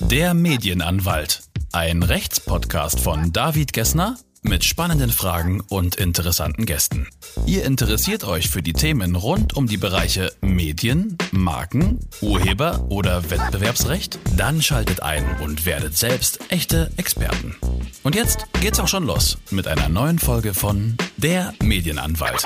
[0.00, 1.42] Der Medienanwalt.
[1.72, 7.08] Ein Rechtspodcast von David Gessner mit spannenden Fragen und interessanten Gästen.
[7.46, 14.18] Ihr interessiert euch für die Themen rund um die Bereiche Medien, Marken, Urheber oder Wettbewerbsrecht?
[14.36, 17.56] Dann schaltet ein und werdet selbst echte Experten.
[18.02, 22.44] Und jetzt geht's auch schon los mit einer neuen Folge von Der Medienanwalt.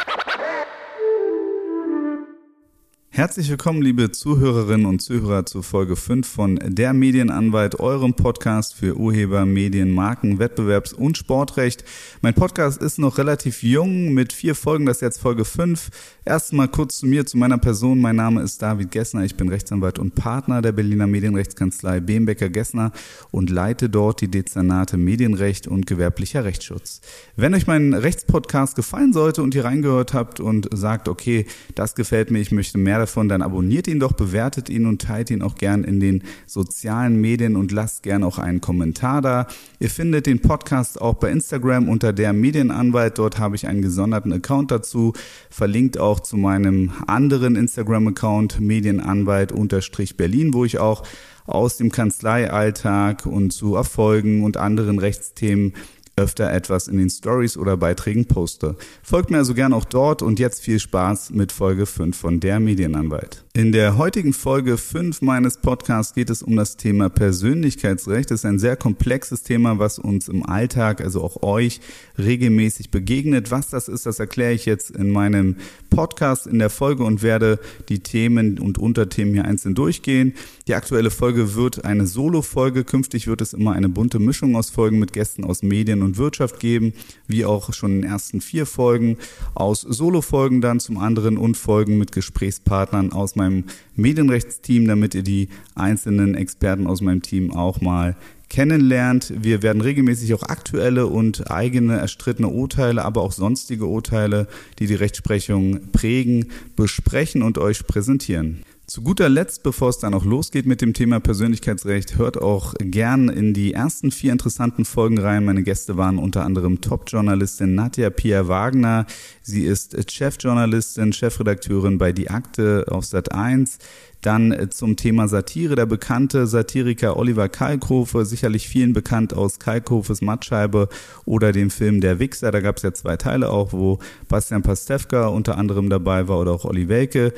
[3.21, 8.97] Herzlich willkommen, liebe Zuhörerinnen und Zuhörer zu Folge 5 von Der Medienanwalt, eurem Podcast für
[8.97, 11.85] Urheber, Medien, Marken, Wettbewerbs- und Sportrecht.
[12.23, 15.91] Mein Podcast ist noch relativ jung mit vier Folgen, das ist jetzt Folge 5.
[16.25, 18.01] Erstmal kurz zu mir, zu meiner Person.
[18.01, 22.91] Mein Name ist David Gessner, ich bin Rechtsanwalt und Partner der Berliner Medienrechtskanzlei Behnbecker Gessner
[23.31, 27.03] und leite dort die Dezernate Medienrecht und gewerblicher Rechtsschutz.
[27.37, 31.45] Wenn euch mein Rechtspodcast gefallen sollte und ihr reingehört habt und sagt, okay,
[31.75, 35.03] das gefällt mir, ich möchte mehr davon davon, dann abonniert ihn doch, bewertet ihn und
[35.03, 39.49] teilt ihn auch gern in den sozialen Medien und lasst gern auch einen Kommentar da.
[39.81, 43.19] Ihr findet den Podcast auch bei Instagram unter der Medienanwalt.
[43.19, 45.13] Dort habe ich einen gesonderten Account dazu,
[45.51, 51.03] verlinkt auch zu meinem anderen Instagram-Account Medienanwalt-Berlin, wo ich auch
[51.47, 55.75] aus dem Kanzleialltag und zu Erfolgen und anderen Rechtsthemen
[56.21, 58.77] öfter etwas in den Stories oder Beiträgen poste.
[59.03, 62.61] Folgt mir also gern auch dort und jetzt viel Spaß mit Folge 5 von Der
[62.61, 63.45] Medienanwalt.
[63.55, 68.31] In der heutigen Folge 5 meines Podcasts geht es um das Thema Persönlichkeitsrecht.
[68.31, 71.81] Das ist ein sehr komplexes Thema, was uns im Alltag, also auch euch,
[72.19, 73.51] regelmäßig begegnet.
[73.51, 75.57] Was das ist, das erkläre ich jetzt in meinem
[75.91, 80.35] Podcast in der Folge und werde die Themen und Unterthemen hier einzeln durchgehen.
[80.69, 82.85] Die aktuelle Folge wird eine Solo-Folge.
[82.85, 86.61] Künftig wird es immer eine bunte Mischung aus Folgen mit Gästen aus Medien und Wirtschaft
[86.61, 86.95] geben,
[87.27, 89.19] wie auch schon in den ersten vier Folgen.
[89.55, 93.65] Aus Solo-Folgen dann zum anderen und Folgen mit Gesprächspartnern aus meinem
[93.97, 98.17] Medienrechtsteam, damit ihr die einzelnen Experten aus meinem Team auch mal
[98.51, 99.33] kennenlernt.
[99.35, 104.47] Wir werden regelmäßig auch aktuelle und eigene erstrittene Urteile, aber auch sonstige Urteile,
[104.79, 108.63] die die Rechtsprechung prägen, besprechen und euch präsentieren.
[108.91, 113.29] Zu guter Letzt, bevor es dann auch losgeht mit dem Thema Persönlichkeitsrecht, hört auch gern
[113.29, 115.45] in die ersten vier interessanten Folgen rein.
[115.45, 119.07] Meine Gäste waren unter anderem Top-Journalistin Nadja Pia Wagner.
[119.43, 123.79] Sie ist Chefjournalistin, Chefredakteurin bei Die Akte auf Sat 1.
[124.23, 130.89] Dann zum Thema Satire der bekannte Satiriker Oliver Kalkofe, sicherlich vielen bekannt aus Kalkofes Mattscheibe
[131.25, 132.51] oder dem Film Der Wichser.
[132.51, 136.51] Da gab es ja zwei Teile auch, wo Bastian Pastewka unter anderem dabei war oder
[136.51, 137.33] auch Olli Welke.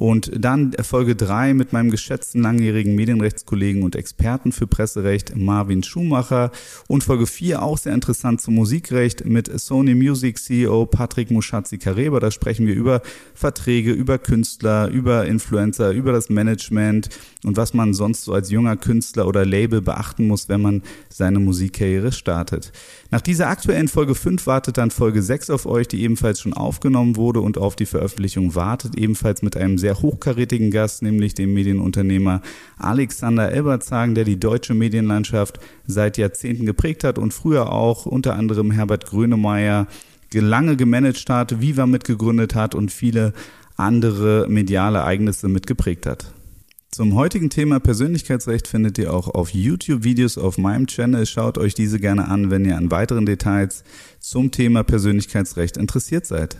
[0.00, 6.52] Und dann Folge 3 mit meinem geschätzten langjährigen Medienrechtskollegen und Experten für Presserecht Marvin Schumacher.
[6.88, 12.18] Und Folge 4 auch sehr interessant zum Musikrecht mit Sony Music CEO Patrick Muschazzi-Kareba.
[12.18, 13.02] Da sprechen wir über
[13.34, 17.10] Verträge, über Künstler, über Influencer, über das Management
[17.44, 21.40] und was man sonst so als junger Künstler oder Label beachten muss, wenn man seine
[21.40, 22.72] Musikkarriere startet.
[23.10, 27.16] Nach dieser aktuellen Folge 5 wartet dann Folge 6 auf euch, die ebenfalls schon aufgenommen
[27.16, 32.42] wurde und auf die Veröffentlichung wartet, ebenfalls mit einem sehr hochkarätigen Gast, nämlich dem Medienunternehmer
[32.78, 38.70] Alexander Elbertshagen, der die deutsche Medienlandschaft seit Jahrzehnten geprägt hat und früher auch unter anderem
[38.70, 39.86] Herbert Grönemeyer
[40.32, 43.32] lange gemanagt hat, Viva mitgegründet hat und viele
[43.76, 46.32] andere mediale Ereignisse mitgeprägt hat.
[46.92, 51.24] Zum heutigen Thema Persönlichkeitsrecht findet ihr auch auf YouTube Videos auf meinem Channel.
[51.24, 53.84] Schaut euch diese gerne an, wenn ihr an weiteren Details
[54.18, 56.56] zum Thema Persönlichkeitsrecht interessiert seid.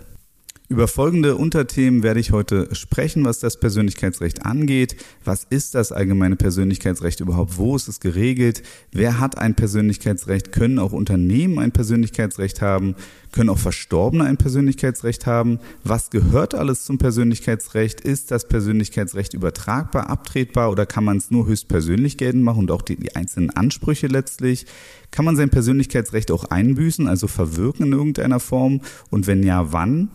[0.70, 4.94] Über folgende Unterthemen werde ich heute sprechen, was das Persönlichkeitsrecht angeht.
[5.25, 7.58] Was ist das allgemeine Persönlichkeitsrecht überhaupt?
[7.58, 8.62] Wo ist es geregelt?
[8.92, 10.53] Wer hat ein Persönlichkeitsrecht?
[10.53, 12.94] Können auch Unternehmen ein Persönlichkeitsrecht haben?
[13.32, 15.59] Können auch Verstorbene ein Persönlichkeitsrecht haben?
[15.82, 18.00] Was gehört alles zum Persönlichkeitsrecht?
[18.03, 22.82] Ist das Persönlichkeitsrecht übertragbar, abtretbar oder kann man es nur höchstpersönlich geltend machen und auch
[22.82, 24.66] die, die einzelnen Ansprüche letztlich?
[25.10, 28.82] Kann man sein Persönlichkeitsrecht auch einbüßen, also verwirken in irgendeiner Form?
[29.10, 30.10] Und wenn ja, wann?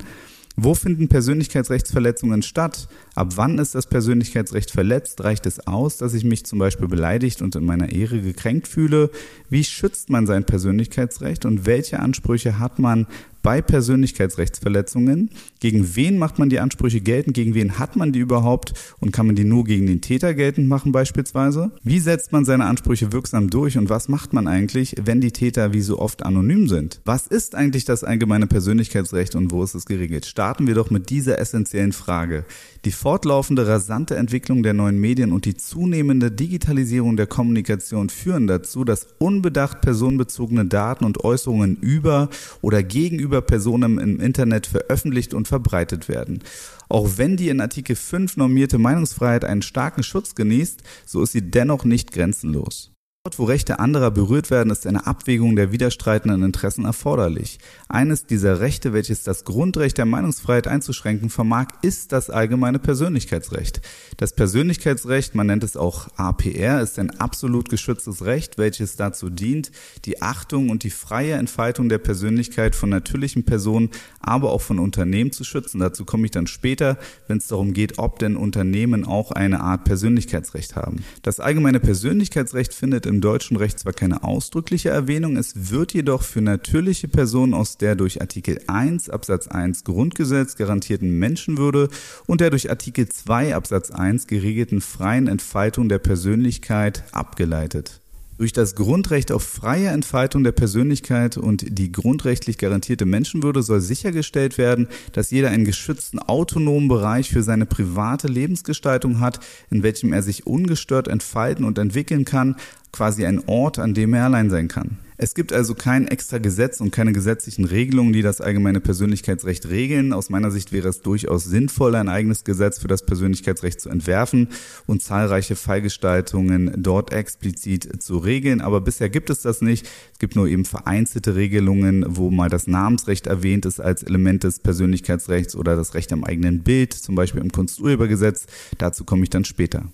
[0.57, 2.87] Wo finden Persönlichkeitsrechtsverletzungen statt?
[3.13, 5.21] Ab wann ist das Persönlichkeitsrecht verletzt?
[5.21, 9.09] Reicht es aus, dass ich mich zum Beispiel beleidigt und in meiner Ehre gekränkt fühle?
[9.49, 13.05] Wie schützt man sein Persönlichkeitsrecht und welche Ansprüche hat man
[13.45, 15.29] bei Persönlichkeitsrechtsverletzungen.
[15.59, 17.35] Gegen wen macht man die Ansprüche geltend?
[17.35, 18.73] Gegen wen hat man die überhaupt?
[18.99, 21.71] Und kann man die nur gegen den Täter geltend machen beispielsweise?
[21.83, 23.77] Wie setzt man seine Ansprüche wirksam durch?
[23.77, 27.01] Und was macht man eigentlich, wenn die Täter wie so oft anonym sind?
[27.05, 30.25] Was ist eigentlich das allgemeine Persönlichkeitsrecht und wo ist es geregelt?
[30.25, 32.45] Starten wir doch mit dieser essentiellen Frage.
[32.85, 38.83] Die fortlaufende rasante Entwicklung der neuen Medien und die zunehmende Digitalisierung der Kommunikation führen dazu,
[38.83, 42.29] dass unbedacht personenbezogene Daten und Äußerungen über
[42.61, 46.43] oder gegenüber Personen im Internet veröffentlicht und verbreitet werden.
[46.87, 51.41] Auch wenn die in Artikel 5 normierte Meinungsfreiheit einen starken Schutz genießt, so ist sie
[51.41, 52.94] dennoch nicht grenzenlos.
[53.25, 57.57] Dort, wo Rechte anderer berührt werden, ist eine Abwägung der widerstreitenden Interessen erforderlich.
[57.89, 63.81] Eines dieser Rechte, welches das Grundrecht der Meinungsfreiheit einzuschränken vermag, ist das allgemeine Persönlichkeitsrecht.
[64.17, 69.71] Das Persönlichkeitsrecht, man nennt es auch APR, ist ein absolut geschütztes Recht, welches dazu dient,
[70.05, 73.89] die Achtung und die freie Entfaltung der Persönlichkeit von natürlichen Personen,
[74.19, 75.79] aber auch von Unternehmen zu schützen.
[75.79, 79.83] Dazu komme ich dann später, wenn es darum geht, ob denn Unternehmen auch eine Art
[79.83, 81.03] Persönlichkeitsrecht haben.
[81.23, 86.41] Das allgemeine Persönlichkeitsrecht findet im deutschen Recht zwar keine ausdrückliche Erwähnung, es wird jedoch für
[86.41, 91.87] natürliche Personen aus der durch Artikel 1 Absatz 1 Grundgesetz garantierten Menschenwürde
[92.25, 98.01] und der durch Artikel 2 Absatz 1 geregelten freien Entfaltung der Persönlichkeit abgeleitet.
[98.37, 104.57] Durch das Grundrecht auf freie Entfaltung der Persönlichkeit und die grundrechtlich garantierte Menschenwürde soll sichergestellt
[104.57, 109.39] werden, dass jeder einen geschützten autonomen Bereich für seine private Lebensgestaltung hat,
[109.71, 112.57] in welchem er sich ungestört entfalten und entwickeln kann,
[112.95, 114.97] quasi ein Ort, an dem er allein sein kann.
[115.17, 120.11] Es gibt also kein extra Gesetz und keine gesetzlichen Regelungen, die das allgemeine Persönlichkeitsrecht regeln.
[120.11, 124.49] Aus meiner Sicht wäre es durchaus sinnvoll, ein eigenes Gesetz für das Persönlichkeitsrecht zu entwerfen
[124.87, 128.59] und zahlreiche Fallgestaltungen dort explizit zu regeln.
[128.59, 129.87] Aber bisher gibt es das nicht.
[130.11, 134.59] Es gibt nur eben vereinzelte Regelungen, wo mal das Namensrecht erwähnt ist als Element des
[134.59, 138.47] Persönlichkeitsrechts oder das Recht am eigenen Bild, zum Beispiel im Kunsturhebergesetz.
[138.77, 139.85] Dazu komme ich dann später.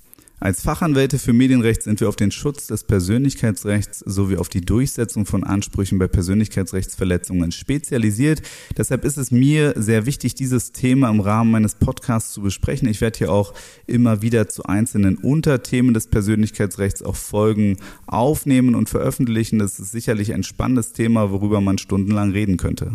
[0.43, 5.27] Als Fachanwälte für Medienrecht sind wir auf den Schutz des Persönlichkeitsrechts sowie auf die Durchsetzung
[5.27, 8.41] von Ansprüchen bei Persönlichkeitsrechtsverletzungen spezialisiert.
[8.75, 12.87] Deshalb ist es mir sehr wichtig, dieses Thema im Rahmen meines Podcasts zu besprechen.
[12.87, 13.53] Ich werde hier auch
[13.85, 17.77] immer wieder zu einzelnen Unterthemen des Persönlichkeitsrechts auch Folgen
[18.07, 19.59] aufnehmen und veröffentlichen.
[19.59, 22.93] Das ist sicherlich ein spannendes Thema, worüber man stundenlang reden könnte.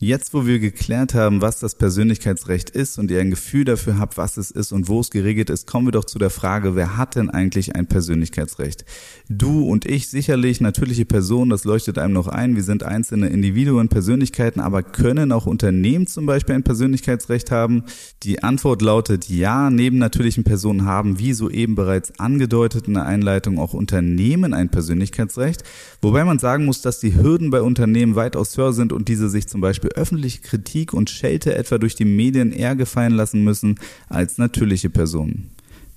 [0.00, 4.16] Jetzt, wo wir geklärt haben, was das Persönlichkeitsrecht ist und ihr ein Gefühl dafür habt,
[4.16, 6.96] was es ist und wo es geregelt ist, kommen wir doch zu der Frage, wer
[6.96, 8.84] hat denn eigentlich ein Persönlichkeitsrecht?
[9.28, 12.54] Du und ich sicherlich, natürliche Personen, das leuchtet einem noch ein.
[12.54, 17.82] Wir sind einzelne Individuen, Persönlichkeiten, aber können auch Unternehmen zum Beispiel ein Persönlichkeitsrecht haben?
[18.22, 23.58] Die Antwort lautet ja, neben natürlichen Personen haben, wie soeben bereits angedeutet in der Einleitung,
[23.58, 25.64] auch Unternehmen ein Persönlichkeitsrecht.
[26.00, 29.48] Wobei man sagen muss, dass die Hürden bei Unternehmen weitaus höher sind und diese sich
[29.48, 33.76] zum Beispiel für öffentliche Kritik und Schelte etwa durch die Medien eher gefallen lassen müssen
[34.08, 35.50] als natürliche Personen.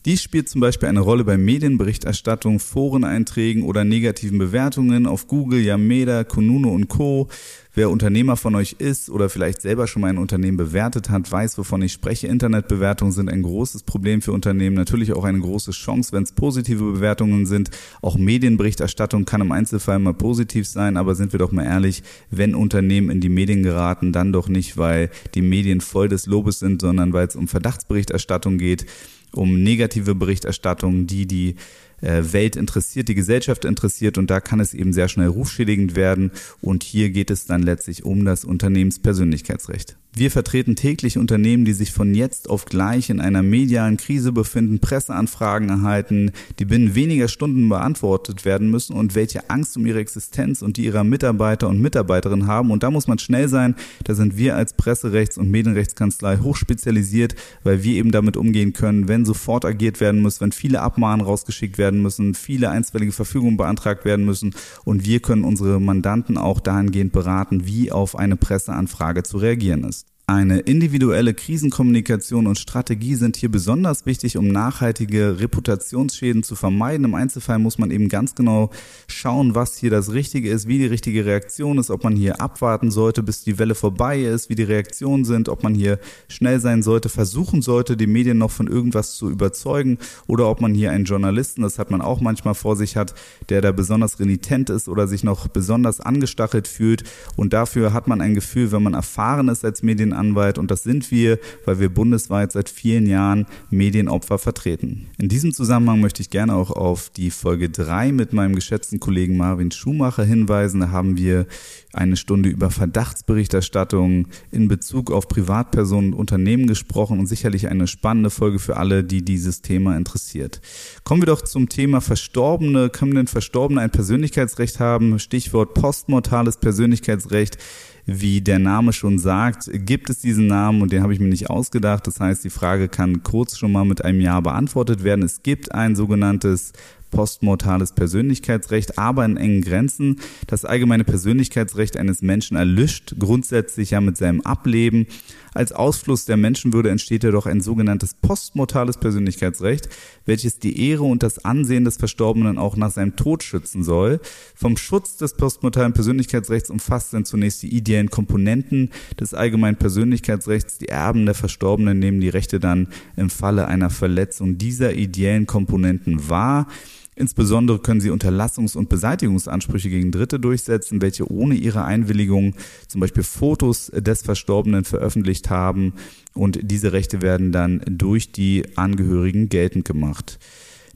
[0.06, 6.24] Dies spielt zum Beispiel eine Rolle bei Medienberichterstattung, Foreneinträgen oder negativen Bewertungen auf Google, Yameda,
[6.24, 7.28] Kununu und Co.
[7.76, 11.56] Wer Unternehmer von euch ist oder vielleicht selber schon mal ein Unternehmen bewertet hat, weiß,
[11.60, 12.26] wovon ich spreche.
[12.26, 16.84] Internetbewertungen sind ein großes Problem für Unternehmen, natürlich auch eine große Chance, wenn es positive
[16.94, 17.70] Bewertungen sind.
[18.02, 22.02] Auch Medienberichterstattung kann im Einzelfall mal positiv sein, aber sind wir doch mal ehrlich,
[22.32, 26.58] wenn Unternehmen in die Medien geraten, dann doch nicht, weil die Medien voll des Lobes
[26.58, 28.88] sind, sondern weil es um Verdachtsberichterstattung geht,
[29.34, 31.56] um negative Berichterstattung, die die
[32.02, 36.32] äh, Welt interessiert, die Gesellschaft interessiert und da kann es eben sehr schnell rufschädigend werden
[36.62, 39.98] und hier geht es dann letztlich um das Unternehmenspersönlichkeitsrecht.
[40.14, 44.80] Wir vertreten täglich Unternehmen, die sich von jetzt auf gleich in einer medialen Krise befinden,
[44.80, 50.64] Presseanfragen erhalten, die binnen weniger Stunden beantwortet werden müssen und welche Angst um ihre Existenz
[50.64, 52.72] und die ihrer Mitarbeiter und Mitarbeiterinnen haben.
[52.72, 53.76] Und da muss man schnell sein.
[54.04, 59.24] Da sind wir als Presserechts- und Medienrechtskanzlei hochspezialisiert, weil wir eben damit umgehen können, wenn
[59.24, 64.26] sofort agiert werden muss, wenn viele Abmahnen rausgeschickt werden müssen, viele einstweilige Verfügungen beantragt werden
[64.26, 64.56] müssen.
[64.84, 70.01] Und wir können unsere Mandanten auch dahingehend beraten, wie auf eine Presseanfrage zu reagieren ist.
[70.32, 77.04] Eine individuelle Krisenkommunikation und Strategie sind hier besonders wichtig, um nachhaltige Reputationsschäden zu vermeiden.
[77.04, 78.70] Im Einzelfall muss man eben ganz genau
[79.10, 82.92] schauen, was hier das Richtige ist, wie die richtige Reaktion ist, ob man hier abwarten
[82.92, 86.82] sollte, bis die Welle vorbei ist, wie die Reaktionen sind, ob man hier schnell sein
[86.82, 89.98] sollte, versuchen sollte, die Medien noch von irgendwas zu überzeugen
[90.28, 93.16] oder ob man hier einen Journalisten, das hat man auch manchmal vor sich hat,
[93.50, 97.04] der da besonders renitent ist oder sich noch besonders angestachelt fühlt.
[97.36, 100.84] Und dafür hat man ein Gefühl, wenn man erfahren ist als Medien Medienanwalt und das
[100.84, 105.08] sind wir, weil wir bundesweit seit vielen Jahren Medienopfer vertreten.
[105.18, 109.38] In diesem Zusammenhang möchte ich gerne auch auf die Folge 3 mit meinem geschätzten Kollegen
[109.38, 110.82] Marvin Schumacher hinweisen.
[110.82, 111.46] Da haben wir
[111.94, 118.30] eine Stunde über Verdachtsberichterstattung in Bezug auf Privatpersonen und Unternehmen gesprochen und sicherlich eine spannende
[118.30, 120.62] Folge für alle, die dieses Thema interessiert.
[121.04, 122.90] Kommen wir doch zum Thema Verstorbene.
[122.90, 125.20] Können denn Verstorbene ein Persönlichkeitsrecht haben?
[125.20, 127.58] Stichwort postmortales Persönlichkeitsrecht
[128.06, 131.50] Wie der Name schon sagt, gibt es diesen Namen und den habe ich mir nicht
[131.50, 132.08] ausgedacht.
[132.08, 135.24] Das heißt, die Frage kann kurz schon mal mit einem Ja beantwortet werden.
[135.24, 136.74] Es gibt ein sogenanntes
[137.12, 140.20] postmortales Persönlichkeitsrecht, aber in engen Grenzen.
[140.48, 145.06] Das allgemeine Persönlichkeitsrecht eines Menschen erlischt grundsätzlich ja mit seinem Ableben.
[145.54, 149.90] Als Ausfluss der Menschenwürde entsteht jedoch ein sogenanntes postmortales Persönlichkeitsrecht,
[150.26, 154.22] welches die Ehre und das Ansehen des Verstorbenen auch nach seinem Tod schützen soll.
[154.56, 160.78] Vom Schutz des postmortalen Persönlichkeitsrechts umfasst dann zunächst die ideellen Komponenten des allgemeinen Persönlichkeitsrechts.
[160.78, 162.88] Die Erben der Verstorbenen nehmen die Rechte dann
[163.18, 166.68] im Falle einer Verletzung dieser ideellen Komponenten wahr.
[167.16, 172.56] Insbesondere können sie Unterlassungs- und Beseitigungsansprüche gegen Dritte durchsetzen, welche ohne ihre Einwilligung
[172.88, 175.94] zum Beispiel Fotos des Verstorbenen veröffentlicht haben
[176.34, 180.40] und diese Rechte werden dann durch die Angehörigen geltend gemacht.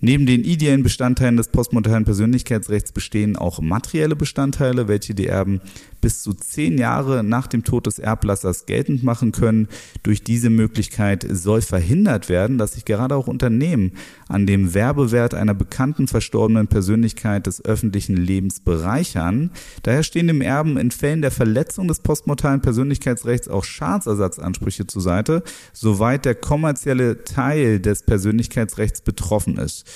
[0.02, 5.62] Neben den ideellen Bestandteilen des postmodernen Persönlichkeitsrechts bestehen auch materielle Bestandteile, welche die Erben
[6.06, 9.68] bis zu zehn Jahre nach dem Tod des Erblassers geltend machen können.
[10.04, 13.94] Durch diese Möglichkeit soll verhindert werden, dass sich gerade auch Unternehmen
[14.28, 19.50] an dem Werbewert einer bekannten verstorbenen Persönlichkeit des öffentlichen Lebens bereichern.
[19.82, 25.42] Daher stehen dem Erben in Fällen der Verletzung des postmortalen Persönlichkeitsrechts auch Schadensersatzansprüche zur Seite,
[25.74, 29.88] soweit der kommerzielle Teil des Persönlichkeitsrechts betroffen ist.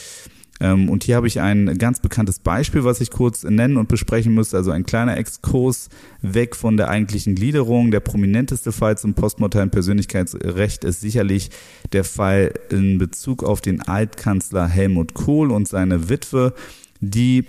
[0.59, 4.33] Ähm, und hier habe ich ein ganz bekanntes Beispiel, was ich kurz nennen und besprechen
[4.33, 4.57] müsste.
[4.57, 5.89] Also ein kleiner Exkurs
[6.21, 7.91] weg von der eigentlichen Gliederung.
[7.91, 11.49] Der prominenteste Fall zum postmodernen Persönlichkeitsrecht ist sicherlich
[11.93, 16.53] der Fall in Bezug auf den Altkanzler Helmut Kohl und seine Witwe,
[16.99, 17.45] die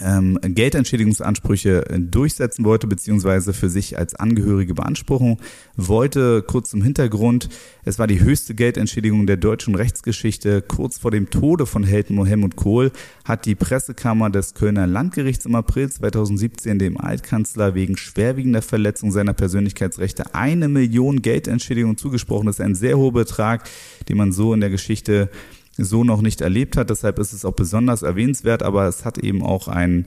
[0.00, 5.38] ähm, Geldentschädigungsansprüche durchsetzen wollte, beziehungsweise für sich als Angehörige beanspruchen
[5.76, 6.42] wollte.
[6.42, 7.48] Kurz zum Hintergrund.
[7.84, 10.62] Es war die höchste Geldentschädigung der deutschen Rechtsgeschichte.
[10.62, 12.92] Kurz vor dem Tode von Helmut Kohl
[13.24, 19.32] hat die Pressekammer des Kölner Landgerichts im April 2017 dem Altkanzler wegen schwerwiegender Verletzung seiner
[19.32, 22.46] Persönlichkeitsrechte eine Million Geldentschädigung zugesprochen.
[22.46, 23.68] Das ist ein sehr hoher Betrag,
[24.08, 25.30] den man so in der Geschichte
[25.78, 26.90] so noch nicht erlebt hat.
[26.90, 30.06] Deshalb ist es auch besonders erwähnenswert, aber es hat eben auch ein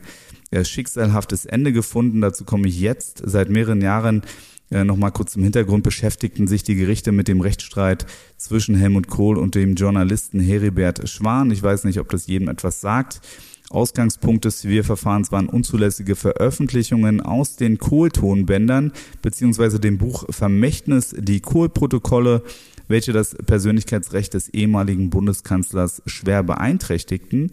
[0.52, 2.22] ja, schicksalhaftes Ende gefunden.
[2.22, 3.22] Dazu komme ich jetzt.
[3.26, 4.24] Seit mehreren Jahren
[4.72, 8.06] äh, Nochmal kurz im Hintergrund beschäftigten sich die Gerichte mit dem Rechtsstreit
[8.38, 11.52] zwischen Helmut Kohl und dem Journalisten Heribert Schwan.
[11.52, 13.22] Ich weiß nicht, ob das jedem etwas sagt.
[13.70, 22.44] Ausgangspunkt des Zivilverfahrens waren unzulässige Veröffentlichungen aus den Kohl-Tonbändern beziehungsweise dem Buch Vermächtnis, die Kohl-Protokolle
[22.88, 27.52] welche das Persönlichkeitsrecht des ehemaligen Bundeskanzlers schwer beeinträchtigten.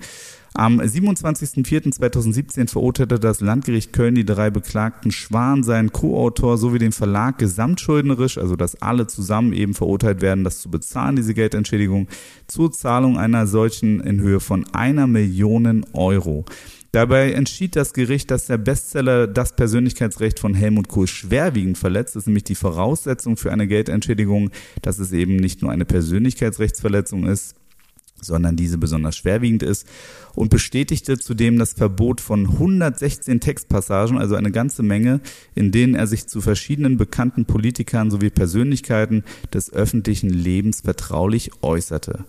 [0.54, 7.38] Am 27.04.2017 verurteilte das Landgericht Köln die drei Beklagten Schwan, seinen Co-Autor sowie den Verlag
[7.38, 12.08] gesamtschuldnerisch, also dass alle zusammen eben verurteilt werden, das zu bezahlen, diese Geldentschädigung,
[12.48, 16.44] zur Zahlung einer solchen in Höhe von einer Million Euro.
[16.98, 22.16] Dabei entschied das Gericht, dass der Bestseller das Persönlichkeitsrecht von Helmut Kohl schwerwiegend verletzt.
[22.16, 24.50] Das ist nämlich die Voraussetzung für eine Geldentschädigung,
[24.82, 27.54] dass es eben nicht nur eine Persönlichkeitsrechtsverletzung ist,
[28.20, 29.86] sondern diese besonders schwerwiegend ist
[30.34, 35.20] und bestätigte zudem das Verbot von 116 Textpassagen, also eine ganze Menge,
[35.54, 39.22] in denen er sich zu verschiedenen bekannten Politikern sowie Persönlichkeiten
[39.54, 42.24] des öffentlichen Lebens vertraulich äußerte.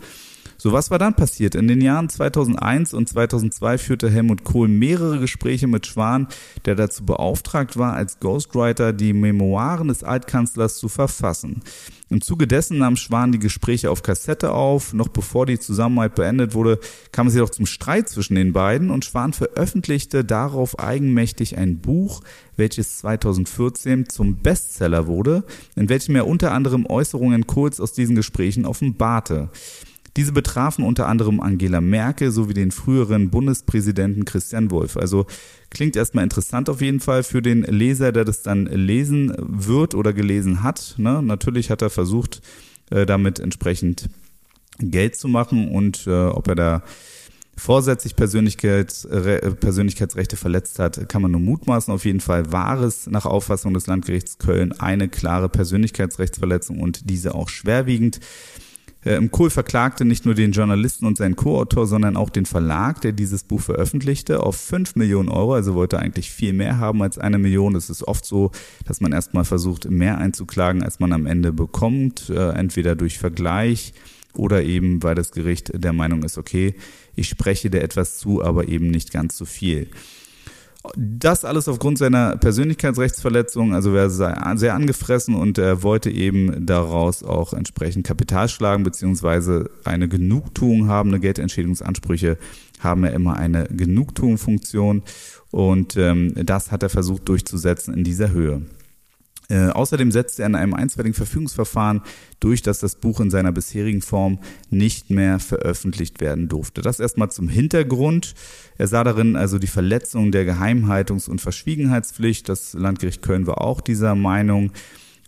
[0.61, 1.55] So, was war dann passiert?
[1.55, 6.27] In den Jahren 2001 und 2002 führte Helmut Kohl mehrere Gespräche mit Schwan,
[6.65, 11.61] der dazu beauftragt war, als Ghostwriter die Memoiren des Altkanzlers zu verfassen.
[12.09, 14.91] Im Zuge dessen nahm Schwan die Gespräche auf Kassette auf.
[14.93, 16.79] Noch bevor die Zusammenarbeit beendet wurde,
[17.13, 22.19] kam es jedoch zum Streit zwischen den beiden und Schwan veröffentlichte darauf eigenmächtig ein Buch,
[22.57, 25.45] welches 2014 zum Bestseller wurde,
[25.77, 29.51] in welchem er unter anderem Äußerungen Kohls aus diesen Gesprächen offenbarte.
[30.17, 34.97] Diese betrafen unter anderem Angela Merkel sowie den früheren Bundespräsidenten Christian Wolf.
[34.97, 35.25] Also
[35.69, 40.13] klingt erstmal interessant auf jeden Fall für den Leser, der das dann lesen wird oder
[40.13, 40.95] gelesen hat.
[40.97, 41.21] Ne?
[41.21, 42.41] Natürlich hat er versucht,
[42.89, 44.09] äh, damit entsprechend
[44.79, 46.83] Geld zu machen und äh, ob er da
[47.59, 49.07] vorsätzlich Persönlichkeits,
[49.59, 51.93] Persönlichkeitsrechte verletzt hat, kann man nur mutmaßen.
[51.93, 57.35] Auf jeden Fall war es nach Auffassung des Landgerichts Köln eine klare Persönlichkeitsrechtsverletzung und diese
[57.35, 58.21] auch schwerwiegend.
[59.05, 63.13] Ähm, Kohl verklagte nicht nur den Journalisten und seinen Co-Autor, sondern auch den Verlag, der
[63.13, 65.53] dieses Buch veröffentlichte, auf 5 Millionen Euro.
[65.53, 67.75] Also wollte eigentlich viel mehr haben als eine Million.
[67.75, 68.51] Es ist oft so,
[68.85, 73.93] dass man erstmal versucht, mehr einzuklagen, als man am Ende bekommt, äh, entweder durch Vergleich
[74.33, 76.75] oder eben, weil das Gericht der Meinung ist, okay,
[77.15, 79.87] ich spreche dir etwas zu, aber eben nicht ganz so viel.
[80.95, 87.21] Das alles aufgrund seiner Persönlichkeitsrechtsverletzung, also er sei sehr angefressen und er wollte eben daraus
[87.21, 91.09] auch entsprechend Kapital schlagen, beziehungsweise eine Genugtuung haben.
[91.09, 92.37] Eine Geldentschädigungsansprüche
[92.79, 95.03] haben ja immer eine Genugtuungfunktion
[95.51, 98.61] und ähm, das hat er versucht durchzusetzen in dieser Höhe.
[99.49, 102.01] Äh, außerdem setzte er in einem einstweiligen Verfügungsverfahren
[102.39, 104.39] durch, dass das Buch in seiner bisherigen Form
[104.69, 106.81] nicht mehr veröffentlicht werden durfte.
[106.81, 108.35] Das erstmal zum Hintergrund.
[108.77, 112.47] Er sah darin also die Verletzung der Geheimhaltungs- und Verschwiegenheitspflicht.
[112.47, 114.71] Das Landgericht Köln war auch dieser Meinung.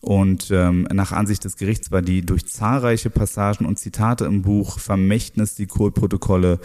[0.01, 4.79] Und ähm, nach Ansicht des Gerichts war die durch zahlreiche Passagen und Zitate im Buch
[4.79, 6.59] Vermächtnis die Kohl-Protokolle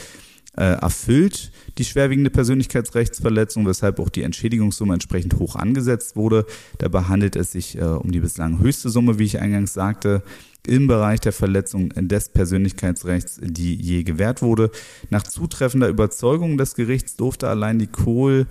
[0.57, 6.47] äh, erfüllt die schwerwiegende Persönlichkeitsrechtsverletzung, weshalb auch die Entschädigungssumme entsprechend hoch angesetzt wurde.
[6.79, 10.23] Dabei handelt es sich äh, um die bislang höchste Summe, wie ich eingangs sagte,
[10.67, 14.71] im Bereich der Verletzung des Persönlichkeitsrechts, die je gewährt wurde.
[15.11, 18.47] Nach zutreffender Überzeugung des Gerichts durfte allein die Kohl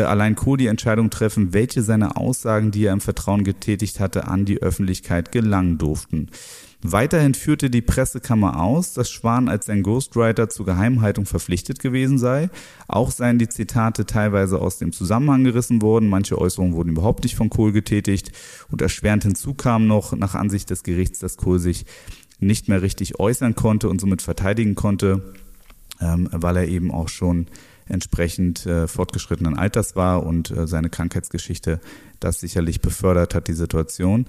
[0.00, 4.44] allein Kohl die Entscheidung treffen, welche seiner Aussagen, die er im Vertrauen getätigt hatte, an
[4.44, 6.28] die Öffentlichkeit gelangen durften.
[6.84, 12.50] Weiterhin führte die Pressekammer aus, dass Schwan als sein Ghostwriter zur Geheimhaltung verpflichtet gewesen sei.
[12.88, 16.08] Auch seien die Zitate teilweise aus dem Zusammenhang gerissen worden.
[16.08, 18.32] Manche Äußerungen wurden überhaupt nicht von Kohl getätigt.
[18.68, 21.86] Und erschwerend hinzu kam noch nach Ansicht des Gerichts, dass Kohl sich
[22.40, 25.34] nicht mehr richtig äußern konnte und somit verteidigen konnte,
[26.00, 27.46] ähm, weil er eben auch schon
[27.92, 31.80] entsprechend äh, fortgeschrittenen Alters war und äh, seine Krankheitsgeschichte
[32.20, 34.26] das sicherlich befördert hat, die Situation.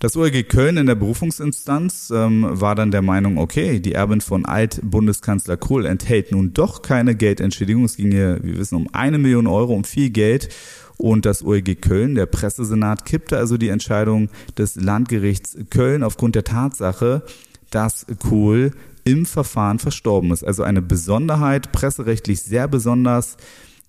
[0.00, 4.44] Das OLG Köln in der Berufungsinstanz ähm, war dann der Meinung, okay, die Erbin von
[4.44, 7.84] Alt-Bundeskanzler Kohl enthält nun doch keine Geldentschädigung.
[7.84, 10.48] Es ging hier, wir wissen, um eine Million Euro, um viel Geld.
[10.96, 16.44] Und das OLG Köln, der Pressesenat, kippte also die Entscheidung des Landgerichts Köln aufgrund der
[16.44, 17.22] Tatsache,
[17.70, 18.72] dass Kohl
[19.04, 20.44] im Verfahren verstorben ist.
[20.44, 23.36] Also eine Besonderheit, presserechtlich sehr besonders.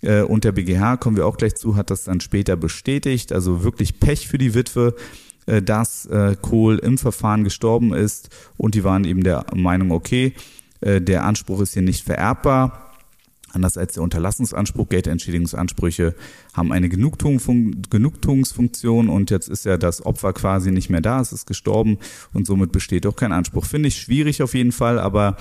[0.02, 3.32] Äh, und der BGH, kommen wir auch gleich zu, hat das dann später bestätigt.
[3.32, 4.96] Also wirklich Pech für die Witwe,
[5.46, 8.30] äh, dass äh, Kohl im Verfahren gestorben ist.
[8.58, 10.34] Und die waren eben der Meinung, okay,
[10.82, 12.85] der Anspruch ist hier nicht vererbbar.
[13.56, 16.14] Anders als der Unterlassungsanspruch, Geldentschädigungsansprüche
[16.54, 21.48] haben eine Genugtuungsfunktion und jetzt ist ja das Opfer quasi nicht mehr da, es ist
[21.48, 22.00] gestorben
[22.34, 23.64] und somit besteht auch kein Anspruch.
[23.66, 25.38] Finde ich schwierig auf jeden Fall, aber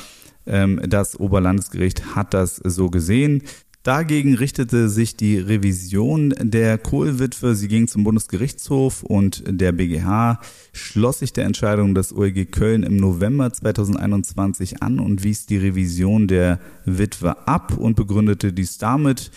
[0.46, 3.42] ähm, das Oberlandesgericht hat das so gesehen.
[3.84, 7.54] Dagegen richtete sich die Revision der Kohlwitwe.
[7.54, 10.40] Sie ging zum Bundesgerichtshof und der BGH
[10.72, 16.28] schloss sich der Entscheidung des OEG Köln im November 2021 an und wies die Revision
[16.28, 19.30] der Witwe ab und begründete dies damit,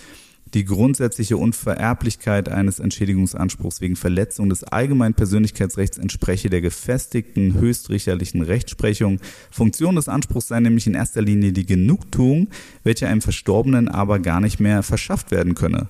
[0.53, 9.19] die grundsätzliche Unvererblichkeit eines Entschädigungsanspruchs wegen Verletzung des allgemeinen Persönlichkeitsrechts entspreche der gefestigten höchstrichterlichen Rechtsprechung.
[9.51, 12.47] Funktion des Anspruchs sei nämlich in erster Linie die Genugtuung,
[12.83, 15.87] welche einem Verstorbenen aber gar nicht mehr verschafft werden könne.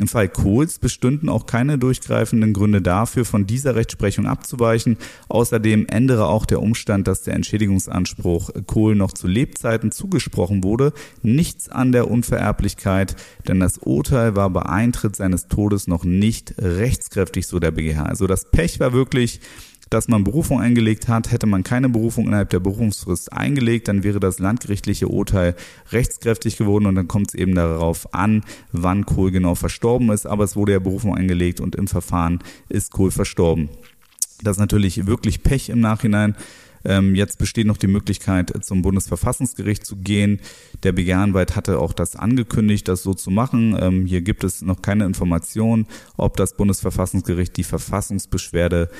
[0.00, 4.96] Im Fall Kohls bestünden auch keine durchgreifenden Gründe dafür, von dieser Rechtsprechung abzuweichen.
[5.28, 11.68] Außerdem ändere auch der Umstand, dass der Entschädigungsanspruch Kohl noch zu Lebzeiten zugesprochen wurde, nichts
[11.68, 17.58] an der Unvererblichkeit, denn das Urteil war bei Eintritt seines Todes noch nicht rechtskräftig, so
[17.58, 18.04] der BGH.
[18.04, 19.40] Also das Pech war wirklich,
[19.90, 21.30] dass man Berufung eingelegt hat.
[21.30, 25.54] Hätte man keine Berufung innerhalb der Berufungsfrist eingelegt, dann wäre das landgerichtliche Urteil
[25.90, 30.26] rechtskräftig geworden und dann kommt es eben darauf an, wann Kohl genau verstorben ist.
[30.26, 33.68] Aber es wurde ja Berufung eingelegt und im Verfahren ist Kohl verstorben.
[34.42, 36.36] Das ist natürlich wirklich Pech im Nachhinein.
[36.84, 40.40] Ähm, jetzt besteht noch die Möglichkeit, zum Bundesverfassungsgericht zu gehen.
[40.82, 43.76] Der BGH-Anwalt hatte auch das angekündigt, das so zu machen.
[43.78, 48.90] Ähm, hier gibt es noch keine Information, ob das Bundesverfassungsgericht die Verfassungsbeschwerde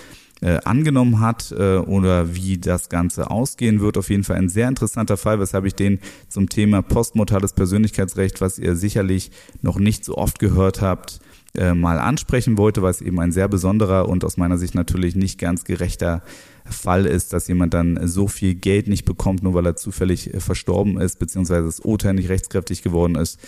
[0.41, 3.97] äh, angenommen hat äh, oder wie das Ganze ausgehen wird.
[3.97, 5.99] Auf jeden Fall ein sehr interessanter Fall, weshalb ich den
[6.29, 9.31] zum Thema postmortales Persönlichkeitsrecht, was ihr sicherlich
[9.63, 11.21] noch nicht so oft gehört habt,
[11.55, 15.17] äh, mal ansprechen wollte, weil es eben ein sehr besonderer und aus meiner Sicht natürlich
[15.17, 16.23] nicht ganz gerechter
[16.65, 20.41] Fall ist, dass jemand dann so viel Geld nicht bekommt, nur weil er zufällig äh,
[20.41, 23.41] verstorben ist, beziehungsweise das Urteil nicht rechtskräftig geworden ist.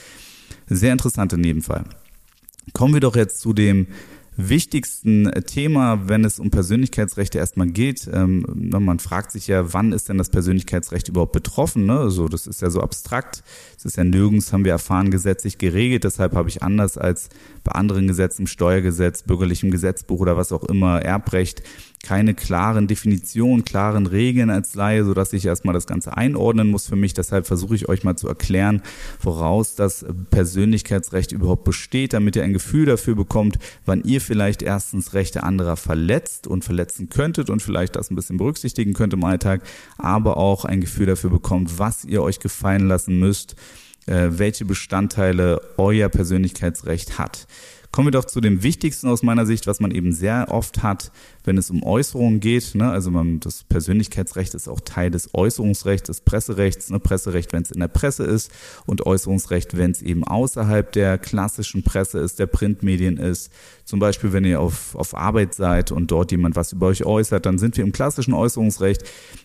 [0.67, 1.85] Sehr interessanter Nebenfall.
[2.73, 3.87] Kommen wir doch jetzt zu dem
[4.37, 8.09] wichtigsten Thema, wenn es um Persönlichkeitsrechte erstmal geht.
[8.13, 11.87] Ähm, man fragt sich ja, wann ist denn das Persönlichkeitsrecht überhaupt betroffen?
[11.87, 11.99] Ne?
[11.99, 13.43] Also das ist ja so abstrakt.
[13.77, 16.05] Es ist ja nirgends, haben wir erfahren, gesetzlich geregelt.
[16.05, 17.29] Deshalb habe ich anders als
[17.65, 21.63] bei anderen Gesetzen, Steuergesetz, bürgerlichem Gesetzbuch oder was auch immer, Erbrecht,
[22.03, 26.89] keine klaren Definitionen, klaren Regeln als Laie, so dass ich erstmal das Ganze einordnen muss
[26.89, 27.13] für mich.
[27.13, 28.83] Deshalb versuche ich euch mal zu erklären,
[29.21, 35.13] woraus das Persönlichkeitsrecht überhaupt besteht, damit ihr ein Gefühl dafür bekommt, wann ihr vielleicht erstens
[35.13, 39.63] Rechte anderer verletzt und verletzen könntet und vielleicht das ein bisschen berücksichtigen könnt im Alltag,
[39.99, 43.57] aber auch ein Gefühl dafür bekommt, was ihr euch gefallen lassen müsst,
[44.07, 47.47] äh, welche Bestandteile euer Persönlichkeitsrecht hat.
[47.93, 51.11] Kommen wir doch zu dem Wichtigsten aus meiner Sicht, was man eben sehr oft hat,
[51.45, 52.75] wenn es um Äußerungen geht.
[52.75, 52.91] Ne?
[52.91, 56.91] Also man, das Persönlichkeitsrecht ist auch Teil des Äußerungsrechts, des Presserechts.
[56.91, 57.01] Ne?
[57.01, 58.51] Presserecht, wenn es in der Presse ist
[58.87, 63.51] und Äußerungsrecht, wenn es eben außerhalb der klassischen Presse ist, der Printmedien ist.
[63.85, 67.47] Zum Beispiel, wenn ihr auf, auf Arbeit seid und dort jemand was über euch äußert,
[67.47, 69.03] dann sind wir im klassischen Äußerungsrecht.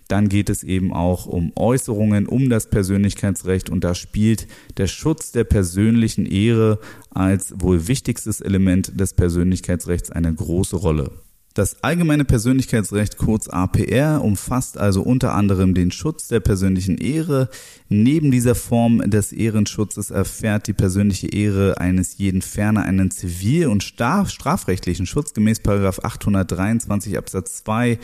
[0.08, 5.32] Dann geht es eben auch um Äußerungen, um das Persönlichkeitsrecht und da spielt der Schutz
[5.32, 6.80] der persönlichen Ehre
[7.10, 11.12] als wohl wichtigstes Element des Persönlichkeitsrechts eine große Rolle.
[11.56, 17.48] Das allgemeine Persönlichkeitsrecht kurz APR umfasst also unter anderem den Schutz der persönlichen Ehre.
[17.88, 23.86] Neben dieser Form des Ehrenschutzes erfährt die persönliche Ehre eines jeden ferner einen zivil- und
[23.86, 28.00] strafrechtlichen Schutz gemäß 823 Absatz 2,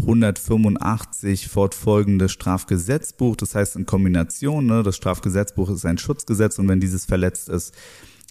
[0.00, 3.36] 185 fortfolgende Strafgesetzbuch.
[3.36, 7.72] Das heißt in Kombination, ne, das Strafgesetzbuch ist ein Schutzgesetz und wenn dieses verletzt ist,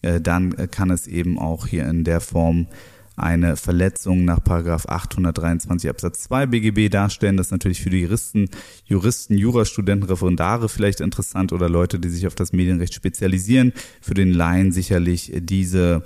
[0.02, 2.68] äh, dann kann es eben auch hier in der Form
[3.16, 7.38] eine Verletzung nach Paragraph 823 Absatz 2 BGB darstellen.
[7.38, 8.50] Das ist natürlich für die Juristen,
[8.86, 13.74] Juristen, Jurastudenten, Referendare vielleicht interessant oder Leute, die sich auf das Medienrecht spezialisieren.
[14.02, 16.04] Für den Laien sicherlich diese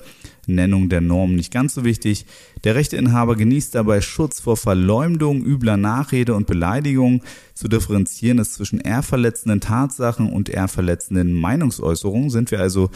[0.50, 2.26] Nennung der Norm nicht ganz so wichtig.
[2.64, 7.24] Der Rechteinhaber genießt dabei Schutz vor Verleumdung, übler Nachrede und Beleidigung.
[7.54, 12.30] Zu differenzieren ist zwischen ehrverletzenden Tatsachen und ehrverletzenden Meinungsäußerungen.
[12.30, 12.90] Sind wir also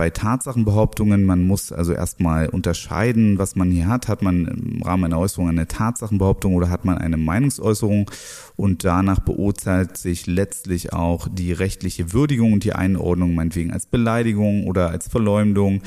[0.00, 4.08] bei Tatsachenbehauptungen, man muss also erstmal unterscheiden, was man hier hat.
[4.08, 8.10] Hat man im Rahmen einer Äußerung eine Tatsachenbehauptung oder hat man eine Meinungsäußerung?
[8.56, 14.66] Und danach beurteilt sich letztlich auch die rechtliche Würdigung und die Einordnung, meinetwegen als Beleidigung
[14.66, 15.82] oder als Verleumdung.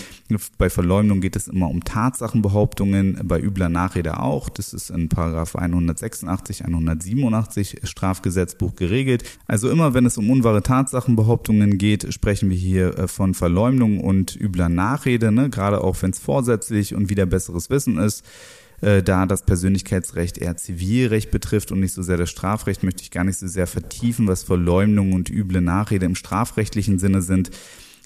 [0.60, 4.50] Bei Verleumdung geht es immer um Tatsachenbehauptungen, bei übler Nachrede auch.
[4.50, 9.24] Das ist in Paragraph 186, 187 Strafgesetzbuch geregelt.
[9.48, 14.03] Also immer, wenn es um unwahre Tatsachenbehauptungen geht, sprechen wir hier äh, von Verleumdung Verleumdung
[14.04, 15.50] und übler Nachrede, ne?
[15.50, 18.24] gerade auch wenn es vorsätzlich und wieder besseres Wissen ist.
[18.82, 23.12] Äh, da das Persönlichkeitsrecht eher Zivilrecht betrifft und nicht so sehr das Strafrecht, möchte ich
[23.12, 27.52] gar nicht so sehr vertiefen, was Verleumdung und üble Nachrede im strafrechtlichen Sinne sind.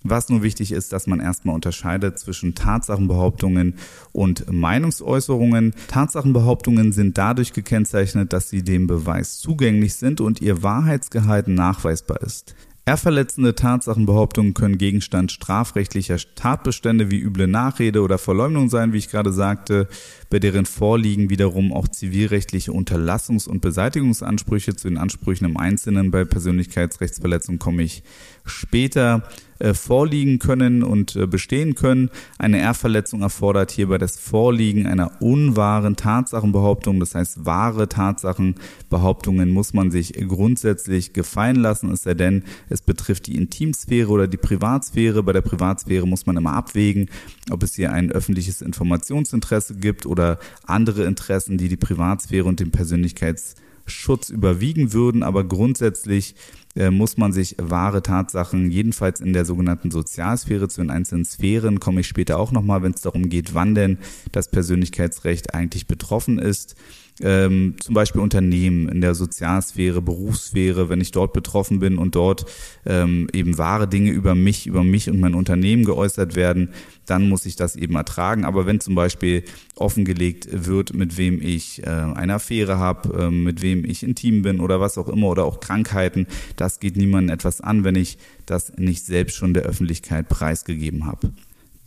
[0.03, 3.73] Was nur wichtig ist, dass man erstmal unterscheidet zwischen Tatsachenbehauptungen
[4.11, 5.73] und Meinungsäußerungen.
[5.87, 12.55] Tatsachenbehauptungen sind dadurch gekennzeichnet, dass sie dem Beweis zugänglich sind und ihr Wahrheitsgehalt nachweisbar ist.
[12.87, 19.33] Ehrverletzende Tatsachenbehauptungen können Gegenstand strafrechtlicher Tatbestände wie üble Nachrede oder Verleumdung sein, wie ich gerade
[19.33, 19.89] sagte,
[20.29, 26.23] bei deren Vorliegen wiederum auch zivilrechtliche Unterlassungs- und Beseitigungsansprüche zu den Ansprüchen im Einzelnen bei
[26.23, 28.03] Persönlichkeitsrechtsverletzungen komme ich
[28.45, 29.27] später
[29.59, 32.09] äh, vorliegen können und äh, bestehen können.
[32.37, 36.99] Eine Ehrverletzung erfordert hierbei das Vorliegen einer unwahren Tatsachenbehauptung.
[36.99, 43.27] Das heißt, wahre Tatsachenbehauptungen muss man sich grundsätzlich gefallen lassen, es sei denn, es betrifft
[43.27, 45.23] die Intimsphäre oder die Privatsphäre.
[45.23, 47.09] Bei der Privatsphäre muss man immer abwägen,
[47.51, 52.71] ob es hier ein öffentliches Informationsinteresse gibt oder andere Interessen, die die Privatsphäre und den
[52.71, 55.23] Persönlichkeitsschutz überwiegen würden.
[55.23, 56.35] Aber grundsätzlich
[56.77, 61.79] äh, muss man sich wahre Tatsachen, jedenfalls in der sogenannten Sozialsphäre, zu den einzelnen Sphären,
[61.79, 63.97] komme ich später auch nochmal, wenn es darum geht, wann denn
[64.31, 66.75] das Persönlichkeitsrecht eigentlich betroffen ist,
[67.21, 72.45] ähm, zum Beispiel Unternehmen in der Sozialsphäre, Berufssphäre, wenn ich dort betroffen bin und dort
[72.85, 76.69] ähm, eben wahre Dinge über mich, über mich und mein Unternehmen geäußert werden,
[77.05, 78.45] dann muss ich das eben ertragen.
[78.45, 79.43] Aber wenn zum Beispiel
[79.75, 84.59] offengelegt wird, mit wem ich äh, eine Affäre habe, äh, mit wem ich intim bin
[84.59, 88.77] oder was auch immer oder auch Krankheiten, das geht niemandem etwas an, wenn ich das
[88.77, 91.31] nicht selbst schon der Öffentlichkeit preisgegeben habe.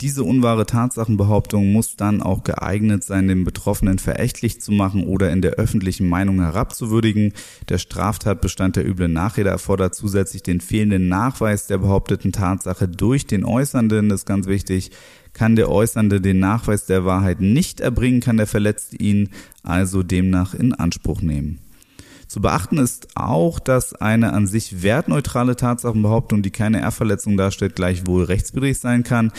[0.01, 5.43] Diese unwahre Tatsachenbehauptung muss dann auch geeignet sein, den Betroffenen verächtlich zu machen oder in
[5.43, 7.33] der öffentlichen Meinung herabzuwürdigen.
[7.69, 13.45] Der Straftatbestand der üblen Nachrede erfordert zusätzlich den fehlenden Nachweis der behaupteten Tatsache durch den
[13.45, 14.09] Äußernden.
[14.09, 14.89] Das ist ganz wichtig.
[15.33, 19.29] Kann der Äußernde den Nachweis der Wahrheit nicht erbringen, kann der Verletzte ihn
[19.61, 21.59] also demnach in Anspruch nehmen.
[22.27, 28.23] Zu beachten ist auch, dass eine an sich wertneutrale Tatsachenbehauptung, die keine Ehrverletzung darstellt, gleichwohl
[28.23, 29.31] rechtswidrig sein kann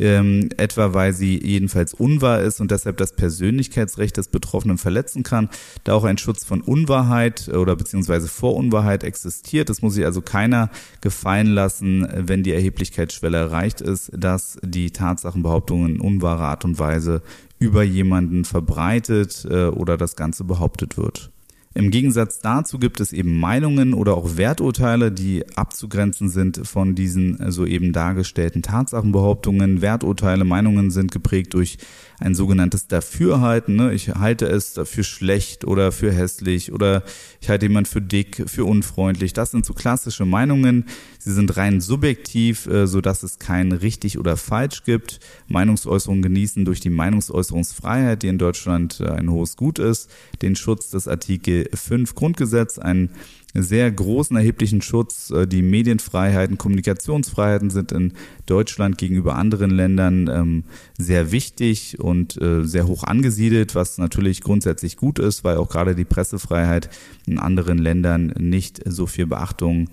[0.00, 5.48] ähm, etwa weil sie jedenfalls unwahr ist und deshalb das Persönlichkeitsrecht des Betroffenen verletzen kann,
[5.84, 9.68] da auch ein Schutz von Unwahrheit oder beziehungsweise vor Unwahrheit existiert.
[9.68, 15.96] Das muss sich also keiner gefallen lassen, wenn die Erheblichkeitsschwelle erreicht ist, dass die Tatsachenbehauptungen
[15.96, 17.22] in unwahrer Art und Weise
[17.58, 21.30] über jemanden verbreitet äh, oder das Ganze behauptet wird.
[21.72, 27.52] Im Gegensatz dazu gibt es eben Meinungen oder auch Werturteile, die abzugrenzen sind von diesen
[27.52, 29.80] soeben dargestellten Tatsachenbehauptungen.
[29.80, 31.78] Werturteile, Meinungen sind geprägt durch
[32.20, 33.76] ein sogenanntes Dafürhalten.
[33.76, 33.94] Ne?
[33.94, 37.02] Ich halte es für schlecht oder für hässlich oder
[37.40, 39.32] ich halte jemand für dick, für unfreundlich.
[39.32, 40.84] Das sind so klassische Meinungen.
[41.18, 45.18] Sie sind rein subjektiv, äh, so dass es kein richtig oder falsch gibt.
[45.48, 50.10] Meinungsäußerungen genießen durch die Meinungsäußerungsfreiheit, die in Deutschland äh, ein hohes Gut ist,
[50.42, 53.10] den Schutz des Artikel 5 Grundgesetz, ein
[53.54, 55.30] sehr großen, erheblichen Schutz.
[55.30, 58.12] Äh, die Medienfreiheiten, Kommunikationsfreiheiten sind in
[58.46, 60.64] Deutschland gegenüber anderen Ländern ähm,
[60.98, 65.94] sehr wichtig und äh, sehr hoch angesiedelt, was natürlich grundsätzlich gut ist, weil auch gerade
[65.94, 66.90] die Pressefreiheit
[67.26, 69.88] in anderen Ländern nicht so viel Beachtung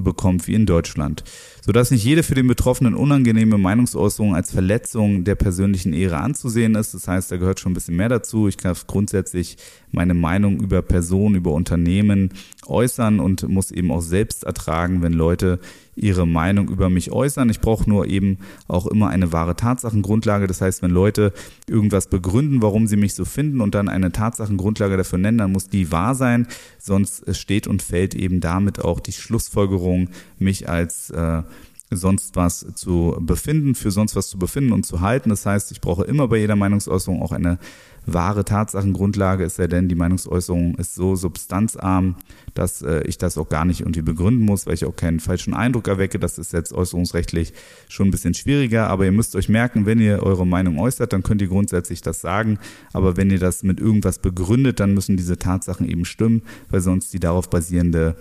[0.00, 1.24] bekommt wie in Deutschland,
[1.64, 6.94] sodass nicht jede für den Betroffenen unangenehme Meinungsäußerung als Verletzung der persönlichen Ehre anzusehen ist.
[6.94, 8.48] Das heißt, da gehört schon ein bisschen mehr dazu.
[8.48, 9.56] Ich darf grundsätzlich
[9.92, 12.30] meine Meinung über Personen, über Unternehmen
[12.66, 15.58] äußern und muss eben auch selbst ertragen, wenn Leute
[16.02, 17.50] ihre Meinung über mich äußern.
[17.50, 20.46] Ich brauche nur eben auch immer eine wahre Tatsachengrundlage.
[20.46, 21.32] Das heißt, wenn Leute
[21.68, 25.68] irgendwas begründen, warum sie mich so finden und dann eine Tatsachengrundlage dafür nennen, dann muss
[25.68, 26.46] die wahr sein.
[26.78, 30.08] Sonst steht und fällt eben damit auch die Schlussfolgerung,
[30.38, 31.42] mich als äh,
[31.90, 35.30] sonst was zu befinden, für sonst was zu befinden und zu halten.
[35.30, 37.58] Das heißt, ich brauche immer bei jeder Meinungsäußerung auch eine
[38.06, 42.16] wahre Tatsachengrundlage, ist ja denn die Meinungsäußerung ist so substanzarm,
[42.54, 45.54] dass äh, ich das auch gar nicht irgendwie begründen muss, weil ich auch keinen falschen
[45.54, 46.18] Eindruck erwecke.
[46.18, 47.52] Das ist jetzt äußerungsrechtlich
[47.88, 51.22] schon ein bisschen schwieriger, aber ihr müsst euch merken, wenn ihr eure Meinung äußert, dann
[51.22, 52.58] könnt ihr grundsätzlich das sagen,
[52.92, 57.12] aber wenn ihr das mit irgendwas begründet, dann müssen diese Tatsachen eben stimmen, weil sonst
[57.12, 58.16] die darauf basierende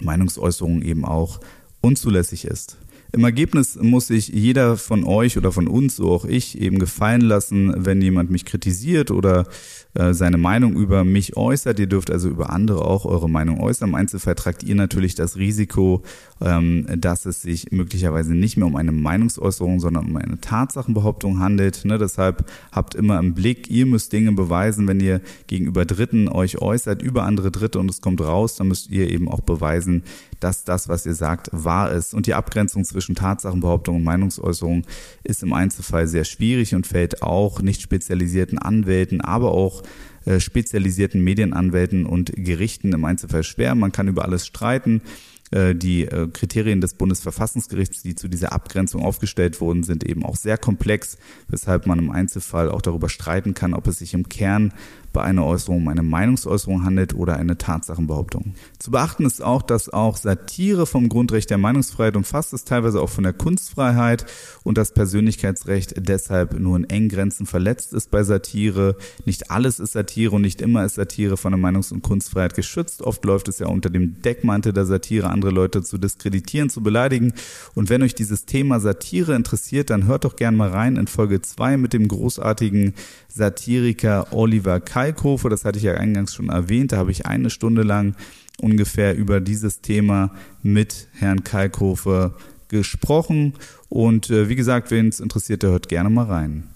[0.00, 1.40] Meinungsäußerung eben auch
[1.80, 2.76] unzulässig ist.
[3.12, 7.22] Im Ergebnis muss sich jeder von euch oder von uns, so auch ich, eben gefallen
[7.22, 9.46] lassen, wenn jemand mich kritisiert oder
[9.94, 11.80] äh, seine Meinung über mich äußert.
[11.80, 13.88] Ihr dürft also über andere auch eure Meinung äußern.
[13.88, 16.02] Im Einzelfall tragt ihr natürlich das Risiko,
[16.40, 21.84] ähm, dass es sich möglicherweise nicht mehr um eine Meinungsäußerung, sondern um eine Tatsachenbehauptung handelt.
[21.84, 21.98] Ne?
[21.98, 27.02] Deshalb habt immer im Blick, ihr müsst Dinge beweisen, wenn ihr gegenüber Dritten euch äußert,
[27.02, 30.04] über andere Dritte und es kommt raus, dann müsst ihr eben auch beweisen,
[30.40, 32.14] dass das, was ihr sagt, wahr ist.
[32.14, 34.84] Und die Abgrenzung zwischen Tatsachenbehauptung und Meinungsäußerung
[35.22, 39.82] ist im Einzelfall sehr schwierig und fällt auch nicht spezialisierten Anwälten, aber auch
[40.24, 43.74] äh, spezialisierten Medienanwälten und Gerichten im Einzelfall schwer.
[43.74, 45.02] Man kann über alles streiten.
[45.50, 50.36] Äh, die äh, Kriterien des Bundesverfassungsgerichts, die zu dieser Abgrenzung aufgestellt wurden, sind eben auch
[50.36, 54.72] sehr komplex, weshalb man im Einzelfall auch darüber streiten kann, ob es sich im Kern
[55.12, 58.54] bei einer Äußerung um eine Meinungsäußerung handelt oder eine Tatsachenbehauptung.
[58.78, 63.10] Zu beachten ist auch, dass auch Satire vom Grundrecht der Meinungsfreiheit umfasst ist, teilweise auch
[63.10, 64.26] von der Kunstfreiheit
[64.62, 68.96] und das Persönlichkeitsrecht deshalb nur in engen Grenzen verletzt ist bei Satire.
[69.24, 73.02] Nicht alles ist Satire und nicht immer ist Satire von der Meinungs- und Kunstfreiheit geschützt.
[73.02, 77.32] Oft läuft es ja unter dem Deckmantel der Satire, andere Leute zu diskreditieren, zu beleidigen.
[77.74, 81.40] Und wenn euch dieses Thema Satire interessiert, dann hört doch gern mal rein in Folge
[81.40, 82.94] 2 mit dem großartigen
[83.28, 85.48] Satiriker Oliver Kalkofe.
[85.48, 86.92] Das hatte ich ja eingangs schon erwähnt.
[86.92, 88.14] Da habe ich eine Stunde lang
[88.60, 90.32] ungefähr über dieses Thema
[90.62, 92.34] mit Herrn Kalkofe
[92.68, 93.54] gesprochen.
[93.88, 96.69] Und äh, wie gesagt, wen es interessiert, der hört gerne mal rein.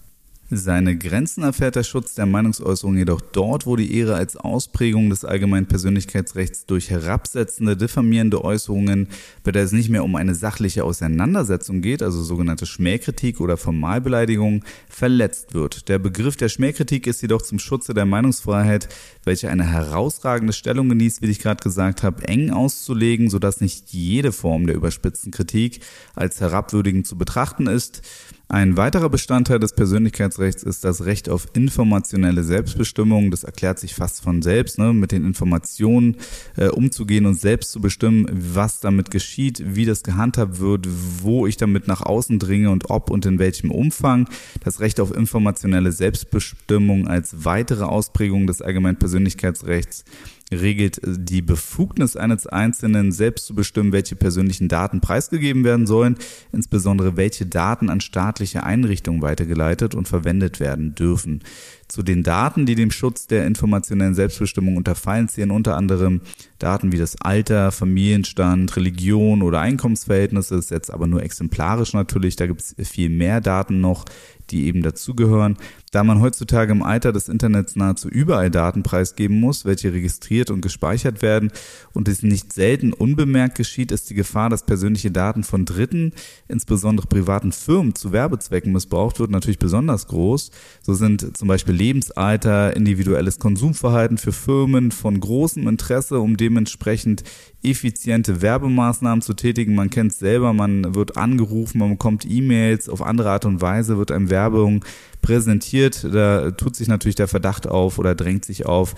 [0.57, 5.25] Seine Grenzen erfährt der Schutz der Meinungsäußerung jedoch dort, wo die Ehre als Ausprägung des
[5.25, 9.09] allgemeinen Persönlichkeitsrechts durch herabsetzende, diffamierende Äußerungen,
[9.43, 14.63] bei der es nicht mehr um eine sachliche Auseinandersetzung geht, also sogenannte Schmähkritik oder Formalbeleidigung,
[14.87, 15.89] verletzt wird.
[15.89, 18.87] Der Begriff der Schmähkritik ist jedoch zum Schutze der Meinungsfreiheit,
[19.25, 24.31] welche eine herausragende Stellung genießt, wie ich gerade gesagt habe, eng auszulegen, sodass nicht jede
[24.31, 25.81] Form der überspitzten Kritik
[26.15, 28.01] als herabwürdigend zu betrachten ist.
[28.47, 33.31] Ein weiterer Bestandteil des Persönlichkeitsrechts ist das Recht auf informationelle Selbstbestimmung.
[33.31, 34.93] Das erklärt sich fast von selbst, ne?
[34.93, 36.17] mit den Informationen
[36.55, 40.87] äh, umzugehen und selbst zu bestimmen, was damit geschieht, wie das gehandhabt wird,
[41.21, 44.29] wo ich damit nach außen dringe und ob und in welchem Umfang.
[44.63, 50.05] Das Recht auf informationelle Selbstbestimmung als weitere Ausprägung des allgemeinen Persönlichkeitsrechts
[50.51, 56.17] regelt die Befugnis eines Einzelnen, selbst zu bestimmen, welche persönlichen Daten preisgegeben werden sollen,
[56.51, 61.43] insbesondere welche Daten an staatliche Einrichtungen weitergeleitet und verwendet werden dürfen.
[61.87, 66.21] Zu den Daten, die dem Schutz der informationellen Selbstbestimmung unterfallen, zählen unter anderem
[66.57, 70.55] Daten wie das Alter, Familienstand, Religion oder Einkommensverhältnisse.
[70.55, 72.35] Das ist jetzt aber nur exemplarisch natürlich.
[72.37, 74.05] Da gibt es viel mehr Daten noch,
[74.49, 75.57] die eben dazugehören.
[75.91, 80.61] Da man heutzutage im Alter des Internets nahezu überall Daten preisgeben muss, welche registriert und
[80.61, 81.51] gespeichert werden
[81.93, 86.13] und es nicht selten unbemerkt geschieht, ist die Gefahr, dass persönliche Daten von Dritten,
[86.47, 90.51] insbesondere privaten Firmen, zu Werbezwecken missbraucht wird, natürlich besonders groß.
[90.81, 97.23] So sind zum Beispiel Lebensalter, individuelles Konsumverhalten für Firmen von großem Interesse, um dementsprechend
[97.61, 99.75] effiziente Werbemaßnahmen zu tätigen.
[99.75, 103.97] Man kennt es selber, man wird angerufen, man bekommt E-Mails, auf andere Art und Weise
[103.97, 104.83] wird einem Werbung
[105.21, 106.03] präsentiert.
[106.11, 108.95] Da tut sich natürlich der Verdacht auf oder drängt sich auf,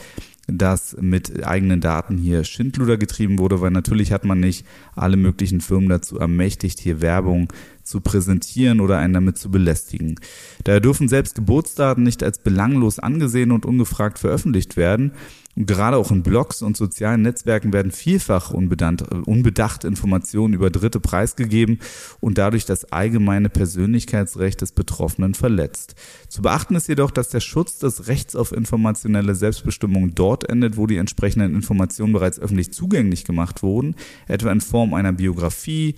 [0.48, 5.60] dass mit eigenen Daten hier Schindluder getrieben wurde, weil natürlich hat man nicht alle möglichen
[5.60, 7.52] Firmen dazu ermächtigt, hier Werbung
[7.84, 10.20] zu präsentieren oder einen damit zu belästigen.
[10.64, 15.12] Daher dürfen selbst Geburtsdaten nicht als belanglos angesehen und ungefragt veröffentlicht werden.
[15.60, 21.80] Gerade auch in Blogs und sozialen Netzwerken werden vielfach unbedacht, unbedacht Informationen über Dritte preisgegeben
[22.20, 25.96] und dadurch das allgemeine Persönlichkeitsrecht des Betroffenen verletzt.
[26.30, 30.86] Zu beachten ist jedoch, dass der Schutz des Rechts auf informationelle Selbstbestimmung dort endet, wo
[30.86, 33.96] die entsprechenden Informationen bereits öffentlich zugänglich gemacht wurden,
[34.28, 35.96] etwa in Form einer Biografie,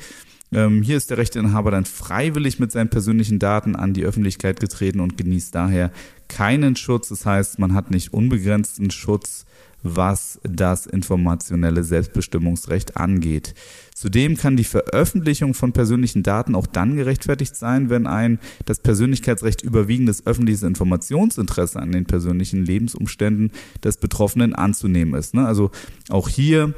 [0.52, 5.00] ähm, hier ist der Rechteinhaber dann freiwillig mit seinen persönlichen Daten an die Öffentlichkeit getreten
[5.00, 5.92] und genießt daher
[6.28, 7.10] keinen Schutz.
[7.10, 9.46] Das heißt, man hat nicht unbegrenzten Schutz,
[9.84, 13.54] was das informationelle Selbstbestimmungsrecht angeht.
[13.96, 19.62] Zudem kann die Veröffentlichung von persönlichen Daten auch dann gerechtfertigt sein, wenn ein das Persönlichkeitsrecht
[19.62, 23.52] überwiegendes öffentliches Informationsinteresse an den persönlichen Lebensumständen
[23.84, 25.34] des Betroffenen anzunehmen ist.
[25.34, 25.46] Ne?
[25.46, 25.72] Also
[26.10, 26.74] auch hier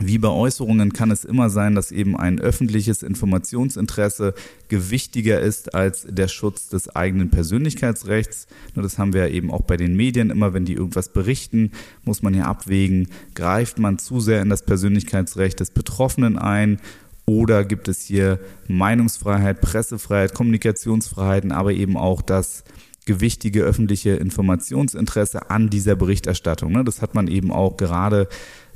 [0.00, 4.34] wie bei Äußerungen kann es immer sein, dass eben ein öffentliches Informationsinteresse
[4.68, 8.46] gewichtiger ist als der Schutz des eigenen Persönlichkeitsrechts.
[8.74, 10.30] Das haben wir eben auch bei den Medien.
[10.30, 11.72] Immer wenn die irgendwas berichten,
[12.04, 16.78] muss man hier abwägen, greift man zu sehr in das Persönlichkeitsrecht des Betroffenen ein
[17.26, 22.64] oder gibt es hier Meinungsfreiheit, Pressefreiheit, Kommunikationsfreiheiten, aber eben auch das
[23.04, 26.84] gewichtige öffentliche Informationsinteresse an dieser Berichterstattung.
[26.84, 28.28] Das hat man eben auch gerade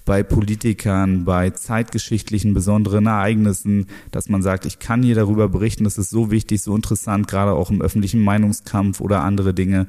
[0.05, 5.99] bei Politikern, bei zeitgeschichtlichen besonderen Ereignissen, dass man sagt, ich kann hier darüber berichten, das
[5.99, 9.87] ist so wichtig, so interessant, gerade auch im öffentlichen Meinungskampf oder andere Dinge,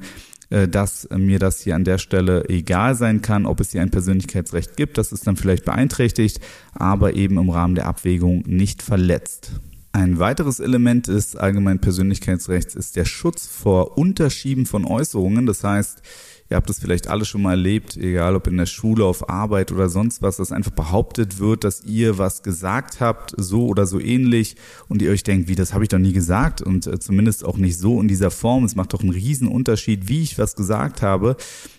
[0.50, 3.90] äh, dass mir das hier an der Stelle egal sein kann, ob es hier ein
[3.90, 6.40] Persönlichkeitsrecht gibt, das ist dann vielleicht beeinträchtigt,
[6.72, 9.52] aber eben im Rahmen der Abwägung nicht verletzt.
[9.94, 15.46] Ein weiteres Element des allgemeinen Persönlichkeitsrechts ist der Schutz vor Unterschieben von Äußerungen.
[15.46, 16.02] Das heißt,
[16.50, 19.72] Ihr habt es vielleicht alle schon mal erlebt, egal ob in der Schule, auf Arbeit
[19.72, 23.98] oder sonst was, dass einfach behauptet wird, dass ihr was gesagt habt, so oder so
[23.98, 24.56] ähnlich
[24.88, 27.56] und ihr euch denkt, wie, das habe ich doch nie gesagt und äh, zumindest auch
[27.56, 28.64] nicht so in dieser Form.
[28.64, 31.36] Es macht doch einen riesen Unterschied, wie ich was gesagt habe.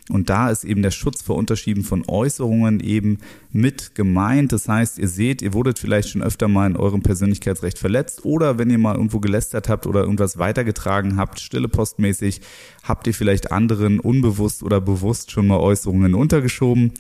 [0.09, 3.17] Und da ist eben der Schutz vor Unterschieden von Äußerungen eben
[3.51, 4.51] mit gemeint.
[4.51, 8.59] Das heißt, ihr seht, ihr wurdet vielleicht schon öfter mal in eurem Persönlichkeitsrecht verletzt oder
[8.59, 12.41] wenn ihr mal irgendwo gelästert habt oder irgendwas weitergetragen habt, stille postmäßig,
[12.83, 16.91] habt ihr vielleicht anderen unbewusst oder bewusst schon mal Äußerungen untergeschoben.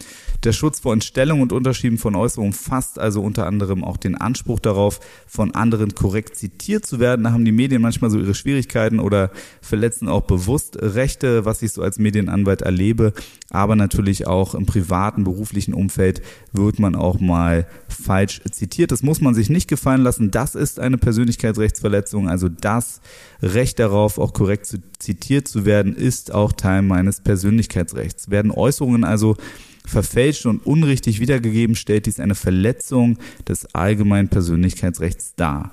[0.43, 4.59] Der Schutz vor Entstellung und Unterschieden von Äußerungen fasst also unter anderem auch den Anspruch
[4.59, 7.25] darauf, von anderen korrekt zitiert zu werden.
[7.25, 11.71] Da haben die Medien manchmal so ihre Schwierigkeiten oder verletzen auch bewusst Rechte, was ich
[11.71, 13.13] so als Medienanwalt erlebe lebe,
[13.49, 18.91] aber natürlich auch im privaten, beruflichen Umfeld wird man auch mal falsch zitiert.
[18.91, 20.31] Das muss man sich nicht gefallen lassen.
[20.31, 22.29] Das ist eine Persönlichkeitsrechtsverletzung.
[22.29, 23.01] Also das
[23.41, 28.29] Recht darauf, auch korrekt zitiert zu werden, ist auch Teil meines Persönlichkeitsrechts.
[28.29, 29.35] Werden Äußerungen also
[29.85, 35.71] verfälscht und unrichtig wiedergegeben, stellt dies eine Verletzung des allgemeinen Persönlichkeitsrechts dar.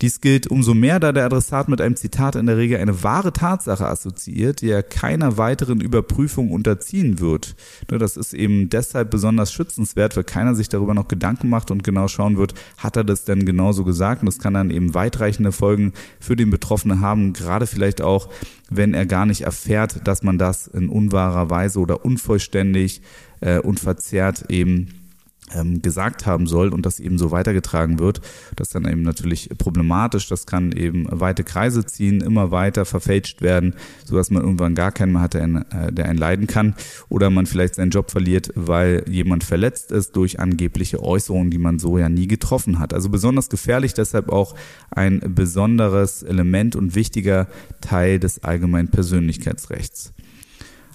[0.00, 3.32] Dies gilt umso mehr, da der Adressat mit einem Zitat in der Regel eine wahre
[3.32, 7.54] Tatsache assoziiert, die er keiner weiteren Überprüfung unterziehen wird.
[7.86, 12.08] Das ist eben deshalb besonders schützenswert, weil keiner sich darüber noch Gedanken macht und genau
[12.08, 14.22] schauen wird, hat er das denn genauso gesagt?
[14.22, 18.28] Und das kann dann eben weitreichende Folgen für den Betroffenen haben, gerade vielleicht auch,
[18.70, 23.02] wenn er gar nicht erfährt, dass man das in unwahrer Weise oder unvollständig
[23.40, 25.03] äh, und verzerrt eben
[25.52, 28.20] ähm, gesagt haben soll und das eben so weitergetragen wird.
[28.56, 30.28] Das dann eben natürlich problematisch.
[30.28, 35.12] Das kann eben weite Kreise ziehen, immer weiter verfälscht werden, sodass man irgendwann gar keinen
[35.12, 36.74] mehr hat, der einen, äh, der einen leiden kann.
[37.08, 41.78] Oder man vielleicht seinen Job verliert, weil jemand verletzt ist durch angebliche Äußerungen, die man
[41.78, 42.94] so ja nie getroffen hat.
[42.94, 44.54] Also besonders gefährlich, deshalb auch
[44.90, 47.48] ein besonderes Element und wichtiger
[47.80, 50.13] Teil des allgemeinen Persönlichkeitsrechts.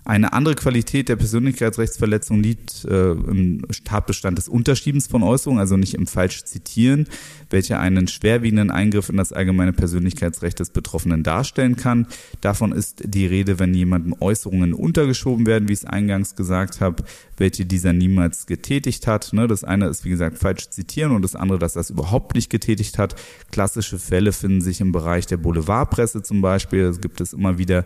[0.10, 5.93] Eine andere Qualität der Persönlichkeitsrechtsverletzung liegt äh, im Tatbestand des Unterschiebens von Äußerungen, also nicht
[5.93, 7.06] im falsch zitieren,
[7.52, 12.08] welcher einen schwerwiegenden Eingriff in das allgemeine Persönlichkeitsrecht des Betroffenen darstellen kann.
[12.41, 17.04] Davon ist die Rede, wenn jemandem Äußerungen untergeschoben werden, wie ich es eingangs gesagt habe,
[17.38, 19.32] welche dieser niemals getätigt hat.
[19.34, 22.50] Ne, das eine ist, wie gesagt, falsch zitieren und das andere, dass das überhaupt nicht
[22.50, 23.13] getätigt hat.
[23.52, 26.86] Klassische Fälle finden sich im Bereich der Boulevardpresse zum Beispiel.
[26.86, 27.86] Das gibt es immer wieder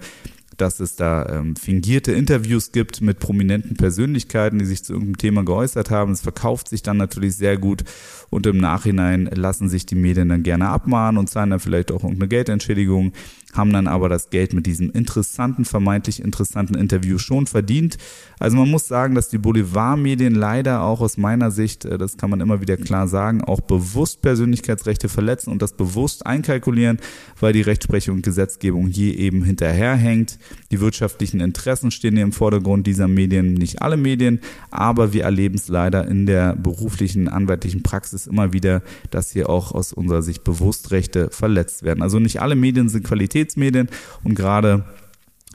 [0.57, 5.43] dass es da ähm, fingierte Interviews gibt mit prominenten Persönlichkeiten, die sich zu irgendeinem Thema
[5.45, 6.11] geäußert haben.
[6.11, 7.83] Es verkauft sich dann natürlich sehr gut
[8.29, 12.03] und im Nachhinein lassen sich die Medien dann gerne abmahnen und zahlen dann vielleicht auch
[12.03, 13.13] irgendeine Geldentschädigung.
[13.53, 17.97] Haben dann aber das Geld mit diesem interessanten, vermeintlich interessanten Interview schon verdient.
[18.39, 22.29] Also man muss sagen, dass die Boulevardmedien leider auch aus meiner Sicht, äh, das kann
[22.29, 26.99] man immer wieder klar sagen, auch bewusst Persönlichkeitsrechte verletzen und das bewusst einkalkulieren,
[27.39, 30.39] weil die Rechtsprechung und Gesetzgebung hier eben hinterherhängt.
[30.71, 34.39] Die wirtschaftlichen Interessen stehen hier im Vordergrund dieser Medien, nicht alle Medien,
[34.71, 39.71] aber wir erleben es leider in der beruflichen, anwaltlichen Praxis immer wieder, dass hier auch
[39.71, 42.01] aus unserer Sicht bewusst Rechte verletzt werden.
[42.01, 43.89] Also nicht alle Medien sind Qualität Qualitätsmedien
[44.23, 44.85] und gerade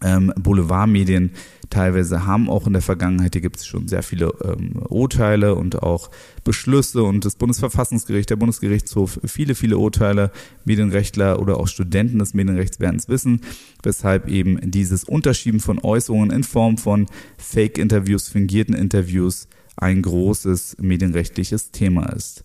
[0.03, 1.33] ähm, Boulevardmedien
[1.71, 5.83] teilweise haben auch in der Vergangenheit, hier gibt es schon sehr viele ähm, Urteile und
[5.83, 6.11] auch
[6.45, 10.31] Beschlüsse und das Bundesverfassungsgericht, der Bundesgerichtshof, viele, viele Urteile,
[10.65, 13.41] Medienrechtler oder auch Studenten des Medienrechts werden es wissen,
[13.83, 21.71] weshalb eben dieses Unterschieben von Äußerungen in Form von Fake-Interviews, fingierten Interviews ein großes medienrechtliches
[21.71, 22.45] Thema ist.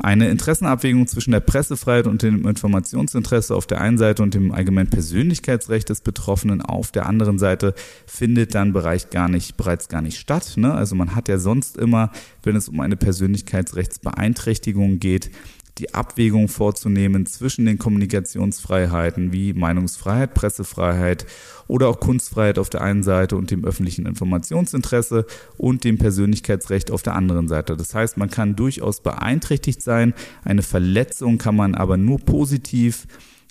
[0.00, 4.90] Eine Interessenabwägung zwischen der Pressefreiheit und dem Informationsinteresse auf der einen Seite und dem allgemeinen
[4.90, 7.74] Persönlichkeitsrecht des Betroffenen auf der anderen Seite
[8.04, 10.54] findet dann Bereich gar nicht, bereits gar nicht statt.
[10.56, 10.74] Ne?
[10.74, 12.10] Also man hat ja sonst immer,
[12.42, 15.30] wenn es um eine Persönlichkeitsrechtsbeeinträchtigung geht,
[15.78, 21.26] die Abwägung vorzunehmen zwischen den Kommunikationsfreiheiten wie Meinungsfreiheit, Pressefreiheit
[21.66, 27.02] oder auch Kunstfreiheit auf der einen Seite und dem öffentlichen Informationsinteresse und dem Persönlichkeitsrecht auf
[27.02, 27.76] der anderen Seite.
[27.76, 30.14] Das heißt, man kann durchaus beeinträchtigt sein,
[30.44, 33.06] eine Verletzung kann man aber nur positiv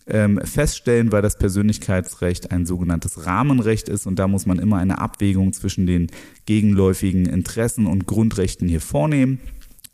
[0.08, 5.00] ähm, feststellen, weil das Persönlichkeitsrecht ein sogenanntes Rahmenrecht ist und da muss man immer eine
[5.00, 6.08] Abwägung zwischen den
[6.46, 9.40] gegenläufigen Interessen und Grundrechten hier vornehmen.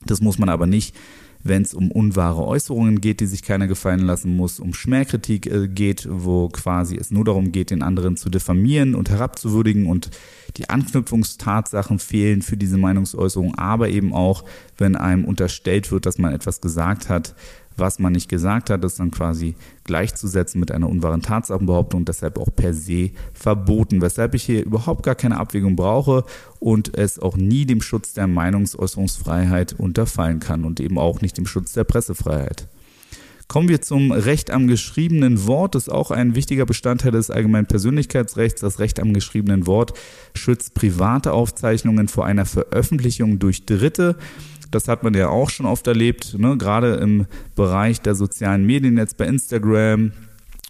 [0.05, 0.95] Das muss man aber nicht
[1.41, 5.67] wenn es um unwahre Äußerungen geht, die sich keiner gefallen lassen muss, um Schmähkritik äh,
[5.67, 10.11] geht, wo quasi es nur darum geht, den anderen zu diffamieren und herabzuwürdigen und
[10.57, 14.43] die Anknüpfungstatsachen fehlen für diese Meinungsäußerung, aber eben auch,
[14.77, 17.35] wenn einem unterstellt wird, dass man etwas gesagt hat,
[17.79, 22.49] was man nicht gesagt hat, ist dann quasi gleichzusetzen mit einer unwahren Tatsachenbehauptung deshalb auch
[22.55, 26.23] per se verboten, weshalb ich hier überhaupt gar keine Abwägung brauche
[26.59, 31.45] und es auch nie dem Schutz der Meinungsäußerungsfreiheit unterfallen kann und eben auch nicht dem
[31.45, 32.67] Schutz der Pressefreiheit.
[33.49, 35.73] Kommen wir zum Recht am geschriebenen Wort.
[35.73, 38.61] Das ist auch ein wichtiger Bestandteil des allgemeinen Persönlichkeitsrechts.
[38.61, 39.93] Das Recht am geschriebenen Wort
[40.35, 44.17] schützt private Aufzeichnungen vor einer Veröffentlichung durch Dritte.
[44.71, 46.57] Das hat man ja auch schon oft erlebt, ne?
[46.57, 50.11] gerade im Bereich der sozialen Medien, jetzt bei Instagram,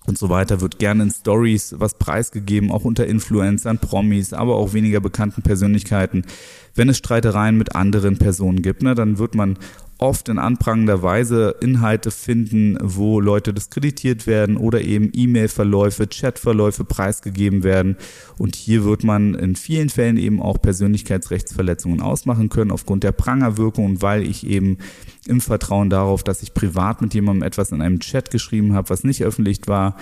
[0.09, 4.73] und so weiter wird gerne in Stories was preisgegeben, auch unter Influencern, Promis, aber auch
[4.73, 6.25] weniger bekannten Persönlichkeiten.
[6.73, 9.57] Wenn es Streitereien mit anderen Personen gibt, ne, dann wird man
[9.99, 17.63] oft in anprangender Weise Inhalte finden, wo Leute diskreditiert werden oder eben E-Mail-Verläufe, Chat-Verläufe preisgegeben
[17.63, 17.97] werden.
[18.37, 23.85] Und hier wird man in vielen Fällen eben auch Persönlichkeitsrechtsverletzungen ausmachen können aufgrund der Prangerwirkung
[23.85, 24.77] und weil ich eben
[25.27, 29.03] im Vertrauen darauf, dass ich privat mit jemandem etwas in einem Chat geschrieben habe, was
[29.03, 29.97] nicht öffentlich war,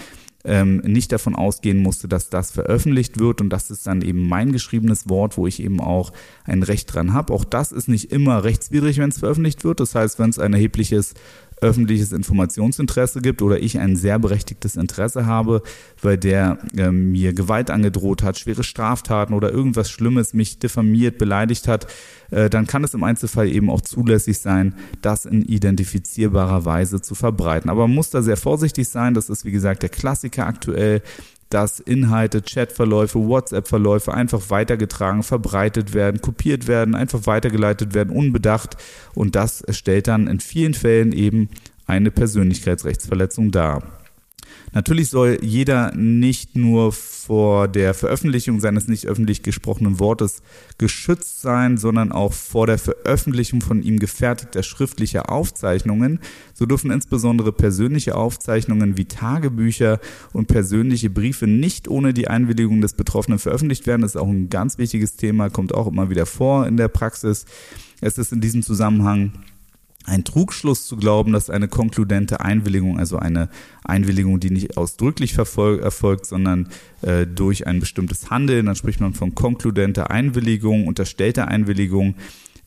[0.48, 4.52] ähm, nicht davon ausgehen musste, dass das veröffentlicht wird und das ist dann eben mein
[4.52, 6.14] geschriebenes Wort, wo ich eben auch
[6.46, 7.34] ein Recht dran habe.
[7.34, 9.80] Auch das ist nicht immer rechtswidrig, wenn es veröffentlicht wird.
[9.80, 11.14] Das heißt, wenn es ein erhebliches
[11.62, 15.64] öffentliches Informationsinteresse gibt oder ich ein sehr berechtigtes Interesse habe,
[16.02, 21.68] weil der äh, mir Gewalt angedroht hat, schwere Straftaten oder irgendwas Schlimmes mich diffamiert, beleidigt
[21.68, 21.88] hat,
[22.32, 27.16] äh, dann kann es im Einzelfall eben auch zulässig sein, das in identifizierbarer Weise zu
[27.16, 27.70] verbreiten.
[27.70, 29.14] Aber man muss da sehr vorsichtig sein.
[29.14, 31.02] Das ist, wie gesagt, der Klassiker aktuell
[31.50, 38.78] dass Inhalte, Chatverläufe, WhatsApp-Verläufe einfach weitergetragen, verbreitet werden, kopiert werden, einfach weitergeleitet werden, unbedacht.
[39.14, 41.50] Und das stellt dann in vielen Fällen eben
[41.86, 43.84] eine Persönlichkeitsrechtsverletzung dar.
[44.74, 50.42] Natürlich soll jeder nicht nur vor der Veröffentlichung seines nicht öffentlich gesprochenen Wortes
[50.78, 56.20] geschützt sein, sondern auch vor der Veröffentlichung von ihm gefertigter schriftlicher Aufzeichnungen.
[56.54, 60.00] So dürfen insbesondere persönliche Aufzeichnungen wie Tagebücher
[60.32, 64.04] und persönliche Briefe nicht ohne die Einwilligung des Betroffenen veröffentlicht werden.
[64.04, 67.46] Das ist auch ein ganz wichtiges Thema, kommt auch immer wieder vor in der Praxis.
[68.00, 69.34] Es ist in diesem Zusammenhang
[70.08, 73.50] ein Trugschluss zu glauben, dass eine konkludente Einwilligung, also eine
[73.84, 76.70] Einwilligung, die nicht ausdrücklich erfolgt, sondern
[77.02, 82.16] äh, durch ein bestimmtes Handeln, dann spricht man von konkludenter Einwilligung, unterstellter Einwilligung,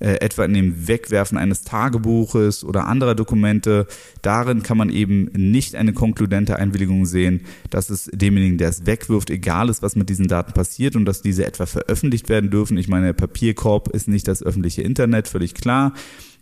[0.01, 3.86] äh, etwa in dem Wegwerfen eines Tagebuches oder anderer Dokumente.
[4.22, 9.30] Darin kann man eben nicht eine konkludente Einwilligung sehen, dass es demjenigen, der es wegwirft,
[9.30, 12.76] egal ist, was mit diesen Daten passiert und dass diese etwa veröffentlicht werden dürfen.
[12.76, 15.93] Ich meine, der Papierkorb ist nicht das öffentliche Internet, völlig klar.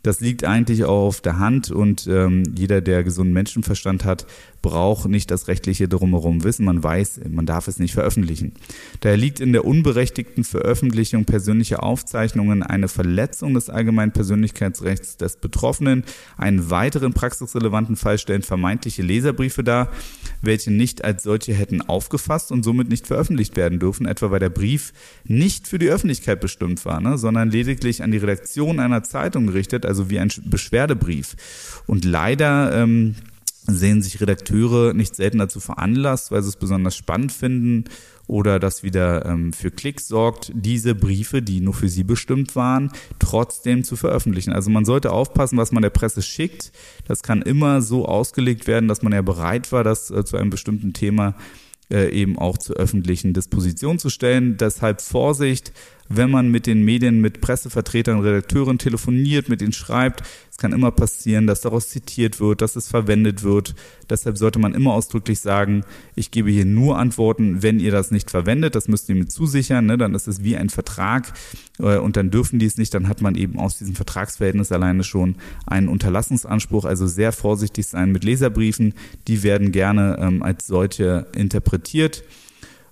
[0.08, 4.24] Das liegt eigentlich auf der Hand und ähm, jeder, der gesunden Menschenverstand hat,
[4.62, 6.64] braucht nicht das rechtliche drumherum wissen.
[6.64, 8.52] Man weiß, man darf es nicht veröffentlichen.
[9.00, 16.04] Daher liegt in der unberechtigten Veröffentlichung persönlicher Aufzeichnungen eine Verletzung des allgemeinen Persönlichkeitsrechts des Betroffenen.
[16.36, 19.90] Einen weiteren praxisrelevanten Fall stellen vermeintliche Leserbriefe dar,
[20.42, 24.50] welche nicht als solche hätten aufgefasst und somit nicht veröffentlicht werden dürfen, etwa weil der
[24.50, 24.92] Brief
[25.24, 29.86] nicht für die Öffentlichkeit bestimmt war, ne, sondern lediglich an die Redaktion einer Zeitung gerichtet,
[29.86, 31.36] also wie ein Beschwerdebrief.
[31.86, 33.14] Und leider ähm,
[33.68, 37.84] sehen sich Redakteure nicht selten dazu veranlasst, weil sie es besonders spannend finden
[38.26, 42.90] oder das wieder ähm, für Klicks sorgt, diese Briefe, die nur für sie bestimmt waren,
[43.18, 44.52] trotzdem zu veröffentlichen.
[44.52, 46.72] Also man sollte aufpassen, was man der Presse schickt.
[47.06, 50.50] Das kann immer so ausgelegt werden, dass man ja bereit war, das äh, zu einem
[50.50, 51.34] bestimmten Thema
[51.90, 54.56] äh, eben auch zur öffentlichen Disposition zu stellen.
[54.58, 55.72] Deshalb Vorsicht,
[56.08, 60.22] wenn man mit den Medien, mit Pressevertretern, Redakteuren telefoniert, mit ihnen schreibt.
[60.50, 63.74] Es kann immer passieren, dass daraus zitiert wird, dass es verwendet wird.
[64.10, 65.84] Deshalb sollte man immer ausdrücklich sagen,
[66.16, 68.74] ich gebe hier nur Antworten, wenn ihr das nicht verwendet.
[68.74, 69.86] Das müsst ihr mir zusichern.
[69.86, 69.98] Ne?
[69.98, 71.32] Dann ist es wie ein Vertrag
[71.78, 72.94] äh, und dann dürfen die es nicht.
[72.94, 75.36] Dann hat man eben aus diesem Vertragsverhältnis alleine schon
[75.66, 76.84] einen Unterlassungsanspruch.
[76.84, 78.94] Also sehr vorsichtig sein mit Leserbriefen.
[79.28, 82.24] Die werden gerne ähm, als solche interpretiert.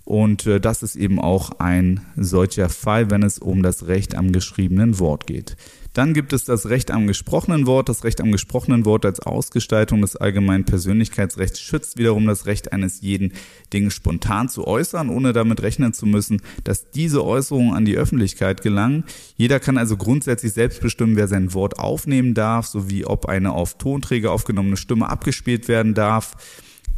[0.06, 4.30] Und äh, das ist eben auch ein solcher Fall, wenn es um das Recht am
[4.30, 5.56] geschriebenen Wort geht.
[5.94, 7.88] Dann gibt es das Recht am gesprochenen Wort.
[7.88, 13.00] Das Recht am gesprochenen Wort als Ausgestaltung des allgemeinen Persönlichkeitsrechts schützt wiederum das Recht eines
[13.00, 13.32] jeden,
[13.72, 18.62] Dinge spontan zu äußern, ohne damit rechnen zu müssen, dass diese Äußerungen an die Öffentlichkeit
[18.62, 19.04] gelangen.
[19.36, 23.76] Jeder kann also grundsätzlich selbst bestimmen, wer sein Wort aufnehmen darf, sowie ob eine auf
[23.76, 26.36] Tonträger aufgenommene Stimme abgespielt werden darf.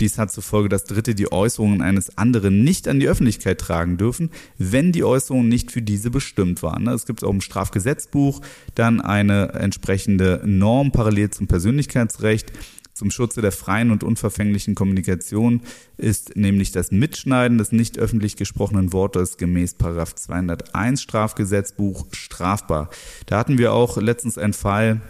[0.01, 3.97] Dies hat zur Folge, dass Dritte die Äußerungen eines anderen nicht an die Öffentlichkeit tragen
[3.97, 6.87] dürfen, wenn die Äußerungen nicht für diese bestimmt waren.
[6.89, 8.41] Es gibt auch im Strafgesetzbuch
[8.75, 12.53] dann eine entsprechende Norm parallel zum Persönlichkeitsrecht.
[12.95, 15.61] Zum Schutze der freien und unverfänglichen Kommunikation
[15.99, 22.91] ist nämlich das Mitschneiden des nicht öffentlich gesprochenen Wortes gemäß 201 Strafgesetzbuch strafbar.
[23.27, 25.01] Da hatten wir auch letztens einen Fall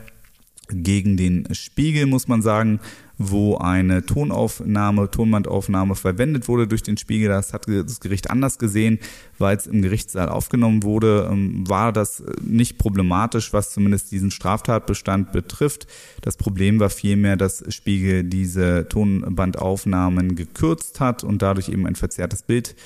[0.68, 2.80] gegen den Spiegel, muss man sagen,
[3.18, 7.28] wo eine Tonaufnahme, Tonbandaufnahme verwendet wurde durch den Spiegel.
[7.28, 9.00] Das hat das Gericht anders gesehen,
[9.38, 15.32] weil es im Gerichtssaal aufgenommen wurde, ähm, war das nicht problematisch, was zumindest diesen Straftatbestand
[15.32, 15.88] betrifft.
[16.22, 22.42] Das Problem war vielmehr, dass Spiegel diese Tonbandaufnahmen gekürzt hat und dadurch eben ein verzerrtes
[22.42, 22.76] Bild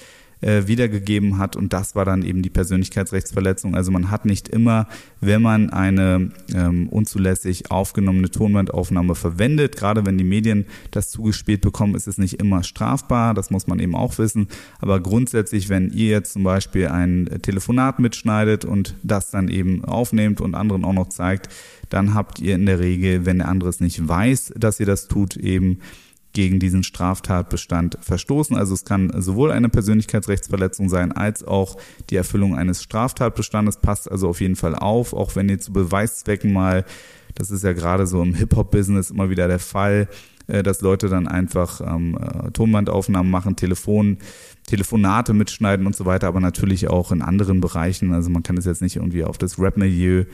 [0.43, 3.75] äh, wiedergegeben hat und das war dann eben die Persönlichkeitsrechtsverletzung.
[3.75, 4.89] Also man hat nicht immer,
[5.21, 11.95] wenn man eine ähm, unzulässig aufgenommene Tonbandaufnahme verwendet, gerade wenn die Medien das zugespielt bekommen,
[11.95, 14.49] ist es nicht immer strafbar, das muss man eben auch wissen.
[14.81, 20.41] Aber grundsätzlich, wenn ihr jetzt zum Beispiel ein Telefonat mitschneidet und das dann eben aufnehmt
[20.41, 21.49] und anderen auch noch zeigt,
[21.89, 25.09] dann habt ihr in der Regel, wenn der andere es nicht weiß, dass ihr das
[25.09, 25.79] tut, eben
[26.33, 28.57] gegen diesen Straftatbestand verstoßen.
[28.57, 31.77] Also es kann sowohl eine Persönlichkeitsrechtsverletzung sein als auch
[32.11, 33.79] die Erfüllung eines Straftatbestandes.
[33.79, 36.85] Passt also auf jeden Fall auf, auch wenn ihr zu Beweiszwecken mal,
[37.35, 40.09] das ist ja gerade so im Hip-Hop-Business immer wieder der Fall,
[40.47, 44.19] äh, dass Leute dann einfach ähm, äh, Tonbandaufnahmen machen, Telefon,
[44.67, 48.13] Telefonate mitschneiden und so weiter, aber natürlich auch in anderen Bereichen.
[48.13, 50.25] Also man kann es jetzt nicht irgendwie auf das Rap-Milieu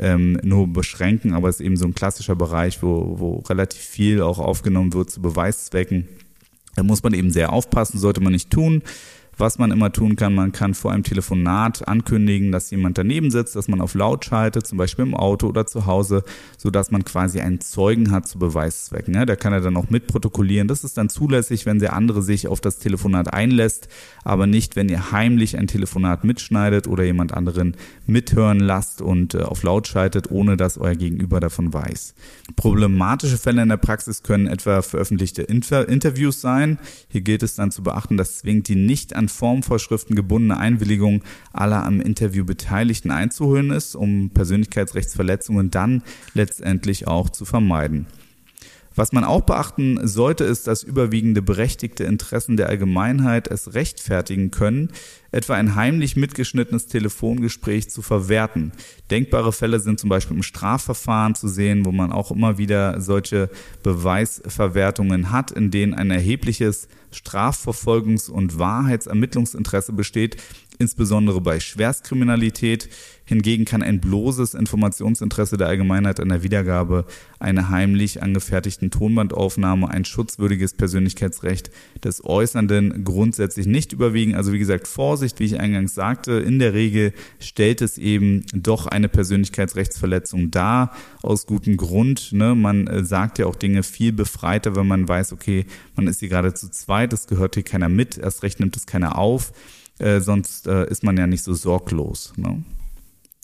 [0.00, 4.22] ähm, nur beschränken, aber es ist eben so ein klassischer Bereich, wo, wo relativ viel
[4.22, 6.08] auch aufgenommen wird zu Beweiszwecken.
[6.74, 8.82] Da muss man eben sehr aufpassen, sollte man nicht tun.
[9.40, 13.56] Was man immer tun kann, man kann vor einem Telefonat ankündigen, dass jemand daneben sitzt,
[13.56, 16.24] dass man auf laut schaltet, zum Beispiel im Auto oder zu Hause,
[16.58, 19.14] so dass man quasi einen Zeugen hat zu Beweiszwecken.
[19.14, 20.68] Ja, der kann er dann auch mitprotokollieren.
[20.68, 23.88] Das ist dann zulässig, wenn der andere sich auf das Telefonat einlässt,
[24.24, 29.38] aber nicht, wenn ihr heimlich ein Telefonat mitschneidet oder jemand anderen mithören lasst und äh,
[29.38, 32.12] auf laut schaltet, ohne dass euer Gegenüber davon weiß.
[32.56, 36.78] Problematische Fälle in der Praxis können etwa veröffentlichte Inter Interviews sein.
[37.08, 41.22] Hier gilt es dann zu beachten, dass zwingend die nicht an Formvorschriften gebundene Einwilligung
[41.52, 46.02] aller am Interview Beteiligten einzuholen ist, um Persönlichkeitsrechtsverletzungen dann
[46.34, 48.06] letztendlich auch zu vermeiden.
[49.00, 54.90] Was man auch beachten sollte, ist, dass überwiegende berechtigte Interessen der Allgemeinheit es rechtfertigen können,
[55.32, 58.72] etwa ein heimlich mitgeschnittenes Telefongespräch zu verwerten.
[59.10, 63.48] Denkbare Fälle sind zum Beispiel im Strafverfahren zu sehen, wo man auch immer wieder solche
[63.82, 70.36] Beweisverwertungen hat, in denen ein erhebliches Strafverfolgungs- und Wahrheitsermittlungsinteresse besteht,
[70.80, 72.88] insbesondere bei Schwerstkriminalität.
[73.26, 77.04] Hingegen kann ein bloßes Informationsinteresse der Allgemeinheit an der Wiedergabe
[77.38, 81.70] einer heimlich angefertigten Tonbandaufnahme ein schutzwürdiges Persönlichkeitsrecht
[82.02, 84.34] des Äußernden grundsätzlich nicht überwiegen.
[84.34, 88.86] Also wie gesagt, Vorsicht, wie ich eingangs sagte, in der Regel stellt es eben doch
[88.86, 92.32] eine Persönlichkeitsrechtsverletzung dar, aus gutem Grund.
[92.32, 92.56] Ne?
[92.56, 96.30] Man äh, sagt ja auch Dinge viel befreiter, wenn man weiß, okay, man ist hier
[96.30, 99.52] gerade zu zweit, es gehört hier keiner mit, erst recht nimmt es keiner auf,
[100.00, 102.32] äh, sonst äh, ist man ja nicht so sorglos.
[102.36, 102.62] Ne?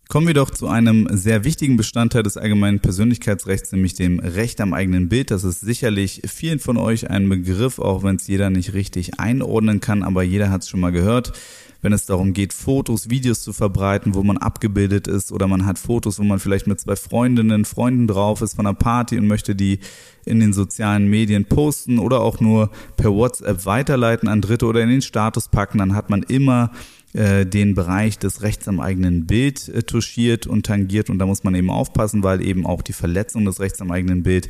[0.09, 4.73] Kommen wir doch zu einem sehr wichtigen Bestandteil des allgemeinen Persönlichkeitsrechts, nämlich dem Recht am
[4.73, 5.33] eigenen Bild.
[5.33, 9.81] Das ist sicherlich vielen von euch ein Begriff, auch wenn es jeder nicht richtig einordnen
[9.81, 11.33] kann, aber jeder hat es schon mal gehört.
[11.87, 15.79] Wenn es darum geht, Fotos, Videos zu verbreiten, wo man abgebildet ist oder man hat
[15.79, 19.55] Fotos, wo man vielleicht mit zwei Freundinnen, Freunden drauf ist von einer Party und möchte
[19.55, 19.79] die
[20.25, 24.89] in den sozialen Medien posten oder auch nur per WhatsApp weiterleiten an Dritte oder in
[24.89, 26.73] den Status packen, dann hat man immer
[27.13, 31.45] äh, den Bereich des Rechts am eigenen Bild äh, touchiert und tangiert und da muss
[31.45, 34.49] man eben aufpassen, weil eben auch die Verletzung des Rechts am eigenen Bild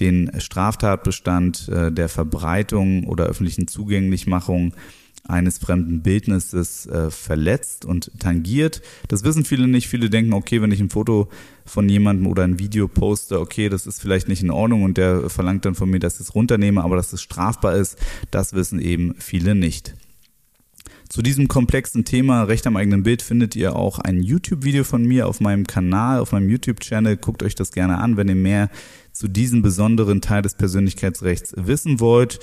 [0.00, 4.74] den Straftatbestand äh, der Verbreitung oder öffentlichen Zugänglichmachung
[5.26, 8.82] eines fremden Bildnisses äh, verletzt und tangiert.
[9.08, 9.88] Das wissen viele nicht.
[9.88, 11.28] Viele denken, okay, wenn ich ein Foto
[11.64, 15.30] von jemandem oder ein Video poste, okay, das ist vielleicht nicht in Ordnung und der
[15.30, 17.98] verlangt dann von mir, dass ich es runternehme, aber dass es strafbar ist,
[18.30, 19.94] das wissen eben viele nicht.
[21.12, 25.28] Zu diesem komplexen Thema Recht am eigenen Bild findet ihr auch ein YouTube-Video von mir
[25.28, 27.18] auf meinem Kanal, auf meinem YouTube-Channel.
[27.18, 28.70] Guckt euch das gerne an, wenn ihr mehr
[29.12, 32.40] zu diesem besonderen Teil des Persönlichkeitsrechts wissen wollt.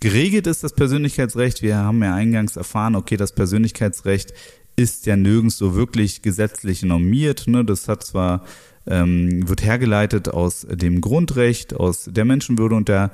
[0.00, 1.60] Geregelt ist das Persönlichkeitsrecht.
[1.60, 4.32] Wir haben ja eingangs erfahren, okay, das Persönlichkeitsrecht
[4.74, 7.46] ist ja nirgends so wirklich gesetzlich normiert.
[7.46, 7.66] Ne?
[7.66, 8.44] Das hat zwar,
[8.86, 13.10] ähm, wird hergeleitet aus dem Grundrecht, aus der Menschenwürde und der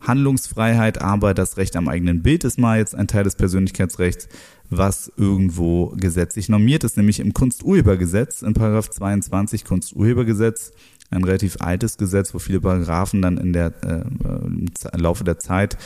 [0.00, 4.30] Handlungsfreiheit, aber das Recht am eigenen Bild ist mal jetzt ein Teil des Persönlichkeitsrechts,
[4.70, 10.72] was irgendwo gesetzlich normiert ist, nämlich im Kunsturhebergesetz, in Paragraph 22 Kunsturhebergesetz,
[11.10, 15.76] ein relativ altes Gesetz, wo viele Paragraphen dann in der äh, im Laufe der Zeit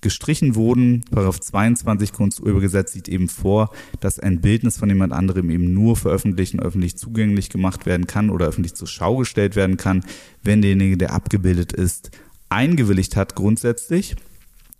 [0.00, 1.04] gestrichen wurden.
[1.10, 3.70] Paragraph 22 Kunsturhebergesetz sieht eben vor,
[4.00, 8.30] dass ein Bildnis von jemand anderem eben nur veröffentlicht und öffentlich zugänglich gemacht werden kann
[8.30, 10.04] oder öffentlich zur Schau gestellt werden kann,
[10.42, 12.10] wenn derjenige, der abgebildet ist,
[12.48, 14.16] eingewilligt hat grundsätzlich.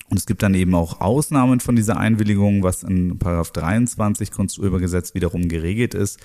[0.08, 5.14] Und es gibt dann eben auch Ausnahmen von dieser Einwilligung, was in Paragraph 23 Kunsturhebergesetz
[5.14, 6.20] wiederum geregelt ist.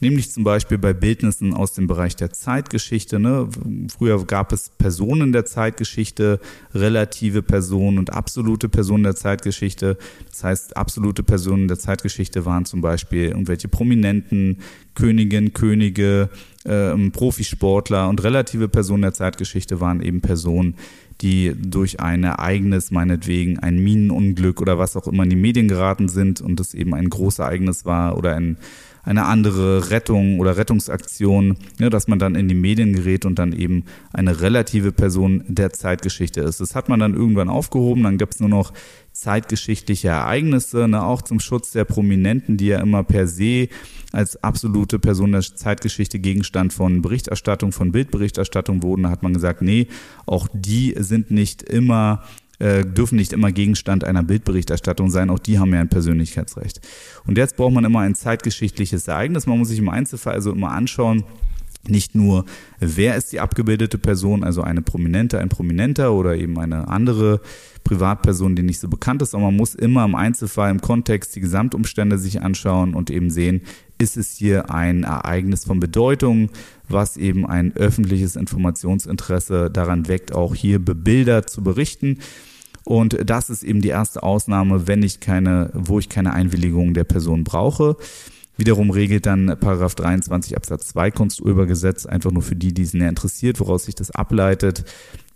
[0.00, 3.18] Nämlich zum Beispiel bei Bildnissen aus dem Bereich der Zeitgeschichte.
[3.18, 3.48] Ne?
[3.96, 6.40] Früher gab es Personen der Zeitgeschichte,
[6.74, 9.98] relative Personen und absolute Personen der Zeitgeschichte.
[10.30, 14.58] Das heißt, absolute Personen der Zeitgeschichte waren zum Beispiel irgendwelche Prominenten,
[14.94, 16.30] Königinnen, Könige,
[16.64, 20.76] ähm, Profisportler und relative Personen der Zeitgeschichte waren eben Personen,
[21.20, 26.08] die durch ein Ereignis, meinetwegen ein Minenunglück oder was auch immer in die Medien geraten
[26.08, 28.56] sind und das eben ein großes Ereignis war oder ein,
[29.02, 33.52] eine andere Rettung oder Rettungsaktion, ja, dass man dann in die Medien gerät und dann
[33.52, 36.60] eben eine relative Person der Zeitgeschichte ist.
[36.60, 38.72] Das hat man dann irgendwann aufgehoben, dann gab es nur noch
[39.14, 43.68] zeitgeschichtliche Ereignisse, ne, auch zum Schutz der Prominenten, die ja immer per se
[44.12, 49.08] als absolute Person der Zeitgeschichte Gegenstand von Berichterstattung, von Bildberichterstattung wurden.
[49.08, 49.86] Hat man gesagt, nee,
[50.26, 52.24] auch die sind nicht immer
[52.60, 56.80] äh, dürfen nicht immer Gegenstand einer Bildberichterstattung sein, auch die haben ja ein Persönlichkeitsrecht.
[57.26, 59.46] Und jetzt braucht man immer ein zeitgeschichtliches Ereignis.
[59.46, 61.24] Man muss sich im Einzelfall also immer anschauen,
[61.88, 62.44] nicht nur,
[62.80, 67.40] wer ist die abgebildete Person, also eine Prominente, ein Prominenter oder eben eine andere
[67.84, 71.40] Privatperson, die nicht so bekannt ist, aber man muss immer im Einzelfall im Kontext die
[71.40, 73.60] Gesamtumstände sich anschauen und eben sehen,
[73.98, 76.50] ist es hier ein Ereignis von Bedeutung,
[76.88, 82.18] was eben ein öffentliches Informationsinteresse daran weckt, auch hier bebildert zu berichten.
[82.84, 87.04] Und das ist eben die erste Ausnahme, wenn ich keine, wo ich keine Einwilligung der
[87.04, 87.96] Person brauche.
[88.56, 93.08] Wiederum regelt dann Paragraph 23 Absatz 2 Kunsturhebergesetz, einfach nur für die, die es näher
[93.08, 94.84] interessiert, woraus sich das ableitet,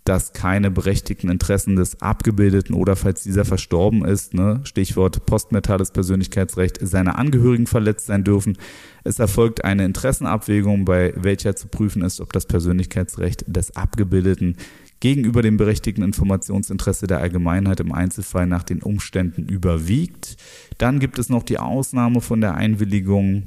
[0.05, 6.79] dass keine berechtigten Interessen des Abgebildeten oder falls dieser verstorben ist, ne, Stichwort postmetales Persönlichkeitsrecht,
[6.81, 8.57] seine Angehörigen verletzt sein dürfen.
[9.03, 14.57] Es erfolgt eine Interessenabwägung, bei welcher zu prüfen ist, ob das Persönlichkeitsrecht des Abgebildeten
[14.99, 20.37] gegenüber dem berechtigten Informationsinteresse der Allgemeinheit im Einzelfall nach den Umständen überwiegt.
[20.77, 23.43] Dann gibt es noch die Ausnahme von der Einwilligung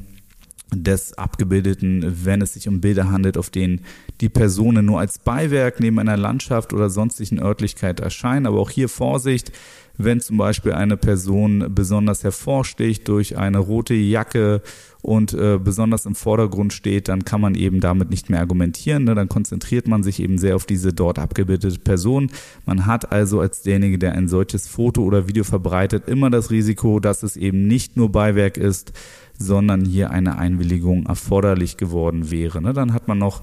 [0.75, 3.83] des Abgebildeten, wenn es sich um Bilder handelt, auf denen
[4.21, 8.47] die Personen nur als Beiwerk neben einer Landschaft oder sonstigen Örtlichkeit erscheinen.
[8.47, 9.53] Aber auch hier Vorsicht,
[9.99, 14.63] wenn zum Beispiel eine Person besonders hervorsticht durch eine rote Jacke
[15.03, 19.05] und äh, besonders im Vordergrund steht, dann kann man eben damit nicht mehr argumentieren.
[19.05, 19.15] Ne?
[19.15, 22.31] Dann konzentriert man sich eben sehr auf diese dort abgebildete Person.
[22.67, 27.01] Man hat also als derjenige, der ein solches Foto oder Video verbreitet, immer das Risiko,
[27.01, 28.93] dass es eben nicht nur Beiwerk ist,
[29.39, 32.63] sondern hier eine Einwilligung erforderlich geworden wäre.
[32.63, 32.73] Ne?
[32.73, 33.43] Dann hat man noch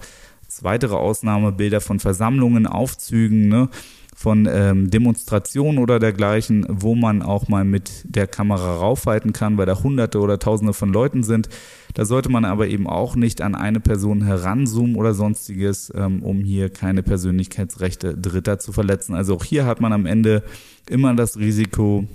[0.62, 3.70] weitere Ausnahmebilder von Versammlungen, Aufzügen, ne?
[4.20, 9.66] Von ähm, Demonstrationen oder dergleichen, wo man auch mal mit der Kamera raufhalten kann, weil
[9.66, 11.48] da hunderte oder tausende von Leuten sind.
[11.94, 16.44] Da sollte man aber eben auch nicht an eine Person heranzoomen oder sonstiges, ähm, um
[16.44, 19.16] hier keine Persönlichkeitsrechte Dritter zu verletzen.
[19.16, 20.44] Also auch hier hat man am Ende
[20.90, 22.06] immer das Risiko,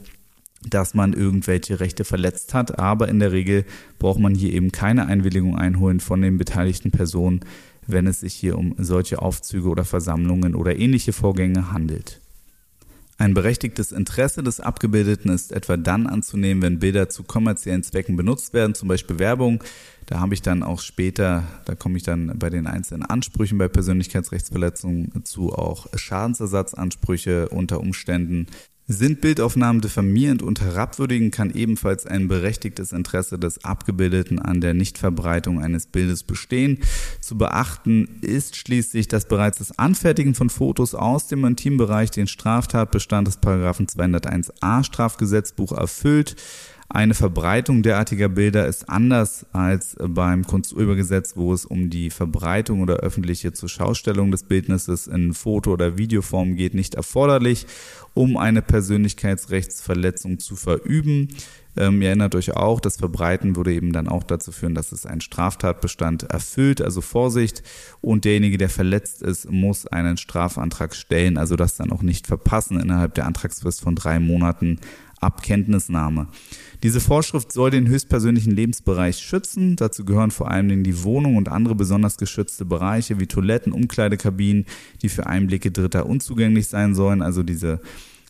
[0.68, 3.64] dass man irgendwelche Rechte verletzt hat, aber in der Regel
[3.98, 7.40] braucht man hier eben keine Einwilligung einholen von den beteiligten Personen,
[7.86, 12.20] wenn es sich hier um solche Aufzüge oder Versammlungen oder ähnliche Vorgänge handelt.
[13.16, 18.54] Ein berechtigtes Interesse des Abgebildeten ist etwa dann anzunehmen, wenn Bilder zu kommerziellen Zwecken benutzt
[18.54, 19.62] werden, zum Beispiel Werbung.
[20.06, 23.68] Da habe ich dann auch später, da komme ich dann bei den einzelnen Ansprüchen bei
[23.68, 28.46] Persönlichkeitsrechtsverletzungen zu, auch Schadensersatzansprüche unter Umständen
[28.86, 35.62] sind Bildaufnahmen diffamierend und herabwürdigend, kann ebenfalls ein berechtigtes Interesse des Abgebildeten an der Nichtverbreitung
[35.62, 36.80] eines Bildes bestehen.
[37.20, 43.26] Zu beachten ist schließlich, dass bereits das Anfertigen von Fotos aus dem Intimbereich den Straftatbestand
[43.26, 46.36] des Paragraphen 201a Strafgesetzbuch erfüllt.
[46.94, 52.98] Eine Verbreitung derartiger Bilder ist anders als beim Kunsturhebergesetz, wo es um die Verbreitung oder
[52.98, 57.66] öffentliche Zurschaustellung des Bildnisses in Foto- oder Videoform geht, nicht erforderlich,
[58.14, 61.30] um eine Persönlichkeitsrechtsverletzung zu verüben.
[61.76, 65.04] Ähm, ihr erinnert euch auch, das Verbreiten würde eben dann auch dazu führen, dass es
[65.04, 67.64] einen Straftatbestand erfüllt, also Vorsicht.
[68.02, 72.78] Und derjenige, der verletzt ist, muss einen Strafantrag stellen, also das dann auch nicht verpassen
[72.78, 74.78] innerhalb der Antragsfrist von drei Monaten
[75.24, 76.28] ab Kenntnisnahme.
[76.82, 79.76] Diese Vorschrift soll den höchstpersönlichen Lebensbereich schützen.
[79.76, 84.66] Dazu gehören vor allen Dingen die Wohnung und andere besonders geschützte Bereiche wie Toiletten, Umkleidekabinen,
[85.02, 87.22] die für Einblicke Dritter unzugänglich sein sollen.
[87.22, 87.80] Also diese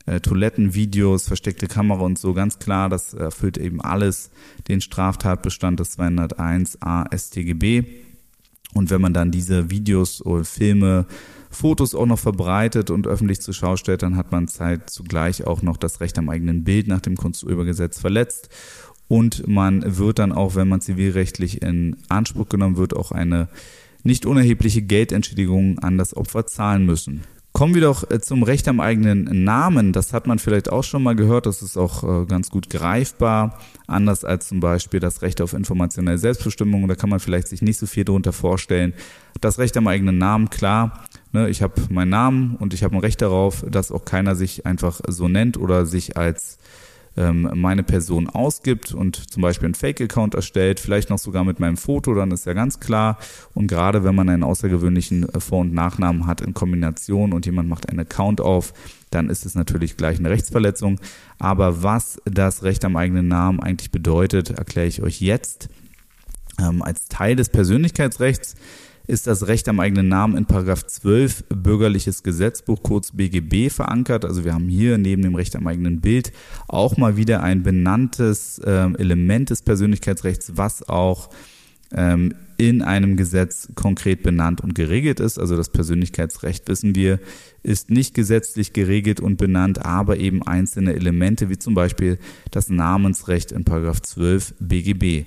[0.07, 4.31] äh, Toiletten, versteckte Kamera und so, ganz klar, das erfüllt eben alles
[4.69, 7.85] den Straftatbestand des 201a StGB.
[8.75, 11.07] Und wenn man dann diese Videos oder Filme
[11.55, 15.63] Fotos auch noch verbreitet und öffentlich zur Schau stellt, dann hat man Zeit zugleich auch
[15.63, 18.49] noch das Recht am eigenen Bild nach dem Kunsturhebergesetz verletzt.
[19.09, 23.49] Und man wird dann auch, wenn man zivilrechtlich in Anspruch genommen wird, auch eine
[24.03, 27.23] nicht unerhebliche Geldentschädigung an das Opfer zahlen müssen.
[27.57, 29.93] Kommen wir doch äh, zum Recht am eigenen Namen.
[29.93, 31.47] Das hat man vielleicht auch schon mal gehört.
[31.47, 33.61] Das ist auch äh, ganz gut greifbar.
[33.87, 36.89] Anders als zum Beispiel das Recht auf informationelle Selbstbestimmung.
[36.89, 38.93] Da kann man vielleicht sich nicht so viel darunter vorstellen.
[39.41, 41.05] Das Recht am eigenen Namen, klar.
[41.35, 44.67] Ne, ich habe meinen Namen und ich habe ein Recht darauf, dass auch keiner sich
[44.67, 46.59] einfach so nennt oder sich als
[47.17, 51.77] ähm, meine Person ausgibt und zum Beispiel einen Fake-Account erstellt, vielleicht noch sogar mit meinem
[51.77, 53.19] Foto, dann ist ja ganz klar.
[53.53, 57.69] Und gerade wenn man einen außergewöhnlichen äh, Vor- und Nachnamen hat in Kombination und jemand
[57.69, 58.73] macht einen Account auf,
[59.11, 61.01] dann ist es natürlich gleich eine Rechtsverletzung.
[61.41, 65.69] Aber was das Recht am eigenen Namen eigentlich bedeutet, erkläre ich euch jetzt.
[66.61, 68.55] Ähm, als Teil des Persönlichkeitsrechts
[69.07, 74.25] ist das Recht am eigenen Namen in Paragraph 12 Bürgerliches Gesetzbuch, kurz BGB, verankert.
[74.25, 76.33] Also wir haben hier neben dem Recht am eigenen Bild
[76.69, 81.29] auch mal wieder ein benanntes äh, Element des Persönlichkeitsrechts, was auch
[81.93, 85.39] ähm, in einem Gesetz konkret benannt und geregelt ist.
[85.39, 87.19] Also das Persönlichkeitsrecht, wissen wir,
[87.63, 92.19] ist nicht gesetzlich geregelt und benannt, aber eben einzelne Elemente, wie zum Beispiel
[92.51, 95.27] das Namensrecht in Paragraph 12 BGB.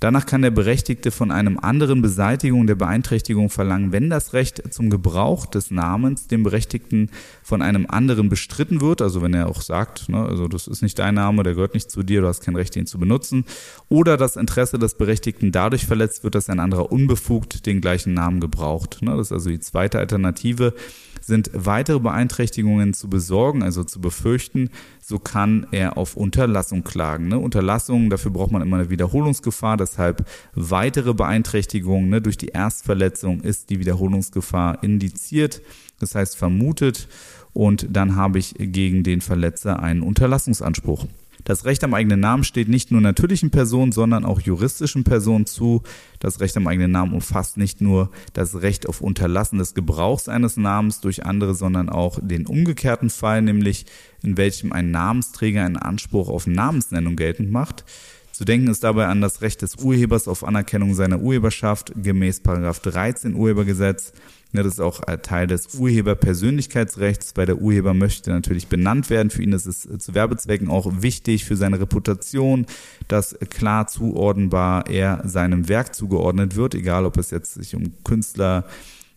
[0.00, 4.88] Danach kann der Berechtigte von einem anderen Beseitigung der Beeinträchtigung verlangen, wenn das Recht zum
[4.88, 7.10] Gebrauch des Namens dem Berechtigten
[7.42, 10.98] von einem anderen bestritten wird, also wenn er auch sagt, ne, also das ist nicht
[10.98, 13.44] dein Name, der gehört nicht zu dir, du hast kein Recht, ihn zu benutzen,
[13.90, 18.40] oder das Interesse des Berechtigten dadurch verletzt wird, dass ein anderer unbefugt den gleichen Namen
[18.40, 19.02] gebraucht.
[19.02, 20.72] Ne, das ist also die zweite Alternative
[21.20, 27.28] sind weitere Beeinträchtigungen zu besorgen, also zu befürchten, so kann er auf Unterlassung klagen.
[27.28, 27.38] Ne?
[27.38, 32.20] Unterlassung, dafür braucht man immer eine Wiederholungsgefahr, deshalb weitere Beeinträchtigungen ne?
[32.20, 35.62] durch die Erstverletzung ist die Wiederholungsgefahr indiziert,
[35.98, 37.08] das heißt vermutet
[37.52, 41.06] und dann habe ich gegen den Verletzer einen Unterlassungsanspruch.
[41.44, 45.82] Das Recht am eigenen Namen steht nicht nur natürlichen Personen, sondern auch juristischen Personen zu.
[46.18, 50.56] Das Recht am eigenen Namen umfasst nicht nur das Recht auf Unterlassen des Gebrauchs eines
[50.56, 53.86] Namens durch andere, sondern auch den umgekehrten Fall, nämlich
[54.22, 57.84] in welchem ein Namensträger einen Anspruch auf Namensnennung geltend macht.
[58.32, 63.34] Zu denken ist dabei an das Recht des Urhebers auf Anerkennung seiner Urheberschaft gemäß 13
[63.34, 64.14] Urhebergesetz.
[64.52, 69.30] Ja, das ist auch Teil des Urheberpersönlichkeitsrechts, weil der Urheber möchte natürlich benannt werden.
[69.30, 72.66] Für ihn ist es zu Werbezwecken auch wichtig für seine Reputation,
[73.06, 78.64] dass klar zuordnenbar er seinem Werk zugeordnet wird, egal ob es jetzt sich um Künstler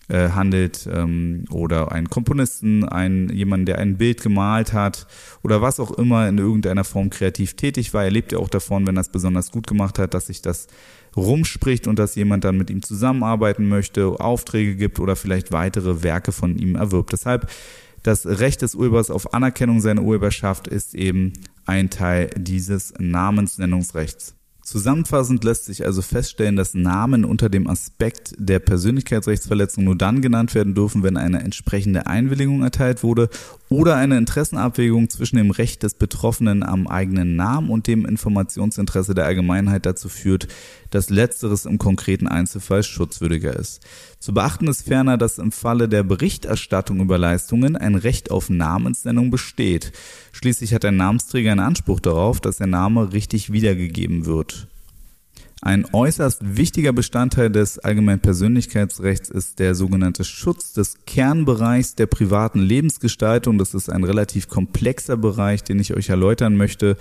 [0.10, 5.08] äh, handelt ähm, oder einen Komponisten, einen jemanden, der ein Bild gemalt hat
[5.44, 8.04] oder was auch immer in irgendeiner Form kreativ tätig war.
[8.04, 10.68] Er lebt ja auch davon, wenn er es besonders gut gemacht hat, dass sich das
[11.16, 16.32] rumspricht und dass jemand dann mit ihm zusammenarbeiten möchte, Aufträge gibt oder vielleicht weitere Werke
[16.32, 17.14] von ihm erwirbt.
[17.14, 17.49] Deshalb
[18.03, 21.34] das Recht des Urhebers auf Anerkennung seiner Urheberschaft ist eben
[21.66, 24.36] ein Teil dieses Namensnennungsrechts.
[24.64, 30.55] Zusammenfassend lässt sich also feststellen, dass Namen unter dem Aspekt der Persönlichkeitsrechtsverletzung nur dann genannt
[30.55, 33.30] werden dürfen, wenn eine entsprechende Einwilligung erteilt wurde
[33.68, 39.26] oder eine Interessenabwägung zwischen dem Recht des Betroffenen am eigenen Namen und dem Informationsinteresse der
[39.26, 40.47] Allgemeinheit dazu führt,
[40.91, 43.82] dass letzteres im konkreten Einzelfall schutzwürdiger ist.
[44.24, 49.32] Zu beachten ist ferner, dass im Falle der Berichterstattung über Leistungen ein Recht auf Namensnennung
[49.32, 49.92] besteht.
[50.32, 54.70] Schließlich hat der Namensträger einen Anspruch darauf, dass der Name richtig wiedergegeben wird.
[55.62, 62.60] Ein äußerst wichtiger Bestandteil des allgemeinen Persönlichkeitsrechts ist der sogenannte Schutz des Kernbereichs der privaten
[62.60, 63.58] Lebensgestaltung.
[63.58, 66.96] Das ist ein relativ komplexer Bereich, den ich euch erläutern möchte,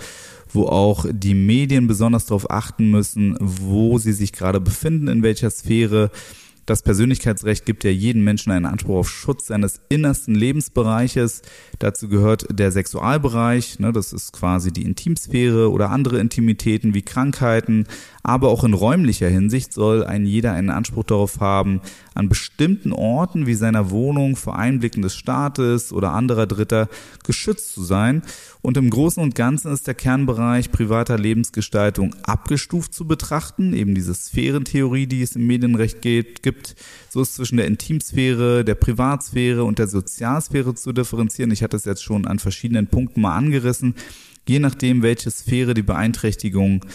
[0.51, 5.49] wo auch die Medien besonders darauf achten müssen, wo sie sich gerade befinden, in welcher
[5.49, 6.11] Sphäre
[6.65, 11.41] das Persönlichkeitsrecht gibt ja jedem Menschen einen Anspruch auf Schutz seines innersten Lebensbereiches.
[11.79, 17.85] Dazu gehört der Sexualbereich, ne, das ist quasi die Intimsphäre oder andere Intimitäten wie Krankheiten,
[18.23, 21.81] aber auch in räumlicher Hinsicht soll ein jeder einen Anspruch darauf haben,
[22.15, 26.87] an bestimmten Orten wie seiner Wohnung vor Einblicken des Staates oder anderer Dritter
[27.25, 28.21] geschützt zu sein.
[28.61, 34.13] Und im Großen und Ganzen ist der Kernbereich privater Lebensgestaltung abgestuft zu betrachten, eben diese
[34.13, 36.75] Sphärentheorie, die es im Medienrecht gibt.
[37.09, 41.51] So ist zwischen der Intimsphäre, der Privatsphäre und der Sozialsphäre zu differenzieren.
[41.51, 43.95] Ich hatte es jetzt schon an verschiedenen Punkten mal angerissen.
[44.47, 46.85] Je nachdem, welche Sphäre die Beeinträchtigung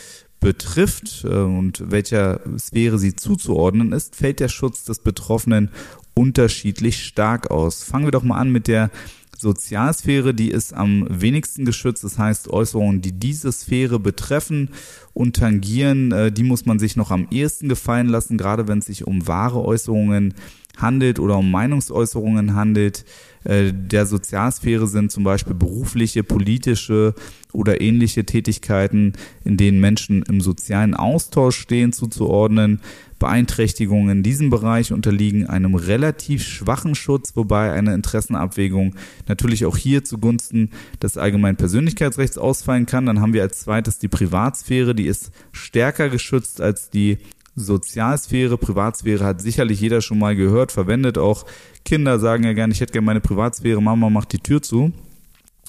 [0.41, 5.70] betrifft äh, und welcher Sphäre sie zuzuordnen ist, fällt der Schutz des Betroffenen
[6.14, 7.82] unterschiedlich stark aus.
[7.82, 8.91] Fangen wir doch mal an mit der
[9.39, 12.03] Sozialsphäre, die ist am wenigsten geschützt.
[12.03, 14.70] Das heißt, Äußerungen, die diese Sphäre betreffen
[15.14, 18.86] und tangieren, äh, die muss man sich noch am ehesten gefallen lassen, gerade wenn es
[18.86, 20.34] sich um wahre Äußerungen
[20.76, 23.05] handelt oder um Meinungsäußerungen handelt.
[23.45, 27.14] Äh, der Sozialsphäre sind zum Beispiel berufliche, politische
[27.53, 29.14] oder ähnliche Tätigkeiten,
[29.45, 32.80] in denen Menschen im sozialen Austausch stehen, zuzuordnen.
[33.18, 38.95] Beeinträchtigungen in diesem Bereich unterliegen einem relativ schwachen Schutz, wobei eine Interessenabwägung
[39.26, 40.70] natürlich auch hier zugunsten
[41.03, 43.07] des allgemeinen Persönlichkeitsrechts ausfallen kann.
[43.07, 47.18] Dann haben wir als zweites die Privatsphäre, die ist stärker geschützt als die
[47.57, 48.57] Sozialsphäre.
[48.57, 51.45] Privatsphäre hat sicherlich jeder schon mal gehört, verwendet auch
[51.89, 54.93] Kinder sagen ja gerne, ich hätte gerne meine Privatsphäre, Mama macht die Tür zu.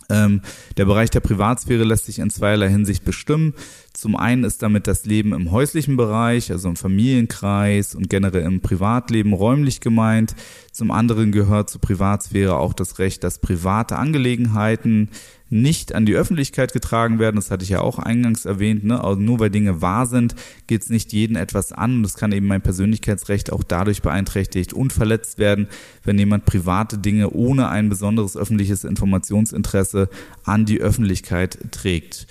[0.10, 0.42] Ähm,
[0.76, 3.54] der Bereich der Privatsphäre lässt sich in zweierlei Hinsicht bestimmen.
[3.94, 8.60] Zum einen ist damit das Leben im häuslichen Bereich, also im Familienkreis und generell im
[8.60, 10.36] Privatleben räumlich gemeint.
[10.74, 15.12] Zum anderen gehört zur Privatsphäre auch das Recht, dass private Angelegenheiten
[15.50, 17.36] nicht an die Öffentlichkeit getragen werden.
[17.36, 18.84] Das hatte ich ja auch eingangs erwähnt.
[18.84, 19.04] Ne?
[19.04, 20.36] Also nur weil Dinge wahr sind,
[20.68, 21.98] geht es nicht jeden etwas an.
[21.98, 25.68] Und das kann eben mein Persönlichkeitsrecht auch dadurch beeinträchtigt und verletzt werden,
[26.04, 30.10] wenn jemand private Dinge ohne ein besonderes öffentliches Informationsinteresse
[30.44, 32.28] an die Öffentlichkeit trägt.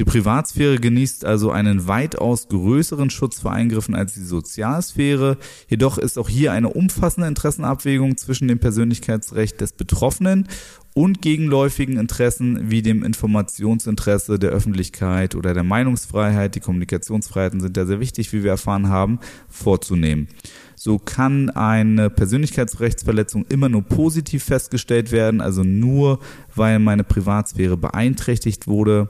[0.00, 5.36] Die Privatsphäre genießt also einen weitaus größeren Schutz vor Eingriffen als die Sozialsphäre.
[5.68, 10.48] Jedoch ist auch hier eine umfassende Interessenabwägung zwischen dem Persönlichkeitsrecht des Betroffenen
[10.94, 17.86] und gegenläufigen Interessen wie dem Informationsinteresse der Öffentlichkeit oder der Meinungsfreiheit, die Kommunikationsfreiheiten sind ja
[17.86, 20.28] sehr wichtig, wie wir erfahren haben, vorzunehmen.
[20.74, 26.18] So kann eine Persönlichkeitsrechtsverletzung immer nur positiv festgestellt werden, also nur
[26.54, 29.08] weil meine Privatsphäre beeinträchtigt wurde,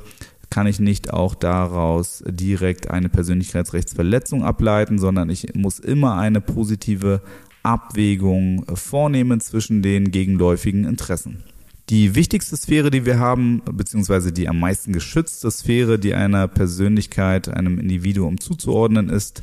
[0.51, 7.23] kann ich nicht auch daraus direkt eine Persönlichkeitsrechtsverletzung ableiten, sondern ich muss immer eine positive
[7.63, 11.45] Abwägung vornehmen zwischen den gegenläufigen Interessen.
[11.91, 17.49] Die wichtigste Sphäre, die wir haben, beziehungsweise die am meisten geschützte Sphäre, die einer Persönlichkeit,
[17.49, 19.43] einem Individuum zuzuordnen ist,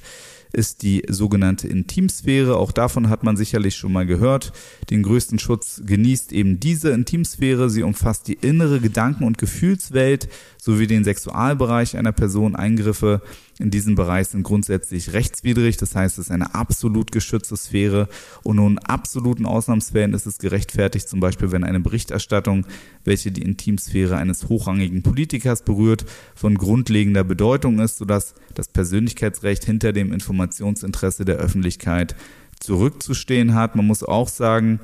[0.54, 2.56] ist die sogenannte Intimsphäre.
[2.56, 4.54] Auch davon hat man sicherlich schon mal gehört.
[4.90, 7.70] Den größten Schutz genießt eben diese Intimsphäre.
[7.70, 10.30] Sie umfasst die innere Gedanken- und Gefühlswelt
[10.68, 12.58] sowie den Sexualbereich einer Person.
[12.58, 13.22] Eingriffe
[13.58, 15.78] in diesem Bereich sind grundsätzlich rechtswidrig.
[15.78, 18.10] Das heißt, es ist eine absolut geschützte Sphäre
[18.44, 22.66] und nur in absoluten Ausnahmsfällen ist es gerechtfertigt, zum Beispiel wenn eine Berichterstattung,
[23.06, 26.06] welche die Intimsphäre eines hochrangigen Politikers berührt,
[26.36, 32.18] von grundlegender Bedeutung ist, sodass das Persönlichkeitsrecht hinter dem Informationsinteresse der Öffentlichkeit
[32.60, 33.78] zurückzustehen hat.
[33.78, 34.82] Man muss auch sagen,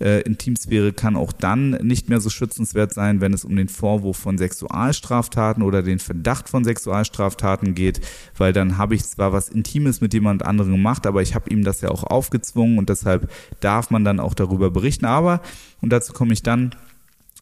[0.00, 4.16] äh, Intimsphäre kann auch dann nicht mehr so schützenswert sein, wenn es um den Vorwurf
[4.16, 8.00] von Sexualstraftaten oder den Verdacht von Sexualstraftaten geht,
[8.36, 11.64] weil dann habe ich zwar was Intimes mit jemand anderem gemacht, aber ich habe ihm
[11.64, 13.30] das ja auch aufgezwungen und deshalb
[13.60, 15.06] darf man dann auch darüber berichten.
[15.06, 15.40] Aber,
[15.80, 16.74] und dazu komme ich dann,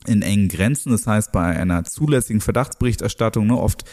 [0.07, 3.85] in engen Grenzen, das heißt bei einer zulässigen Verdachtsberichterstattung, ne, oft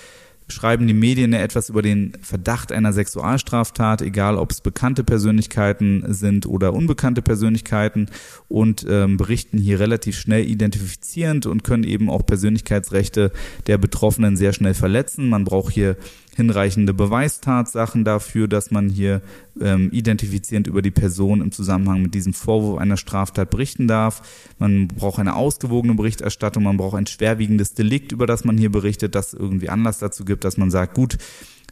[0.51, 6.45] schreiben die Medien etwas über den Verdacht einer Sexualstraftat, egal ob es bekannte Persönlichkeiten sind
[6.45, 8.09] oder unbekannte Persönlichkeiten
[8.47, 13.31] und ähm, berichten hier relativ schnell identifizierend und können eben auch Persönlichkeitsrechte
[13.67, 15.29] der Betroffenen sehr schnell verletzen.
[15.29, 15.97] Man braucht hier
[16.35, 19.21] hinreichende Beweistatsachen dafür, dass man hier
[19.59, 24.21] ähm, identifizierend über die Person im Zusammenhang mit diesem Vorwurf einer Straftat berichten darf.
[24.57, 29.15] Man braucht eine ausgewogene Berichterstattung, man braucht ein schwerwiegendes Delikt, über das man hier berichtet,
[29.15, 31.17] das irgendwie Anlass dazu gibt, dass man sagt, gut,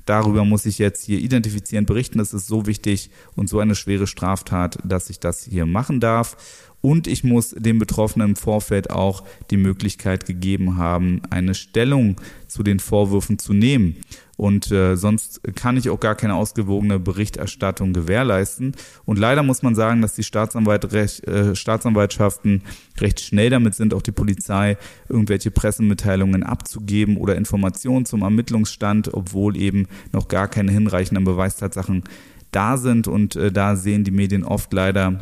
[0.06, 4.08] darüber muss ich jetzt hier identifizierend berichten, das ist so wichtig und so eine schwere
[4.08, 6.36] Straftat, dass ich das hier machen darf.
[6.82, 12.16] Und ich muss dem Betroffenen im Vorfeld auch die Möglichkeit gegeben haben, eine Stellung
[12.48, 13.98] zu den Vorwürfen zu nehmen.
[14.40, 18.74] Und äh, sonst kann ich auch gar keine ausgewogene Berichterstattung gewährleisten.
[19.04, 22.62] Und leider muss man sagen, dass die Staatsanwalt recht, äh, Staatsanwaltschaften
[23.02, 24.78] recht schnell damit sind, auch die Polizei
[25.10, 32.06] irgendwelche Pressemitteilungen abzugeben oder Informationen zum Ermittlungsstand, obwohl eben noch gar keine hinreichenden Beweistatsachen
[32.52, 33.10] da sind.
[33.10, 35.20] Und äh, da sehen die Medien oft leider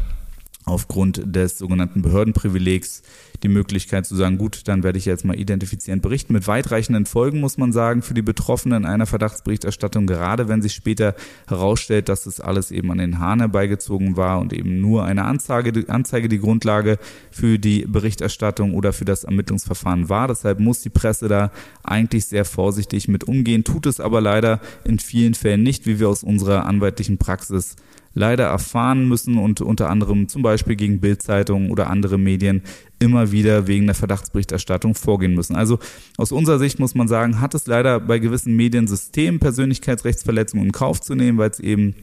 [0.65, 3.01] aufgrund des sogenannten Behördenprivilegs
[3.43, 6.33] die Möglichkeit zu sagen, gut, dann werde ich jetzt mal identifizierend berichten.
[6.33, 11.15] Mit weitreichenden Folgen muss man sagen für die Betroffenen einer Verdachtsberichterstattung, gerade wenn sich später
[11.47, 15.85] herausstellt, dass das alles eben an den Haaren herbeigezogen war und eben nur eine Anzeige,
[15.87, 16.97] Anzeige die Grundlage
[17.31, 20.27] für die Berichterstattung oder für das Ermittlungsverfahren war.
[20.27, 21.51] Deshalb muss die Presse da
[21.83, 26.09] eigentlich sehr vorsichtig mit umgehen, tut es aber leider in vielen Fällen nicht, wie wir
[26.09, 27.75] aus unserer anwaltlichen Praxis
[28.13, 32.63] leider erfahren müssen und unter anderem zum Beispiel gegen Bildzeitungen oder andere Medien
[32.99, 35.55] immer wieder wegen der Verdachtsberichterstattung vorgehen müssen.
[35.55, 35.79] Also
[36.17, 41.01] aus unserer Sicht muss man sagen, hat es leider bei gewissen Mediensystemen Persönlichkeitsrechtsverletzungen in Kauf
[41.01, 41.95] zu nehmen, weil es eben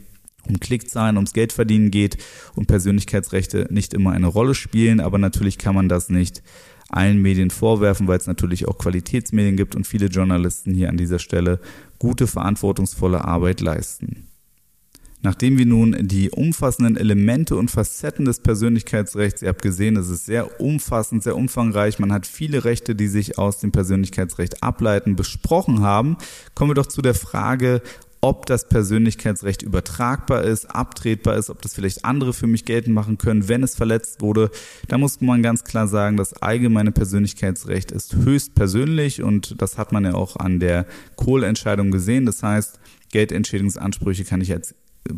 [0.48, 2.18] um Klickzahlen, ums Geldverdienen geht
[2.54, 6.42] und Persönlichkeitsrechte nicht immer eine Rolle spielen, aber natürlich kann man das nicht
[6.90, 11.18] allen Medien vorwerfen, weil es natürlich auch Qualitätsmedien gibt und viele Journalisten hier an dieser
[11.18, 11.60] Stelle
[11.98, 14.28] gute, verantwortungsvolle Arbeit leisten.
[15.24, 20.26] Nachdem wir nun die umfassenden Elemente und Facetten des Persönlichkeitsrechts, ihr habt gesehen, es ist
[20.26, 25.80] sehr umfassend, sehr umfangreich, man hat viele Rechte, die sich aus dem Persönlichkeitsrecht ableiten, besprochen
[25.80, 26.18] haben,
[26.54, 27.80] kommen wir doch zu der Frage,
[28.20, 33.16] ob das Persönlichkeitsrecht übertragbar ist, abtretbar ist, ob das vielleicht andere für mich geltend machen
[33.16, 34.50] können, wenn es verletzt wurde.
[34.88, 39.92] Da muss man ganz klar sagen, das allgemeine Persönlichkeitsrecht ist höchst persönlich und das hat
[39.92, 40.84] man ja auch an der
[41.16, 42.26] Kohlentscheidung gesehen.
[42.26, 42.78] Das heißt,
[43.10, 44.74] Geldentschädigungsansprüche kann ich als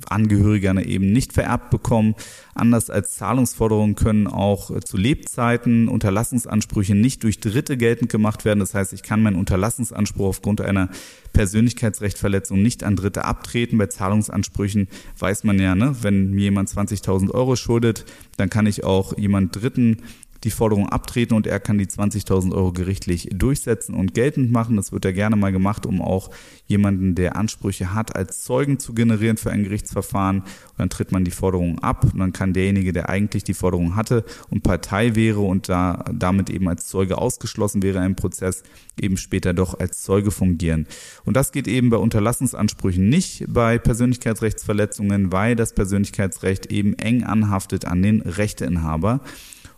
[0.09, 2.15] Angehörige eben nicht vererbt bekommen.
[2.55, 8.61] Anders als Zahlungsforderungen können auch zu Lebzeiten Unterlassungsansprüche nicht durch Dritte geltend gemacht werden.
[8.61, 10.89] Das heißt, ich kann meinen Unterlassungsanspruch aufgrund einer
[11.33, 13.79] Persönlichkeitsrechtverletzung nicht an Dritte abtreten.
[13.79, 18.07] Bei Zahlungsansprüchen weiß man ja, ne, wenn mir jemand 20.000 Euro schuldet,
[18.37, 19.99] dann kann ich auch jemand Dritten
[20.45, 24.77] die Forderung abtreten und er kann die 20.000 Euro gerichtlich durchsetzen und geltend machen.
[24.77, 26.31] Das wird ja gerne mal gemacht, um auch
[26.67, 30.41] jemanden, der Ansprüche hat, als Zeugen zu generieren für ein Gerichtsverfahren.
[30.41, 33.97] Und dann tritt man die Forderung ab und dann kann derjenige, der eigentlich die Forderung
[33.97, 38.63] hatte und Partei wäre und da damit eben als Zeuge ausgeschlossen wäre im Prozess,
[39.01, 40.87] eben später doch als Zeuge fungieren.
[41.25, 47.85] Und das geht eben bei Unterlassensansprüchen nicht bei Persönlichkeitsrechtsverletzungen, weil das Persönlichkeitsrecht eben eng anhaftet
[47.85, 49.21] an den Rechteinhaber.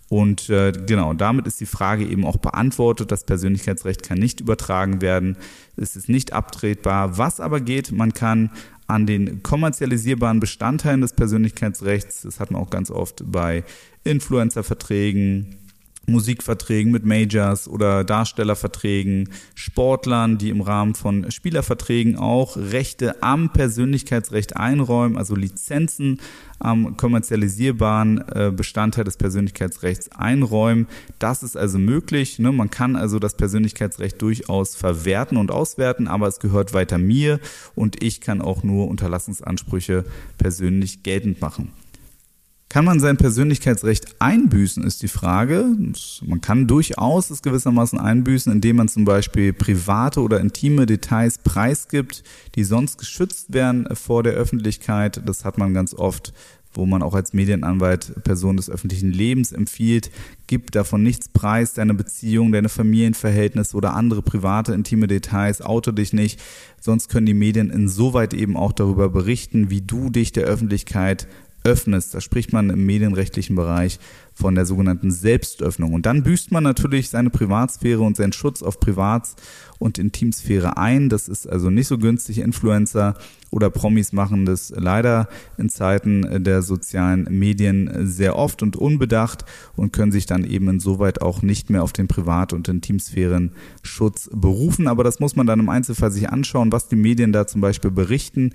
[0.09, 3.13] Und äh, genau, damit ist die Frage eben auch beantwortet.
[3.13, 5.37] Das Persönlichkeitsrecht kann nicht übertragen werden.
[5.77, 7.19] Es ist nicht abtretbar.
[7.19, 8.51] Was aber geht, man kann
[8.87, 13.65] an den kommerzialisierbaren Bestandteilen des Persönlichkeitsrechts, das hat man auch ganz oft bei
[14.03, 15.57] Influencerverträgen,
[16.07, 24.57] Musikverträgen mit Majors oder Darstellerverträgen, Sportlern, die im Rahmen von Spielerverträgen auch Rechte am Persönlichkeitsrecht
[24.57, 26.21] einräumen, also Lizenzen
[26.59, 30.89] am kommerzialisierbaren äh, Bestandteil des Persönlichkeitsrechts einräumen.
[31.19, 32.39] Das ist also möglich.
[32.39, 32.53] Ne?
[32.53, 37.41] Man kann also das Persönlichkeitsrecht durchaus verwerten und auswerten, aber es gehört weiter mir
[37.75, 40.05] und ich kann auch nur Unterlassungsansprüche
[40.37, 41.73] persönlich geltend machen.
[42.71, 45.75] Kann man sein Persönlichkeitsrecht einbüßen, ist die Frage.
[46.27, 52.23] Man kann durchaus es gewissermaßen einbüßen, indem man zum Beispiel private oder intime Details preisgibt,
[52.57, 55.23] die sonst geschützt werden vor der Öffentlichkeit.
[55.25, 56.35] Das hat man ganz oft
[56.75, 60.11] wo man auch als Medienanwalt Personen des öffentlichen Lebens empfiehlt,
[60.47, 66.13] gib davon nichts preis, deine Beziehung, deine Familienverhältnisse oder andere private, intime Details, auto dich
[66.13, 66.41] nicht,
[66.81, 71.27] sonst können die Medien insoweit eben auch darüber berichten, wie du dich der Öffentlichkeit
[71.65, 72.15] öffnest.
[72.15, 73.99] Da spricht man im medienrechtlichen Bereich
[74.35, 75.93] von der sogenannten Selbstöffnung.
[75.93, 79.35] Und dann büßt man natürlich seine Privatsphäre und seinen Schutz auf Privats-
[79.79, 81.09] und Intimsphäre ein.
[81.09, 82.39] Das ist also nicht so günstig.
[82.39, 83.15] Influencer
[83.51, 89.45] oder Promis machen das leider in Zeiten der sozialen Medien sehr oft und unbedacht
[89.75, 94.87] und können sich dann eben insoweit auch nicht mehr auf den Privat- und Intimsphären-Schutz berufen.
[94.87, 97.91] Aber das muss man dann im Einzelfall sich anschauen, was die Medien da zum Beispiel
[97.91, 98.53] berichten.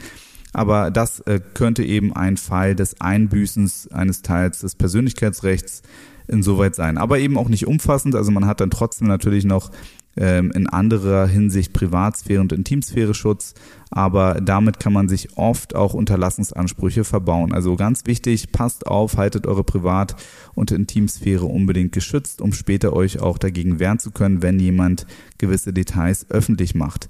[0.54, 5.82] Aber das äh, könnte eben ein Fall des Einbüßens eines Teils des Persönlichkeitsrechts
[6.28, 6.98] insoweit sein.
[6.98, 8.16] Aber eben auch nicht umfassend.
[8.16, 9.72] Also man hat dann trotzdem natürlich noch
[10.16, 13.54] ähm, in anderer Hinsicht Privatsphäre und Intimsphäre Schutz,
[13.90, 17.54] aber damit kann man sich oft auch Unterlassungsansprüche verbauen.
[17.54, 20.16] Also ganz wichtig, passt auf, haltet eure Privat-
[20.54, 25.74] und Intimsphäre unbedingt geschützt, um später euch auch dagegen wehren zu können, wenn jemand gewisse
[25.74, 27.10] Details öffentlich macht.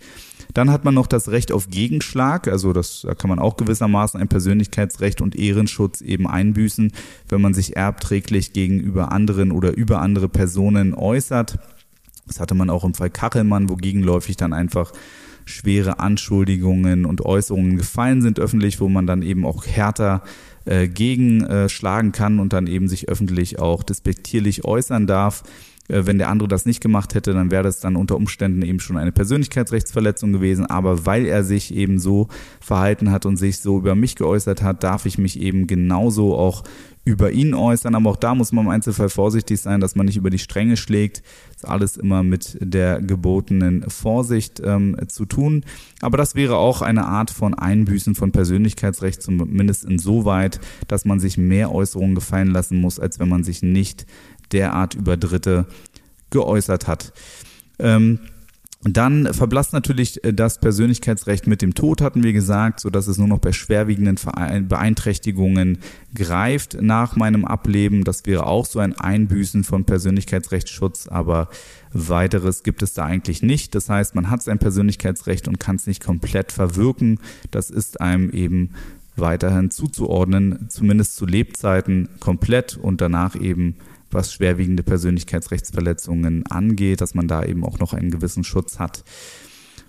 [0.54, 4.20] Dann hat man noch das Recht auf Gegenschlag, also das, da kann man auch gewissermaßen
[4.20, 6.92] ein Persönlichkeitsrecht und Ehrenschutz eben einbüßen,
[7.30, 11.58] wenn man sich erbträglich gegenüber anderen oder über andere Personen äußert.
[12.28, 14.94] Das hatte man auch im Fall Kachelmann, wo gegenläufig dann einfach
[15.46, 20.24] schwere Anschuldigungen und Äußerungen gefallen sind öffentlich, wo man dann eben auch härter
[20.66, 25.44] äh, gegenschlagen äh, kann und dann eben sich öffentlich auch despektierlich äußern darf.
[25.88, 28.80] Äh, wenn der andere das nicht gemacht hätte, dann wäre das dann unter Umständen eben
[28.80, 30.66] schon eine Persönlichkeitsrechtsverletzung gewesen.
[30.66, 32.28] Aber weil er sich eben so
[32.60, 36.64] verhalten hat und sich so über mich geäußert hat, darf ich mich eben genauso auch
[37.06, 37.96] über ihn äußern.
[37.96, 40.78] Aber auch da muss man im Einzelfall vorsichtig sein, dass man nicht über die Stränge
[40.78, 41.22] schlägt.
[41.50, 45.66] Das ist alles immer mit der gebotenen Vorsicht ähm, zu tun.
[46.02, 51.38] Aber das wäre auch eine Art von Einbüßen von Persönlichkeitsrecht, zumindest insoweit, dass man sich
[51.38, 54.06] mehr Äußerungen gefallen lassen muss, als wenn man sich nicht
[54.54, 55.66] derart über Dritte
[56.30, 57.14] geäußert hat.
[57.80, 58.20] Ähm,
[58.86, 63.18] dann verblasst natürlich äh, das Persönlichkeitsrecht mit dem Tod, hatten wir gesagt, so dass es
[63.18, 64.18] nur noch bei schwerwiegenden
[64.68, 65.78] Beeinträchtigungen
[66.14, 68.04] greift nach meinem Ableben.
[68.04, 71.48] Das wäre auch so ein Einbüßen von Persönlichkeitsrechtsschutz, aber
[71.94, 73.74] weiteres gibt es da eigentlich nicht.
[73.74, 77.20] Das heißt, man hat sein Persönlichkeitsrecht und kann es nicht komplett verwirken.
[77.52, 78.72] Das ist einem eben
[79.16, 83.76] weiterhin zuzuordnen, zumindest zu Lebzeiten komplett und danach eben
[84.14, 89.04] was schwerwiegende Persönlichkeitsrechtsverletzungen angeht, dass man da eben auch noch einen gewissen Schutz hat.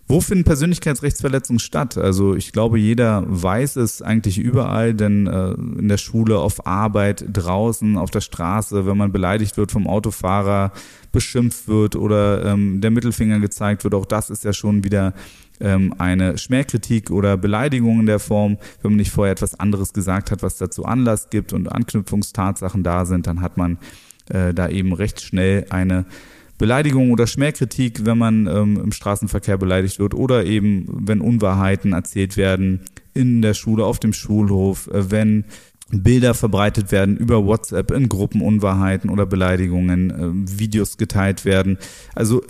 [0.06, 1.96] Wo finden Persönlichkeitsrechtsverletzungen statt?
[1.96, 7.24] Also ich glaube, jeder weiß es eigentlich überall, denn äh, in der Schule, auf Arbeit,
[7.32, 10.72] draußen, auf der Straße, wenn man beleidigt wird vom Autofahrer,
[11.10, 15.14] beschimpft wird oder ähm, der Mittelfinger gezeigt wird, auch das ist ja schon wieder
[15.58, 18.58] ähm, eine Schmähkritik oder Beleidigung in der Form.
[18.82, 23.06] Wenn man nicht vorher etwas anderes gesagt hat, was dazu Anlass gibt und Anknüpfungstatsachen da
[23.06, 23.78] sind, dann hat man
[24.28, 26.06] äh, da eben recht schnell eine
[26.58, 32.36] Beleidigung oder Schmähkritik, wenn man ähm, im Straßenverkehr beleidigt wird oder eben, wenn Unwahrheiten erzählt
[32.36, 32.80] werden
[33.12, 35.44] in der Schule, auf dem Schulhof, äh, wenn
[35.90, 41.78] Bilder verbreitet werden über WhatsApp in Gruppen Unwahrheiten oder Beleidigungen, äh, Videos geteilt werden.
[42.14, 42.42] Also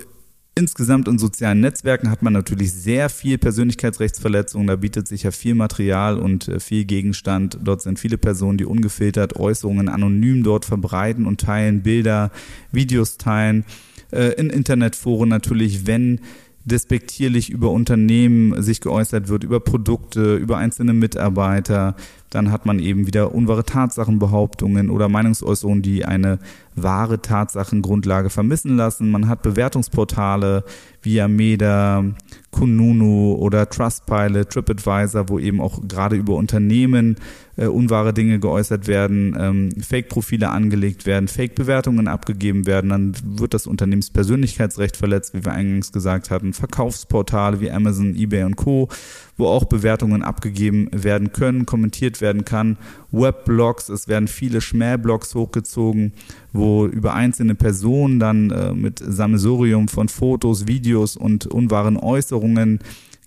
[0.57, 4.69] Insgesamt in sozialen Netzwerken hat man natürlich sehr viel Persönlichkeitsrechtsverletzungen.
[4.69, 7.59] Da bietet sich ja viel Material und äh, viel Gegenstand.
[7.61, 12.31] Dort sind viele Personen, die ungefiltert Äußerungen anonym dort verbreiten und teilen, Bilder,
[12.71, 13.65] Videos teilen.
[14.13, 16.21] Äh, in Internetforen natürlich, wenn
[16.65, 21.95] despektierlich über Unternehmen sich geäußert wird, über Produkte, über einzelne Mitarbeiter,
[22.31, 26.39] dann hat man eben wieder unwahre Tatsachenbehauptungen oder Meinungsäußerungen, die eine
[26.75, 29.11] wahre Tatsachengrundlage vermissen lassen.
[29.11, 30.65] Man hat Bewertungsportale
[31.03, 32.05] wie Ameda,
[32.51, 37.17] Kununu oder Trustpilot, TripAdvisor, wo eben auch gerade über Unternehmen
[37.57, 43.67] äh, unwahre Dinge geäußert werden, ähm, Fake-Profile angelegt werden, Fake-Bewertungen abgegeben werden, dann wird das
[43.67, 48.89] Unternehmenspersönlichkeitsrecht verletzt, wie wir eingangs gesagt hatten, Verkaufsportale wie Amazon, eBay und Co
[49.37, 52.77] wo auch Bewertungen abgegeben werden können, kommentiert werden kann.
[53.11, 56.13] Webblogs, es werden viele Schmähblogs hochgezogen,
[56.53, 62.81] wo über einzelne Personen dann äh, mit Sammelsurium von Fotos, Videos und unwahren Äußerungen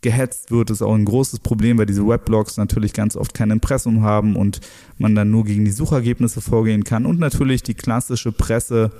[0.07, 4.03] gehetzt wird, ist auch ein großes Problem, weil diese Weblogs natürlich ganz oft kein Impressum
[4.03, 4.61] haben und
[4.97, 7.05] man dann nur gegen die Suchergebnisse vorgehen kann.
[7.05, 8.91] Und natürlich die klassische Presse,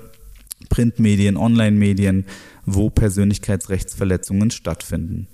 [0.67, 2.25] Printmedien, Online-Medien,
[2.65, 5.29] wo Persönlichkeitsrechtsverletzungen stattfinden.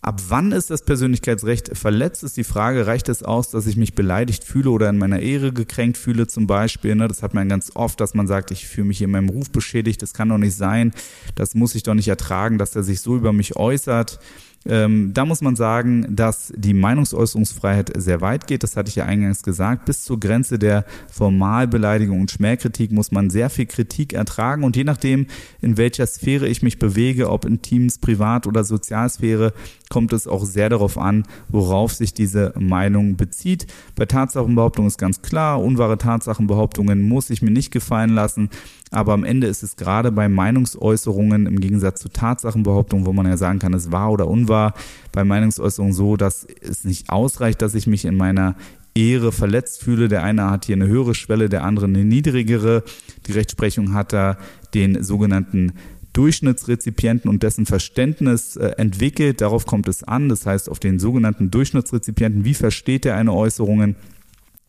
[0.00, 3.94] Ab wann ist das Persönlichkeitsrecht verletzt, ist die Frage, reicht es aus, dass ich mich
[3.94, 6.96] beleidigt fühle oder in meiner Ehre gekränkt fühle zum Beispiel.
[6.96, 7.06] Ne?
[7.06, 10.02] Das hat man ganz oft, dass man sagt, ich fühle mich in meinem Ruf beschädigt,
[10.02, 10.92] das kann doch nicht sein,
[11.36, 14.18] das muss ich doch nicht ertragen, dass er sich so über mich äußert.
[14.66, 18.62] Ähm, da muss man sagen, dass die Meinungsäußerungsfreiheit sehr weit geht.
[18.62, 19.84] Das hatte ich ja eingangs gesagt.
[19.86, 24.64] Bis zur Grenze der Formalbeleidigung und Schmähkritik muss man sehr viel Kritik ertragen.
[24.64, 25.26] Und je nachdem,
[25.60, 29.52] in welcher Sphäre ich mich bewege, ob in Teams, Privat- oder Sozialsphäre,
[29.88, 33.66] kommt es auch sehr darauf an, worauf sich diese Meinung bezieht.
[33.94, 38.48] Bei Tatsachenbehauptungen ist ganz klar, unwahre Tatsachenbehauptungen muss ich mir nicht gefallen lassen.
[38.92, 43.36] Aber am Ende ist es gerade bei Meinungsäußerungen im Gegensatz zu Tatsachenbehauptungen, wo man ja
[43.36, 44.74] sagen kann, es war oder unwahr,
[45.12, 48.54] bei Meinungsäußerungen so, dass es nicht ausreicht, dass ich mich in meiner
[48.94, 50.08] Ehre verletzt fühle.
[50.08, 52.84] Der eine hat hier eine höhere Schwelle, der andere eine niedrigere.
[53.26, 54.36] Die Rechtsprechung hat da
[54.74, 55.72] den sogenannten
[56.12, 59.40] Durchschnittsrezipienten und dessen Verständnis äh, entwickelt.
[59.40, 60.28] Darauf kommt es an.
[60.28, 63.96] Das heißt, auf den sogenannten Durchschnittsrezipienten, wie versteht er eine Äußerung,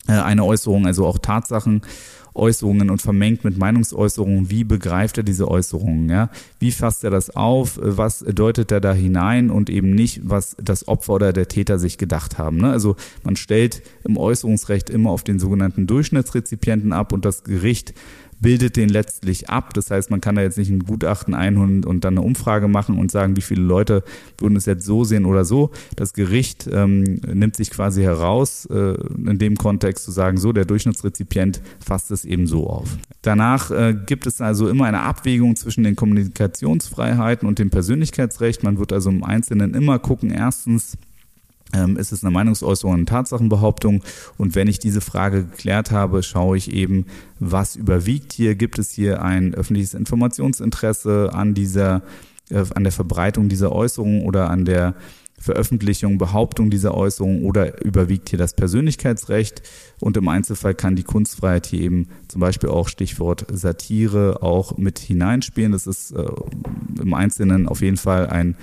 [0.07, 1.81] äh, eine Äußerung, also auch Tatsachen
[2.35, 4.49] Äußerungen und vermengt mit Meinungsäußerungen.
[4.49, 6.09] Wie begreift er diese Äußerungen?
[6.09, 6.29] Ja?
[6.59, 7.79] Wie fasst er das auf?
[7.81, 11.97] Was deutet er da hinein und eben nicht, was das Opfer oder der Täter sich
[11.97, 12.57] gedacht haben?
[12.57, 12.71] Ne?
[12.71, 17.93] Also man stellt im Äußerungsrecht immer auf den sogenannten Durchschnittsrezipienten ab und das Gericht
[18.43, 19.73] bildet den letztlich ab.
[19.73, 22.99] Das heißt, man kann da jetzt nicht ein Gutachten einholen und dann eine Umfrage machen
[22.99, 24.03] und sagen, wie viele Leute
[24.37, 25.71] würden es jetzt so sehen oder so.
[25.95, 28.93] Das Gericht ähm, nimmt sich quasi heraus, äh,
[29.25, 32.97] in dem Kontext zu sagen, so, der Durchschnittsrezipient fasst es eben so auf.
[33.23, 38.61] Danach äh, gibt es also immer eine Abwägung zwischen den Kommunikationsfreiheiten und dem Persönlichkeitsrecht.
[38.63, 40.97] Man wird also im Einzelnen immer gucken, erstens,
[41.73, 44.03] ähm, ist es eine Meinungsäußerung, eine Tatsachenbehauptung.
[44.37, 47.05] Und wenn ich diese Frage geklärt habe, schaue ich eben,
[47.39, 48.55] was überwiegt hier.
[48.55, 52.03] Gibt es hier ein öffentliches Informationsinteresse an dieser,
[52.49, 54.95] äh, an der Verbreitung dieser Äußerung oder an der
[55.43, 59.61] Veröffentlichung, Behauptung dieser Äußerung oder überwiegt hier das Persönlichkeitsrecht
[59.99, 64.99] und im Einzelfall kann die Kunstfreiheit hier eben zum Beispiel auch Stichwort Satire auch mit
[64.99, 65.73] hineinspielen.
[65.73, 66.25] Das ist äh,
[67.01, 68.55] im Einzelnen auf jeden Fall ein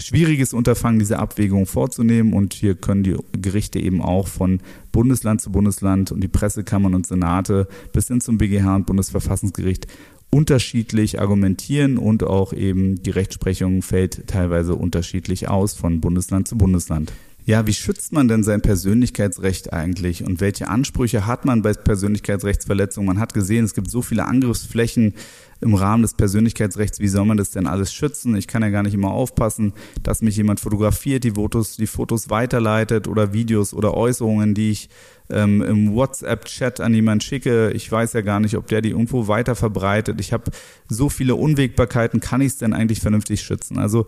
[0.00, 2.32] schwieriges Unterfangen, diese Abwägung vorzunehmen.
[2.32, 4.60] Und hier können die Gerichte eben auch von
[4.92, 9.86] Bundesland zu Bundesland und die Pressekammern und Senate bis hin zum BGH und Bundesverfassungsgericht
[10.30, 17.12] unterschiedlich argumentieren und auch eben die Rechtsprechung fällt teilweise unterschiedlich aus von Bundesland zu Bundesland.
[17.46, 23.06] Ja, wie schützt man denn sein Persönlichkeitsrecht eigentlich und welche Ansprüche hat man bei Persönlichkeitsrechtsverletzungen?
[23.06, 25.14] Man hat gesehen, es gibt so viele Angriffsflächen
[25.60, 27.00] im Rahmen des Persönlichkeitsrechts.
[27.00, 28.36] Wie soll man das denn alles schützen?
[28.36, 29.72] Ich kann ja gar nicht immer aufpassen,
[30.02, 34.88] dass mich jemand fotografiert, die Fotos, die Fotos weiterleitet oder Videos oder Äußerungen, die ich
[35.30, 37.70] ähm, im WhatsApp-Chat an jemanden schicke.
[37.72, 40.20] Ich weiß ja gar nicht, ob der die irgendwo weiter verbreitet.
[40.20, 40.50] Ich habe
[40.88, 42.20] so viele Unwägbarkeiten.
[42.20, 43.78] Kann ich es denn eigentlich vernünftig schützen?
[43.78, 44.06] Also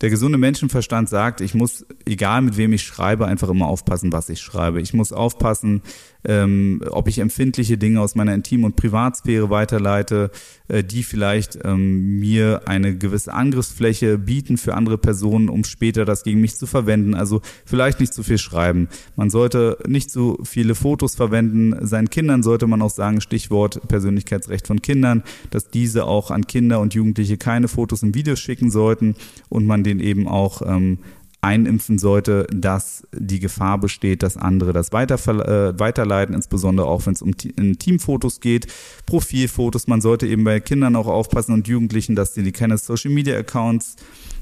[0.00, 4.30] der gesunde Menschenverstand sagt, ich muss, egal mit wem ich schreibe, einfach immer aufpassen, was
[4.30, 4.80] ich schreibe.
[4.80, 5.82] Ich muss aufpassen,
[6.24, 10.30] ähm, ob ich empfindliche Dinge aus meiner Intim- und Privatsphäre weiterleite,
[10.68, 16.22] äh, die vielleicht ähm, mir eine gewisse Angriffsfläche bieten für andere Personen, um später das
[16.22, 17.14] gegen mich zu verwenden.
[17.14, 18.88] Also vielleicht nicht zu viel schreiben.
[19.16, 21.86] Man sollte nicht zu viele Fotos verwenden.
[21.86, 26.80] Seinen Kindern sollte man auch sagen, Stichwort Persönlichkeitsrecht von Kindern, dass diese auch an Kinder
[26.80, 29.14] und Jugendliche keine Fotos und Videos schicken sollten
[29.48, 30.98] und man den eben auch ähm,
[31.42, 37.14] einimpfen sollte, dass die Gefahr besteht, dass andere das weiter, äh, weiterleiten, insbesondere auch wenn
[37.14, 38.66] es um Teamfotos geht,
[39.06, 39.86] Profilfotos.
[39.86, 43.96] Man sollte eben bei Kindern auch aufpassen und Jugendlichen, dass sie keine Social Media Accounts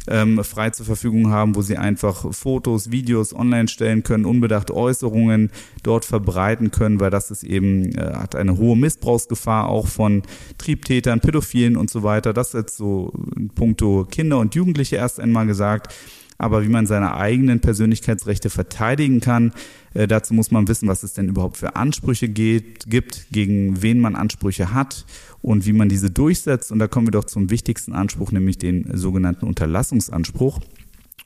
[0.08, 5.50] ähm, frei zur Verfügung haben, wo sie einfach Fotos, Videos online stellen können, unbedachte Äußerungen
[5.82, 10.22] dort verbreiten können, weil das ist eben, äh, hat eine hohe Missbrauchsgefahr auch von
[10.56, 12.32] Triebtätern, Pädophilen und so weiter.
[12.32, 15.94] Das jetzt so in puncto Kinder und Jugendliche erst einmal gesagt
[16.38, 19.52] aber wie man seine eigenen Persönlichkeitsrechte verteidigen kann,
[19.92, 24.00] äh, dazu muss man wissen, was es denn überhaupt für Ansprüche geht, gibt, gegen wen
[24.00, 25.04] man Ansprüche hat
[25.42, 26.70] und wie man diese durchsetzt.
[26.70, 30.60] Und da kommen wir doch zum wichtigsten Anspruch, nämlich den sogenannten Unterlassungsanspruch.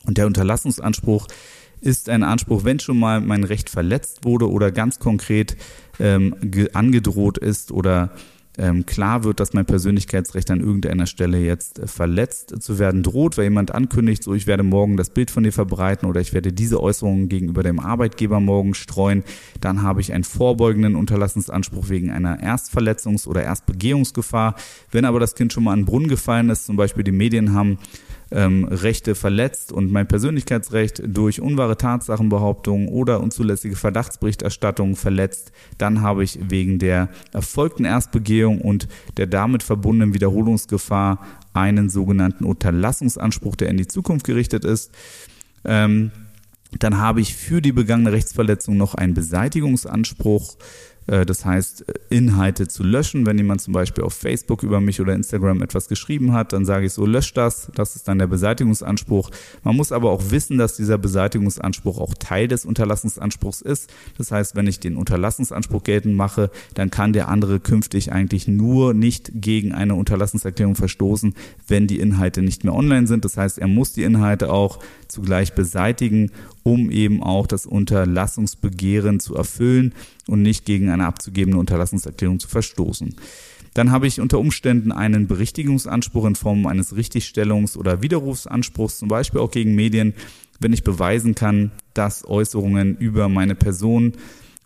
[0.06, 1.28] Und der Unterlassungsanspruch
[1.82, 5.56] ist ein Anspruch, wenn schon mal mein Recht verletzt wurde oder ganz konkret
[5.98, 6.34] ähm,
[6.72, 8.12] angedroht ist oder
[8.58, 13.38] ähm, klar wird, dass mein Persönlichkeitsrecht an irgendeiner Stelle jetzt äh, verletzt zu werden droht,
[13.38, 16.52] weil jemand ankündigt, so ich werde morgen das Bild von dir verbreiten oder ich werde
[16.52, 19.24] diese Äußerungen gegenüber dem Arbeitgeber morgen streuen,
[19.60, 24.56] dann habe ich einen vorbeugenden Unterlassensanspruch wegen einer Erstverletzungs- oder Erstbegehungsgefahr.
[24.90, 27.54] Wenn aber das Kind schon mal an den Brunnen gefallen ist, zum Beispiel die Medien
[27.54, 27.78] haben
[28.32, 36.24] ähm, Rechte verletzt und mein Persönlichkeitsrecht durch unwahre Tatsachenbehauptungen oder unzulässige Verdachtsberichterstattung verletzt, dann habe
[36.24, 41.18] ich wegen der erfolgten Erstbegehung und der damit verbundenen Wiederholungsgefahr
[41.52, 44.92] einen sogenannten Unterlassungsanspruch, der in die Zukunft gerichtet ist.
[45.64, 46.10] Ähm,
[46.78, 50.56] dann habe ich für die begangene Rechtsverletzung noch einen Beseitigungsanspruch.
[51.06, 53.26] Äh, das heißt, Inhalte zu löschen.
[53.26, 56.86] Wenn jemand zum Beispiel auf Facebook über mich oder Instagram etwas geschrieben hat, dann sage
[56.86, 57.70] ich so, lösch das.
[57.74, 59.30] Das ist dann der Beseitigungsanspruch.
[59.64, 63.92] Man muss aber auch wissen, dass dieser Beseitigungsanspruch auch Teil des Unterlassensanspruchs ist.
[64.18, 68.94] Das heißt, wenn ich den Unterlassensanspruch geltend mache, dann kann der andere künftig eigentlich nur
[68.94, 71.34] nicht gegen eine Unterlassenserklärung verstoßen,
[71.66, 73.24] wenn die Inhalte nicht mehr online sind.
[73.24, 76.30] Das heißt, er muss die Inhalte auch zugleich beseitigen,
[76.62, 79.94] um eben auch das Unterlassungsbegehren zu erfüllen
[80.28, 83.16] und nicht gegen eine abzugebende Unterlassungserklärung zu verstoßen.
[83.74, 89.40] Dann habe ich unter Umständen einen Berichtigungsanspruch in Form eines Richtigstellungs- oder Widerrufsanspruchs, zum Beispiel
[89.40, 90.14] auch gegen Medien,
[90.60, 94.12] wenn ich beweisen kann, dass Äußerungen über meine Person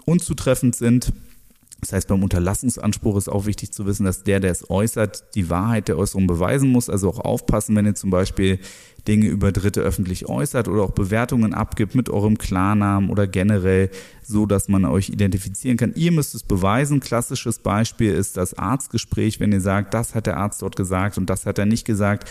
[0.04, 1.12] unzutreffend sind.
[1.86, 5.50] Das heißt, beim Unterlassungsanspruch ist auch wichtig zu wissen, dass der, der es äußert, die
[5.50, 6.90] Wahrheit der Äußerung beweisen muss.
[6.90, 8.58] Also auch aufpassen, wenn ihr zum Beispiel
[9.06, 13.90] Dinge über Dritte öffentlich äußert oder auch Bewertungen abgibt mit eurem Klarnamen oder generell
[14.20, 15.92] so, dass man euch identifizieren kann.
[15.94, 16.98] Ihr müsst es beweisen.
[16.98, 21.30] Klassisches Beispiel ist das Arztgespräch, wenn ihr sagt, das hat der Arzt dort gesagt und
[21.30, 22.28] das hat er nicht gesagt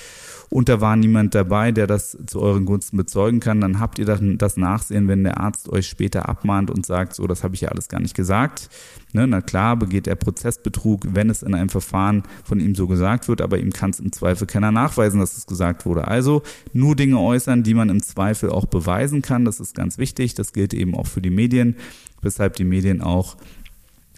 [0.55, 4.05] und da war niemand dabei, der das zu euren Gunsten bezeugen kann, dann habt ihr
[4.05, 7.67] das Nachsehen, wenn der Arzt euch später abmahnt und sagt, so, das habe ich ja
[7.67, 8.69] alles gar nicht gesagt.
[9.11, 13.27] Ne, na klar, begeht er Prozessbetrug, wenn es in einem Verfahren von ihm so gesagt
[13.27, 16.07] wird, aber ihm kann es im Zweifel keiner nachweisen, dass es gesagt wurde.
[16.07, 16.41] Also
[16.71, 19.43] nur Dinge äußern, die man im Zweifel auch beweisen kann.
[19.43, 20.35] Das ist ganz wichtig.
[20.35, 21.75] Das gilt eben auch für die Medien,
[22.21, 23.35] weshalb die Medien auch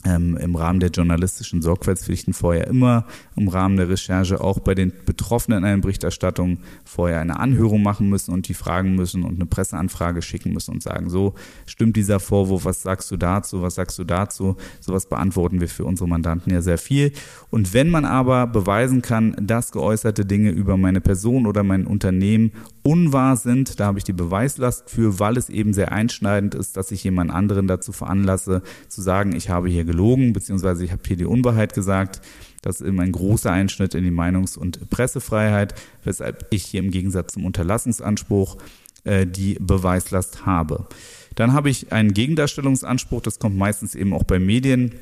[0.07, 3.05] ähm, im Rahmen der journalistischen Sorgfaltspflichten vorher immer
[3.35, 8.09] im Rahmen der Recherche auch bei den Betroffenen in einer Berichterstattung vorher eine Anhörung machen
[8.09, 11.34] müssen und die fragen müssen und eine Presseanfrage schicken müssen und sagen, so
[11.65, 14.55] stimmt dieser Vorwurf, was sagst du dazu, was sagst du dazu?
[14.79, 17.11] Sowas beantworten wir für unsere Mandanten ja sehr viel.
[17.49, 22.51] Und wenn man aber beweisen kann, dass geäußerte Dinge über meine Person oder mein Unternehmen
[22.88, 26.91] unwahr sind, da habe ich die Beweislast für, weil es eben sehr einschneidend ist, dass
[26.91, 31.18] ich jemand anderen dazu veranlasse, zu sagen, ich habe hier gelogen, beziehungsweise ich habe hier
[31.18, 32.22] die Unwahrheit gesagt.
[32.61, 36.91] Das ist eben ein großer Einschnitt in die Meinungs- und Pressefreiheit, weshalb ich hier im
[36.91, 38.57] Gegensatz zum Unterlassungsanspruch
[39.03, 40.88] äh, die Beweislast habe.
[41.35, 44.93] Dann habe ich einen Gegendarstellungsanspruch, das kommt meistens eben auch bei Medien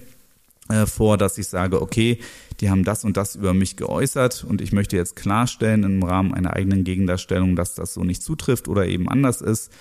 [0.70, 2.20] äh, vor, dass ich sage, okay,
[2.60, 6.34] die haben das und das über mich geäußert und ich möchte jetzt klarstellen im Rahmen
[6.34, 9.72] einer eigenen Gegendarstellung, dass das so nicht zutrifft oder eben anders ist.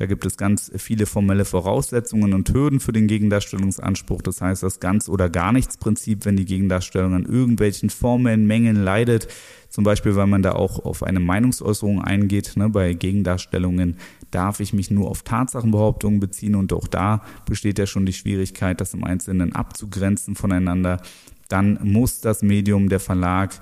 [0.00, 4.22] Da gibt es ganz viele formelle Voraussetzungen und Hürden für den Gegendarstellungsanspruch.
[4.22, 8.82] Das heißt, das ganz oder gar nichts Prinzip, wenn die Gegendarstellung an irgendwelchen formellen Mängeln
[8.82, 9.28] leidet,
[9.68, 12.56] zum Beispiel, weil man da auch auf eine Meinungsäußerung eingeht.
[12.56, 12.70] Ne?
[12.70, 13.98] Bei Gegendarstellungen
[14.30, 18.80] darf ich mich nur auf Tatsachenbehauptungen beziehen und auch da besteht ja schon die Schwierigkeit,
[18.80, 21.02] das im Einzelnen abzugrenzen voneinander.
[21.48, 23.60] Dann muss das Medium, der Verlag,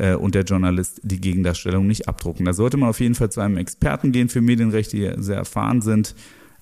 [0.00, 2.46] äh, und der Journalist die Gegendarstellung nicht abdrucken.
[2.46, 5.82] Da sollte man auf jeden Fall zu einem Experten gehen für Medienrecht, die sehr erfahren
[5.82, 6.14] sind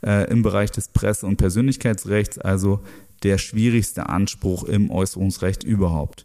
[0.05, 2.81] äh, im Bereich des Presse- und Persönlichkeitsrechts, also
[3.23, 6.25] der schwierigste Anspruch im Äußerungsrecht überhaupt.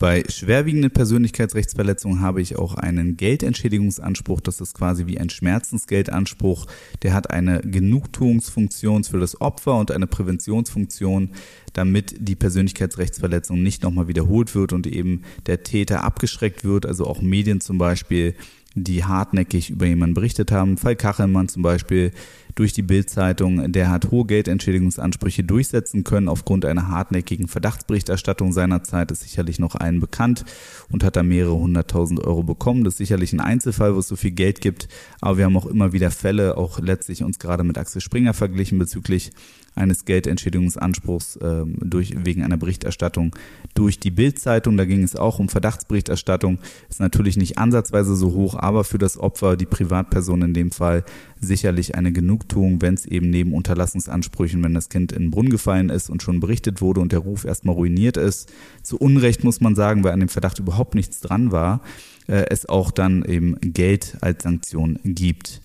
[0.00, 4.40] Bei schwerwiegenden Persönlichkeitsrechtsverletzungen habe ich auch einen Geldentschädigungsanspruch.
[4.40, 6.64] Das ist quasi wie ein Schmerzensgeldanspruch.
[7.02, 11.32] Der hat eine Genugtuungsfunktion für das Opfer und eine Präventionsfunktion,
[11.74, 16.86] damit die Persönlichkeitsrechtsverletzung nicht nochmal wiederholt wird und eben der Täter abgeschreckt wird.
[16.86, 18.34] Also auch Medien zum Beispiel
[18.74, 20.78] die hartnäckig über jemanden berichtet haben.
[20.78, 22.12] Fall Kachelmann zum Beispiel
[22.54, 29.22] durch die Bildzeitung, der hat hohe Geldentschädigungsansprüche durchsetzen können aufgrund einer hartnäckigen Verdachtsberichterstattung seinerzeit, ist
[29.22, 30.44] sicherlich noch allen bekannt
[30.90, 32.84] und hat da mehrere hunderttausend Euro bekommen.
[32.84, 34.88] Das ist sicherlich ein Einzelfall, wo es so viel Geld gibt,
[35.20, 38.78] aber wir haben auch immer wieder Fälle, auch letztlich uns gerade mit Axel Springer verglichen
[38.78, 39.32] bezüglich
[39.74, 43.34] eines Geldentschädigungsanspruchs äh, durch, wegen einer Berichterstattung
[43.74, 44.76] durch die Bildzeitung.
[44.76, 46.58] Da ging es auch um Verdachtsberichterstattung.
[46.88, 51.04] Ist natürlich nicht ansatzweise so hoch, aber für das Opfer, die Privatperson in dem Fall,
[51.40, 55.88] sicherlich eine Genugtuung, wenn es eben neben Unterlassungsansprüchen, wenn das Kind in den Brunnen gefallen
[55.88, 58.52] ist und schon berichtet wurde und der Ruf erstmal ruiniert ist.
[58.82, 61.80] Zu Unrecht muss man sagen, weil an dem Verdacht überhaupt nichts dran war,
[62.26, 65.62] äh, es auch dann eben Geld als Sanktion gibt.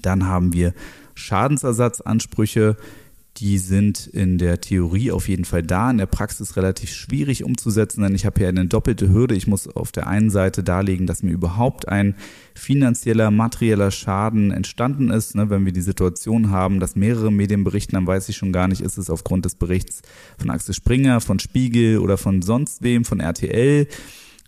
[0.00, 0.74] Dann haben wir
[1.14, 2.76] Schadensersatzansprüche
[3.38, 8.02] die sind in der Theorie auf jeden Fall da, in der Praxis relativ schwierig umzusetzen,
[8.02, 9.34] denn ich habe hier eine doppelte Hürde.
[9.34, 12.14] Ich muss auf der einen Seite darlegen, dass mir überhaupt ein
[12.54, 15.34] finanzieller, materieller Schaden entstanden ist.
[15.34, 18.68] Ne, wenn wir die Situation haben, dass mehrere Medien berichten, dann weiß ich schon gar
[18.68, 20.02] nicht, ist es aufgrund des Berichts
[20.38, 23.86] von Axel Springer, von Spiegel oder von sonst wem, von RTL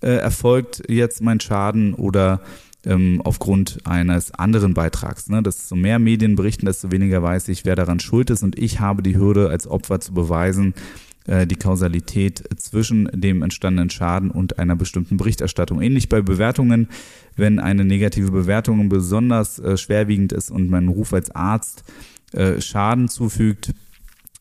[0.02, 2.42] äh, erfolgt jetzt mein Schaden oder
[2.86, 5.28] ähm, aufgrund eines anderen Beitrags.
[5.28, 5.42] Ne?
[5.42, 9.02] Desto mehr Medien berichten, desto weniger weiß ich, wer daran schuld ist und ich habe
[9.02, 10.74] die Hürde als Opfer zu beweisen,
[11.26, 15.80] äh, die Kausalität zwischen dem entstandenen Schaden und einer bestimmten Berichterstattung.
[15.80, 16.88] Ähnlich bei Bewertungen,
[17.36, 21.84] wenn eine negative Bewertung besonders äh, schwerwiegend ist und mein Ruf als Arzt
[22.32, 23.72] äh, Schaden zufügt,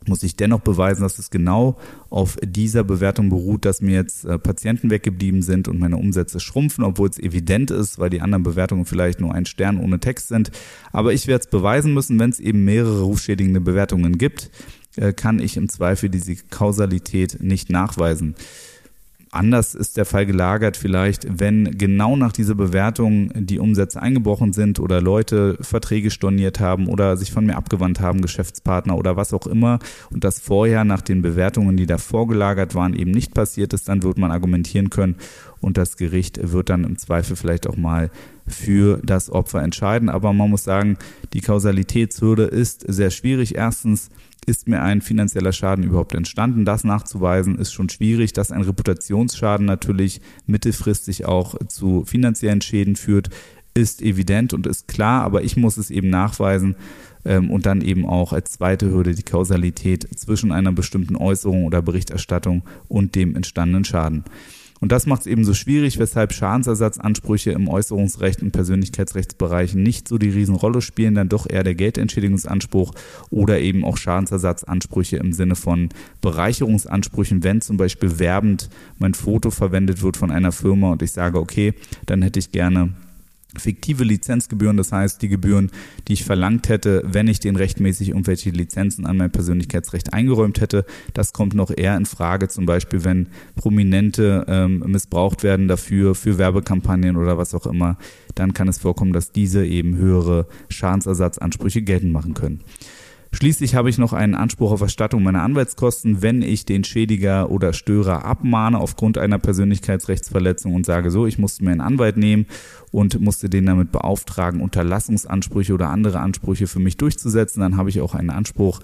[0.07, 1.77] muss ich dennoch beweisen, dass es genau
[2.09, 6.83] auf dieser Bewertung beruht, dass mir jetzt äh, Patienten weggeblieben sind und meine Umsätze schrumpfen,
[6.83, 10.51] obwohl es evident ist, weil die anderen Bewertungen vielleicht nur ein Stern ohne Text sind.
[10.91, 14.51] Aber ich werde es beweisen müssen, wenn es eben mehrere rufschädigende Bewertungen gibt,
[14.95, 18.35] äh, kann ich im Zweifel diese Kausalität nicht nachweisen.
[19.33, 24.79] Anders ist der Fall gelagert vielleicht, wenn genau nach dieser Bewertung die Umsätze eingebrochen sind
[24.79, 29.47] oder Leute Verträge storniert haben oder sich von mir abgewandt haben, Geschäftspartner oder was auch
[29.47, 29.79] immer
[30.11, 34.03] und das vorher nach den Bewertungen, die davor gelagert waren, eben nicht passiert ist, dann
[34.03, 35.15] wird man argumentieren können
[35.61, 38.11] und das Gericht wird dann im Zweifel vielleicht auch mal
[38.45, 40.09] für das Opfer entscheiden.
[40.09, 40.97] Aber man muss sagen,
[41.33, 43.55] die Kausalitätshürde ist sehr schwierig.
[43.55, 44.09] Erstens,
[44.45, 46.65] ist mir ein finanzieller Schaden überhaupt entstanden?
[46.65, 53.29] Das nachzuweisen ist schon schwierig, dass ein Reputationsschaden natürlich mittelfristig auch zu finanziellen Schäden führt,
[53.73, 56.75] ist evident und ist klar, aber ich muss es eben nachweisen
[57.25, 61.81] ähm, und dann eben auch als zweite Hürde die Kausalität zwischen einer bestimmten Äußerung oder
[61.81, 64.23] Berichterstattung und dem entstandenen Schaden.
[64.83, 70.17] Und das macht es eben so schwierig, weshalb Schadensersatzansprüche im Äußerungsrecht und Persönlichkeitsrechtsbereich nicht so
[70.17, 72.93] die Riesenrolle spielen, dann doch eher der Geldentschädigungsanspruch
[73.29, 75.87] oder eben auch Schadensersatzansprüche im Sinne von
[76.19, 78.69] Bereicherungsansprüchen, wenn zum Beispiel werbend
[78.99, 82.89] mein Foto verwendet wird von einer Firma und ich sage, okay, dann hätte ich gerne
[83.57, 85.71] fiktive Lizenzgebühren, das heißt die Gebühren,
[86.07, 90.85] die ich verlangt hätte, wenn ich den rechtmäßig irgendwelche Lizenzen an mein Persönlichkeitsrecht eingeräumt hätte.
[91.13, 96.37] Das kommt noch eher in Frage, zum Beispiel wenn Prominente ähm, missbraucht werden dafür, für
[96.37, 97.97] Werbekampagnen oder was auch immer,
[98.35, 102.61] dann kann es vorkommen, dass diese eben höhere Schadensersatzansprüche geltend machen können.
[103.33, 107.73] Schließlich habe ich noch einen Anspruch auf Erstattung meiner Anwaltskosten, wenn ich den Schädiger oder
[107.73, 112.45] Störer abmahne aufgrund einer Persönlichkeitsrechtsverletzung und sage so, ich musste mir einen Anwalt nehmen
[112.91, 118.01] und musste den damit beauftragen, Unterlassungsansprüche oder andere Ansprüche für mich durchzusetzen, dann habe ich
[118.01, 118.81] auch einen Anspruch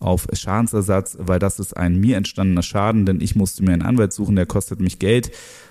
[0.00, 4.14] auf Schadensersatz, weil das ist ein mir entstandener Schaden, denn ich musste mir einen Anwalt
[4.14, 5.30] suchen, der kostet mich Geld.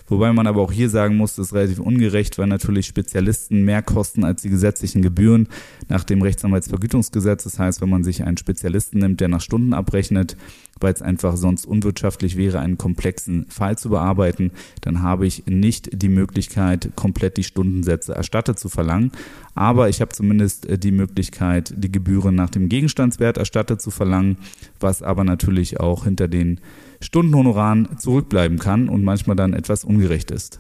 [0.10, 3.82] Wobei man aber auch hier sagen muss, das ist relativ ungerecht, weil natürlich Spezialisten mehr
[3.82, 5.48] kosten als die gesetzlichen Gebühren
[5.88, 7.44] nach dem Rechtsanwaltsvergütungsgesetz.
[7.44, 10.36] Das heißt, wenn man sich einen Spezialisten nimmt, der nach Stunden abrechnet,
[10.80, 14.52] weil es einfach sonst unwirtschaftlich wäre, einen komplexen Fall zu bearbeiten,
[14.82, 19.12] dann habe ich nicht die Möglichkeit, komplett die Stundensätze erstattet zu verlangen.
[19.56, 24.38] Aber ich habe zumindest äh, die Möglichkeit, die Gebühren nach dem Gegenstandswert erstattet zu verlangen,
[24.80, 26.60] was aber natürlich auch hinter den
[27.02, 30.60] Stundenhonoraren zurückbleiben kann und manchmal dann etwas ungerecht ist.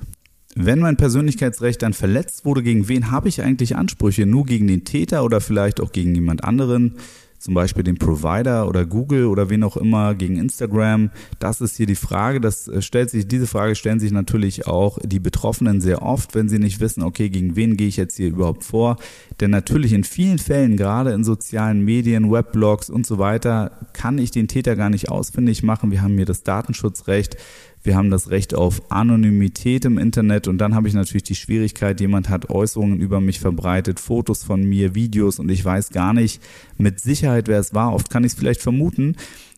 [0.55, 4.25] Wenn mein Persönlichkeitsrecht dann verletzt wurde, gegen wen habe ich eigentlich Ansprüche?
[4.25, 6.95] Nur gegen den Täter oder vielleicht auch gegen jemand anderen?
[7.39, 11.09] Zum Beispiel den Provider oder Google oder wen auch immer gegen Instagram.
[11.39, 12.41] Das ist hier die Frage.
[12.41, 16.49] Das äh, stellt sich, diese Frage stellen sich natürlich auch die Betroffenen sehr oft, wenn
[16.49, 18.97] sie nicht wissen, okay, gegen wen gehe ich jetzt hier überhaupt vor?
[19.39, 24.31] Denn natürlich in vielen Fällen, gerade in sozialen Medien, Weblogs und so weiter, kann ich
[24.31, 25.91] den Täter gar nicht ausfindig machen.
[25.91, 27.37] Wir haben hier das Datenschutzrecht.
[27.84, 32.01] Wir haben das Recht auf Anonymität im Internet und dann habe ich natürlich die Schwierigkeit,
[32.01, 36.41] jemand hat Äußerungen über mich verbreitet, Fotos von mir, Videos und ich weiß gar nicht
[36.77, 37.93] mit Sicherheit, wer es war.
[37.93, 39.15] Oft kann ich es vielleicht vermuten.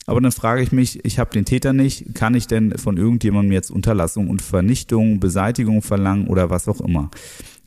[0.07, 3.51] Aber dann frage ich mich, ich habe den Täter nicht, kann ich denn von irgendjemandem
[3.51, 7.11] jetzt Unterlassung und Vernichtung, Beseitigung verlangen oder was auch immer?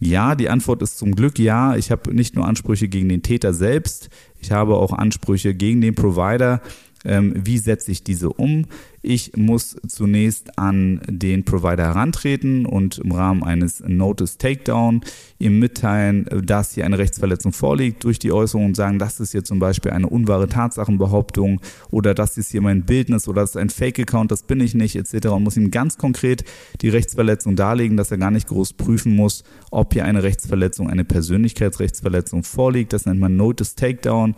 [0.01, 1.77] Ja, die Antwort ist zum Glück ja.
[1.77, 4.11] Ich habe nicht nur Ansprüche gegen den Täter selbst,
[4.41, 6.61] ich habe auch Ansprüche gegen den Provider,
[7.05, 8.67] ähm, wie setze ich diese um?
[9.07, 15.03] Ich muss zunächst an den Provider herantreten und im Rahmen eines Notice Takedown
[15.39, 19.45] ihm mitteilen, dass hier eine Rechtsverletzung vorliegt durch die Äußerung und sagen, das ist hier
[19.45, 21.61] zum Beispiel eine unwahre Tatsachenbehauptung
[21.91, 24.97] oder das ist hier mein Bildnis oder das ist ein Fake-Account, das bin ich nicht
[24.97, 25.27] etc.
[25.29, 26.43] und muss ihm ganz konkret
[26.81, 31.05] die Rechtsverletzung darlegen, dass er gar nicht groß prüfen muss, ob hier eine Rechtsverletzung, eine
[31.05, 32.95] Persönlichkeitsrechtsverletzung vorliegt.
[32.95, 34.35] Das nennt man Notice Takedown.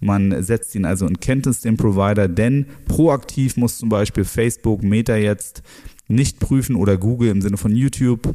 [0.00, 5.16] Man setzt ihn also in Kenntnis, den Provider, denn proaktiv muss zum Beispiel Facebook, Meta
[5.16, 5.62] jetzt
[6.08, 8.34] nicht prüfen oder Google im Sinne von YouTube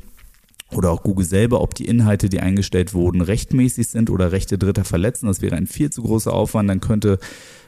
[0.72, 4.86] oder auch Google selber, ob die Inhalte, die eingestellt wurden, rechtmäßig sind oder Rechte Dritter
[4.86, 5.28] verletzen.
[5.28, 6.70] Das wäre ein viel zu großer Aufwand.
[6.70, 7.20] Dann könnte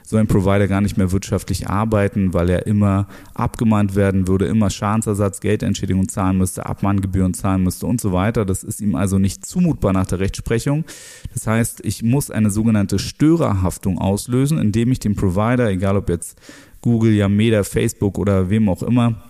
[0.06, 4.68] so ein Provider gar nicht mehr wirtschaftlich arbeiten, weil er immer abgemahnt werden würde, immer
[4.68, 8.44] Schadensersatz, Geldentschädigung zahlen müsste, Abmahngebühren zahlen müsste und so weiter.
[8.44, 10.84] Das ist ihm also nicht zumutbar nach der Rechtsprechung.
[11.32, 16.38] Das heißt, ich muss eine sogenannte Störerhaftung auslösen, indem ich dem Provider, egal ob jetzt
[16.82, 19.22] Google, Yameda, Facebook oder wem auch immer,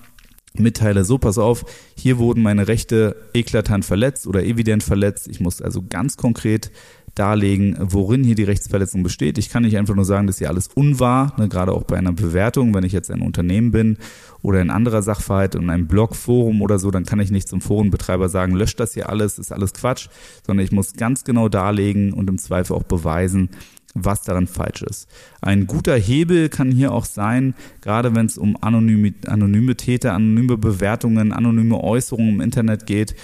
[0.58, 1.64] mitteile, so pass auf,
[1.96, 5.28] hier wurden meine Rechte eklatant verletzt oder evident verletzt.
[5.28, 6.70] Ich muss also ganz konkret
[7.14, 9.38] darlegen, worin hier die Rechtsverletzung besteht.
[9.38, 12.12] Ich kann nicht einfach nur sagen, dass hier alles unwahr, ne, gerade auch bei einer
[12.12, 13.98] Bewertung, wenn ich jetzt ein Unternehmen bin
[14.42, 17.60] oder ein anderer Sachverhalt in einem Blog, Forum oder so, dann kann ich nicht zum
[17.60, 20.08] Forenbetreiber sagen, löscht das hier alles, ist alles Quatsch,
[20.46, 23.50] sondern ich muss ganz genau darlegen und im Zweifel auch beweisen,
[23.94, 25.08] was daran falsch ist.
[25.40, 30.58] Ein guter Hebel kann hier auch sein, gerade wenn es um anonyme, anonyme Täter, anonyme
[30.58, 33.14] Bewertungen, anonyme Äußerungen im Internet geht,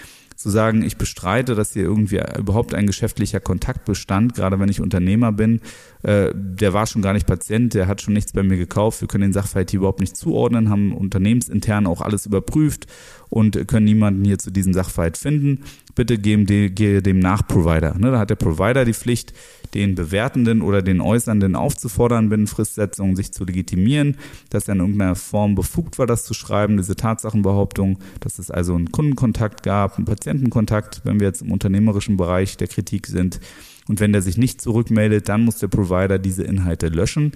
[0.41, 4.81] zu sagen, ich bestreite, dass hier irgendwie überhaupt ein geschäftlicher Kontakt bestand, gerade wenn ich
[4.81, 5.61] Unternehmer bin.
[6.03, 9.03] Äh, der war schon gar nicht Patient, der hat schon nichts bei mir gekauft.
[9.03, 12.87] Wir können den Sachverhalt hier überhaupt nicht zuordnen, haben unternehmensintern auch alles überprüft
[13.29, 15.61] und können niemanden hier zu diesem Sachverhalt finden.
[15.95, 17.97] Bitte gehe dem Nachprovider.
[17.99, 19.35] Ne, da hat der Provider die Pflicht,
[19.75, 24.17] den Bewertenden oder den Äußernden aufzufordern, binnen Fristsetzung sich zu legitimieren,
[24.51, 28.75] dass er in irgendeiner Form befugt war, das zu schreiben, diese Tatsachenbehauptung, dass es also
[28.75, 33.41] einen Kundenkontakt gab, einen Patientenkontakt, wenn wir jetzt im unternehmerischen Bereich der Kritik sind.
[33.89, 37.33] Und wenn der sich nicht zurückmeldet, dann muss der Provider diese Inhalte löschen.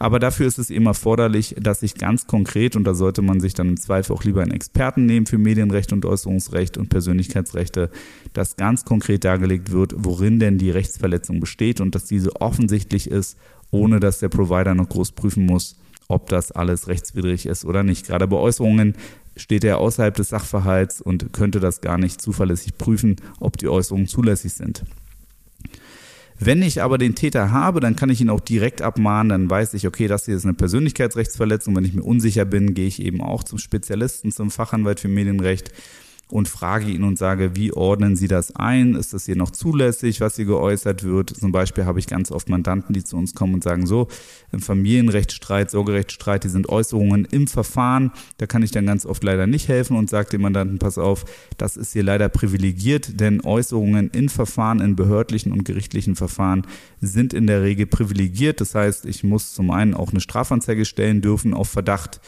[0.00, 3.54] Aber dafür ist es eben erforderlich, dass sich ganz konkret, und da sollte man sich
[3.54, 7.90] dann im Zweifel auch lieber einen Experten nehmen für Medienrecht und Äußerungsrecht und Persönlichkeitsrechte,
[8.32, 13.38] dass ganz konkret dargelegt wird, worin denn die Rechtsverletzung besteht und dass diese offensichtlich ist,
[13.70, 15.76] ohne dass der Provider noch groß prüfen muss,
[16.08, 18.04] ob das alles rechtswidrig ist oder nicht.
[18.06, 18.96] Gerade bei Äußerungen
[19.36, 24.06] steht er außerhalb des Sachverhalts und könnte das gar nicht zuverlässig prüfen, ob die Äußerungen
[24.06, 24.84] zulässig sind.
[26.38, 29.74] Wenn ich aber den Täter habe, dann kann ich ihn auch direkt abmahnen, dann weiß
[29.74, 31.76] ich, okay, das hier ist eine Persönlichkeitsrechtsverletzung.
[31.76, 35.70] Wenn ich mir unsicher bin, gehe ich eben auch zum Spezialisten, zum Fachanwalt für Medienrecht
[36.34, 38.96] und frage ihn und sage, wie ordnen Sie das ein?
[38.96, 41.30] Ist das hier noch zulässig, was hier geäußert wird?
[41.30, 44.08] Zum Beispiel habe ich ganz oft Mandanten, die zu uns kommen und sagen, so,
[44.50, 48.10] im Familienrechtsstreit, Sorgerechtsstreit, die sind Äußerungen im Verfahren.
[48.38, 51.24] Da kann ich dann ganz oft leider nicht helfen und sage dem Mandanten, pass auf,
[51.56, 56.66] das ist hier leider privilegiert, denn Äußerungen in Verfahren, in behördlichen und gerichtlichen Verfahren
[57.00, 58.60] sind in der Regel privilegiert.
[58.60, 62.20] Das heißt, ich muss zum einen auch eine Strafanzeige stellen dürfen auf Verdacht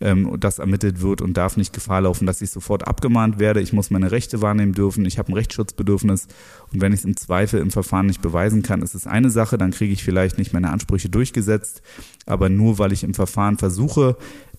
[0.00, 3.60] ähm, das ermittelt wird und darf nicht Gefahr laufen, dass ich sofort abgemahnt werde.
[3.60, 5.04] Ich muss meine Rechte wahrnehmen dürfen.
[5.04, 6.28] Ich habe ein Rechtsschutzbedürfnis.
[6.72, 9.58] Und wenn ich es im Zweifel im Verfahren nicht beweisen kann, ist es eine Sache,
[9.58, 11.82] dann kriege ich vielleicht nicht meine Ansprüche durchgesetzt.
[12.26, 14.16] Aber nur weil ich im Verfahren versuche,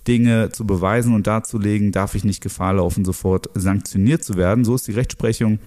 [0.07, 4.65] Dinge zu beweisen und darzulegen, darf ich nicht Gefahr laufen, sofort sanktioniert zu werden.
[4.65, 5.59] So ist die Rechtsprechung.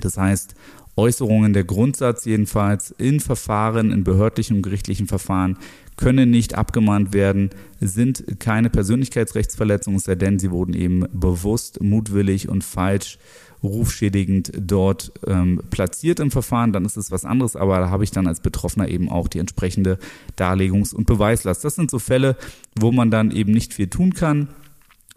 [0.00, 0.54] Das heißt,
[0.96, 5.56] Äußerungen der Grundsatz jedenfalls in Verfahren, in behördlichen und gerichtlichen Verfahren
[5.96, 7.50] können nicht abgemahnt werden,
[7.80, 13.18] sind keine Persönlichkeitsrechtsverletzungen, sei denn sie wurden eben bewusst, mutwillig und falsch
[13.62, 18.10] rufschädigend dort ähm, platziert im Verfahren, dann ist es was anderes, aber da habe ich
[18.10, 19.98] dann als Betroffener eben auch die entsprechende
[20.36, 21.64] Darlegungs- und Beweislast.
[21.64, 22.36] Das sind so Fälle,
[22.78, 24.48] wo man dann eben nicht viel tun kann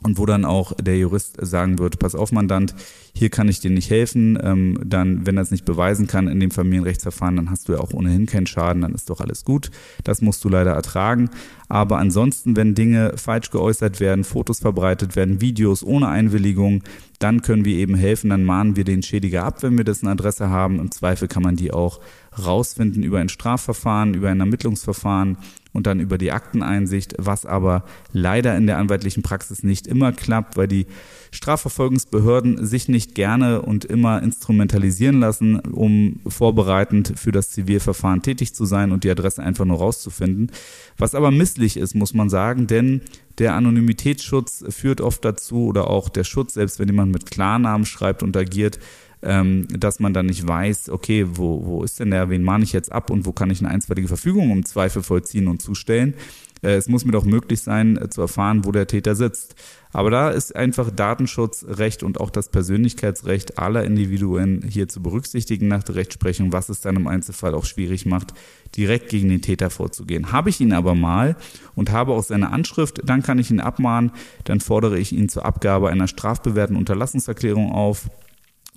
[0.03, 2.76] und wo dann auch der Jurist sagen wird, pass auf, Mandant,
[3.14, 6.40] hier kann ich dir nicht helfen, ähm, dann, wenn er es nicht beweisen kann in
[6.40, 9.72] dem Familienrechtsverfahren, dann hast du ja auch ohnehin keinen Schaden, dann ist doch alles gut.
[10.03, 11.32] Das musst du leider ertragen.
[11.68, 16.84] Aber ansonsten, wenn Dinge falsch geäußert werden, Fotos verbreitet werden, Videos ohne Einwilligung,
[17.18, 20.49] dann können wir eben helfen, dann mahnen wir den Schädiger ab, wenn wir dessen Adresse
[20.49, 20.80] haben.
[20.80, 21.99] Im Zweifel kann man die auch
[22.38, 25.38] rausfinden über ein Strafverfahren, über ein Ermittlungsverfahren
[25.77, 30.57] und dann über die Akteneinsicht, was aber leider in der anwaltlichen Praxis nicht immer klappt,
[30.57, 30.87] weil die
[31.29, 38.65] Strafverfolgungsbehörden sich nicht gerne und immer instrumentalisieren lassen, um vorbereitend für das Zivilverfahren tätig zu
[38.65, 40.51] sein und die Adresse einfach nur rauszufinden.
[40.97, 43.01] Was aber misslich ist, muss man sagen, denn
[43.37, 48.23] der Anonymitätsschutz führt oft dazu oder auch der Schutz, selbst wenn jemand mit Klarnamen schreibt
[48.23, 48.79] und agiert,
[49.22, 52.73] ähm, dass man dann nicht weiß, okay, wo, wo ist denn der, wen mahne ich
[52.73, 56.14] jetzt ab und wo kann ich eine einstweilige Verfügung um Zweifel vollziehen und zustellen.
[56.61, 59.56] Äh, es muss mir doch möglich sein, äh, zu erfahren, wo der Täter sitzt.
[59.94, 65.84] Aber da ist einfach Datenschutzrecht und auch das Persönlichkeitsrecht aller Individuen hier zu berücksichtigen nach
[65.84, 68.34] der Rechtsprechung, was es dann im Einzelfall auch schwierig macht,
[68.76, 70.31] direkt gegen den Täter vorzugehen.
[70.31, 71.35] Habe ich ihn aber mal
[71.73, 74.11] und habe auch seine Anschrift, dann kann ich ihn abmahnen,
[74.44, 78.10] dann fordere ich ihn zur Abgabe einer strafbewährten Unterlassungserklärung auf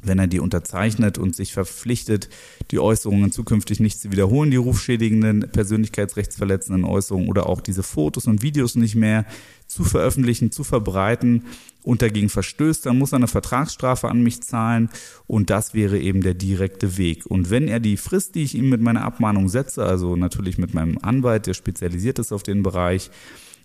[0.02, 2.28] wenn er die unterzeichnet und sich verpflichtet,
[2.70, 8.42] die Äußerungen zukünftig nicht zu wiederholen, die rufschädigenden, persönlichkeitsrechtsverletzenden Äußerungen oder auch diese Fotos und
[8.42, 9.26] Videos nicht mehr
[9.66, 11.44] zu veröffentlichen, zu verbreiten
[11.82, 14.90] und dagegen verstößt, dann muss er eine Vertragsstrafe an mich zahlen
[15.26, 17.26] und das wäre eben der direkte Weg.
[17.26, 20.74] Und wenn er die Frist, die ich ihm mit meiner Abmahnung setze, also natürlich mit
[20.74, 23.10] meinem Anwalt, der spezialisiert ist auf den Bereich,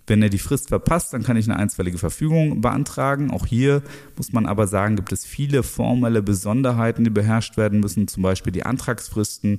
[0.08, 3.32] wenn er die Frist verpasst, dann kann ich eine einstweilige Verfügung beantragen.
[3.32, 3.82] Auch hier
[4.18, 8.52] muss man aber sagen, gibt es viele formelle Besonderheiten, die beherrscht werden müssen, zum Beispiel
[8.52, 9.58] die Antragsfristen.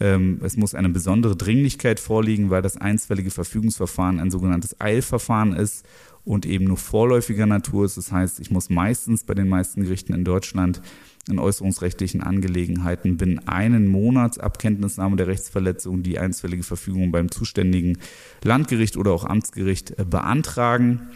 [0.00, 5.86] Ähm, es muss eine besondere Dringlichkeit vorliegen, weil das einstweilige Verfügungsverfahren ein sogenanntes Eilverfahren ist
[6.24, 7.96] und eben nur vorläufiger Natur ist.
[7.96, 10.82] Das heißt, ich muss meistens bei den meisten Gerichten in Deutschland
[11.28, 17.98] in äußerungsrechtlichen Angelegenheiten binnen einen Monats ab Kenntnisnahme der Rechtsverletzung die einstweilige Verfügung beim zuständigen
[18.44, 21.08] Landgericht oder auch Amtsgericht äh, beantragen.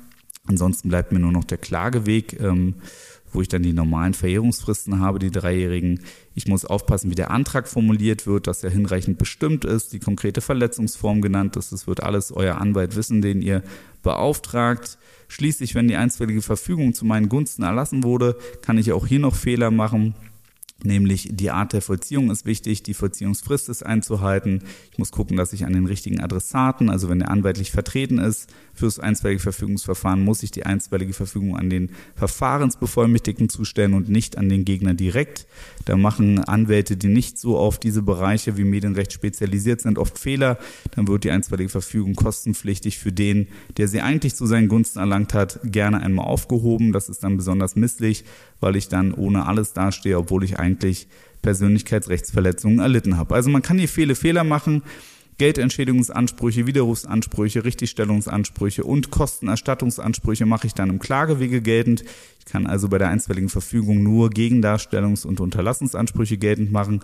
[0.46, 2.40] Ansonsten bleibt mir nur noch der Klageweg.
[2.40, 2.74] Ähm,
[3.32, 6.00] wo ich dann die normalen Verjährungsfristen habe, die dreijährigen.
[6.34, 10.40] Ich muss aufpassen, wie der Antrag formuliert wird, dass er hinreichend bestimmt ist, die konkrete
[10.40, 11.72] Verletzungsform genannt ist.
[11.72, 13.62] Das wird alles euer Anwalt wissen, den ihr
[14.02, 14.98] beauftragt.
[15.28, 19.34] Schließlich, wenn die einstweilige Verfügung zu meinen Gunsten erlassen wurde, kann ich auch hier noch
[19.34, 20.14] Fehler machen.
[20.82, 24.62] Nämlich die Art der Vollziehung ist wichtig, die Vollziehungsfrist ist einzuhalten.
[24.92, 28.48] Ich muss gucken, dass ich an den richtigen Adressaten, also wenn der anwaltlich vertreten ist,
[28.74, 34.48] fürs einstweilige Verfügungsverfahren muss ich die einstweilige Verfügung an den Verfahrensbevollmächtigten zustellen und nicht an
[34.48, 35.46] den Gegner direkt.
[35.84, 40.58] Da machen Anwälte, die nicht so auf diese Bereiche wie Medienrecht spezialisiert sind, oft Fehler.
[40.92, 45.34] Dann wird die einstweilige Verfügung kostenpflichtig für den, der sie eigentlich zu seinen Gunsten erlangt
[45.34, 46.92] hat, gerne einmal aufgehoben.
[46.92, 48.24] Das ist dann besonders misslich,
[48.60, 51.08] weil ich dann ohne alles dastehe, obwohl ich eigentlich
[51.42, 53.34] Persönlichkeitsrechtsverletzungen erlitten habe.
[53.34, 54.82] Also man kann hier viele Fehler machen.
[55.38, 62.04] Geldentschädigungsansprüche, Widerrufsansprüche, Richtigstellungsansprüche und Kostenerstattungsansprüche mache ich dann im Klagewege geltend.
[62.38, 67.00] Ich kann also bei der einstweiligen Verfügung nur Gegendarstellungs- und Unterlassensansprüche geltend machen.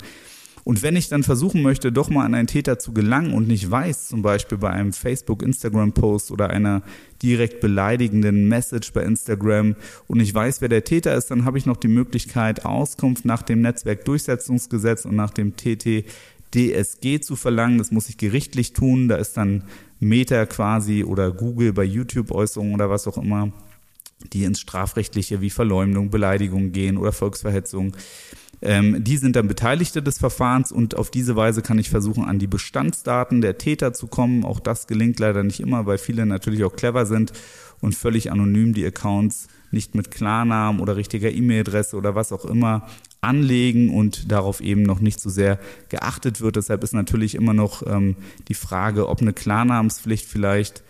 [0.66, 3.70] Und wenn ich dann versuchen möchte, doch mal an einen Täter zu gelangen und nicht
[3.70, 6.82] weiß, zum Beispiel bei einem Facebook, Instagram-Post oder einer
[7.22, 9.76] direkt beleidigenden Message bei Instagram
[10.08, 13.42] und ich weiß, wer der Täter ist, dann habe ich noch die Möglichkeit, Auskunft nach
[13.42, 16.04] dem Netzwerkdurchsetzungsgesetz und nach dem TT
[16.52, 17.78] DSG zu verlangen.
[17.78, 19.06] Das muss ich gerichtlich tun.
[19.06, 19.62] Da ist dann
[20.00, 23.52] Meta quasi oder Google bei YouTube Äußerungen oder was auch immer,
[24.32, 27.92] die ins Strafrechtliche wie Verleumdung, Beleidigung gehen oder Volksverhetzung.
[28.62, 32.38] Ähm, die sind dann Beteiligte des Verfahrens und auf diese Weise kann ich versuchen, an
[32.38, 34.44] die Bestandsdaten der Täter zu kommen.
[34.44, 37.32] Auch das gelingt leider nicht immer, weil viele natürlich auch clever sind
[37.80, 42.88] und völlig anonym die Accounts nicht mit Klarnamen oder richtiger E-Mail-Adresse oder was auch immer
[43.20, 45.58] anlegen und darauf eben noch nicht so sehr
[45.88, 46.56] geachtet wird.
[46.56, 48.16] Deshalb ist natürlich immer noch ähm,
[48.48, 50.82] die Frage, ob eine Klarnamenspflicht vielleicht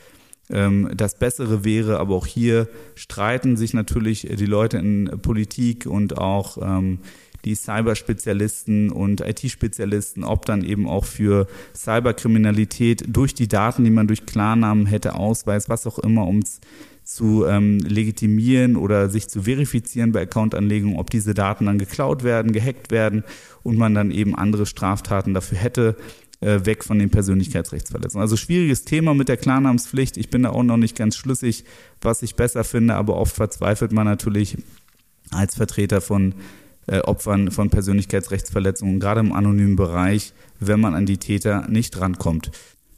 [0.50, 1.98] ähm, das Bessere wäre.
[1.98, 6.98] Aber auch hier streiten sich natürlich die Leute in Politik und auch ähm,
[7.46, 14.08] die Cyberspezialisten und IT-Spezialisten, ob dann eben auch für Cyberkriminalität durch die Daten, die man
[14.08, 16.60] durch Klarnamen hätte, Ausweis, was auch immer, um es
[17.04, 22.50] zu ähm, legitimieren oder sich zu verifizieren bei Accountanlegungen, ob diese Daten dann geklaut werden,
[22.50, 23.22] gehackt werden
[23.62, 25.96] und man dann eben andere Straftaten dafür hätte,
[26.40, 28.22] äh, weg von den Persönlichkeitsrechtsverletzungen.
[28.22, 30.16] Also schwieriges Thema mit der Klarnamenspflicht.
[30.16, 31.64] Ich bin da auch noch nicht ganz schlüssig,
[32.00, 34.58] was ich besser finde, aber oft verzweifelt man natürlich
[35.30, 36.34] als Vertreter von
[36.86, 42.50] äh, Opfern von Persönlichkeitsrechtsverletzungen, gerade im anonymen Bereich, wenn man an die Täter nicht rankommt.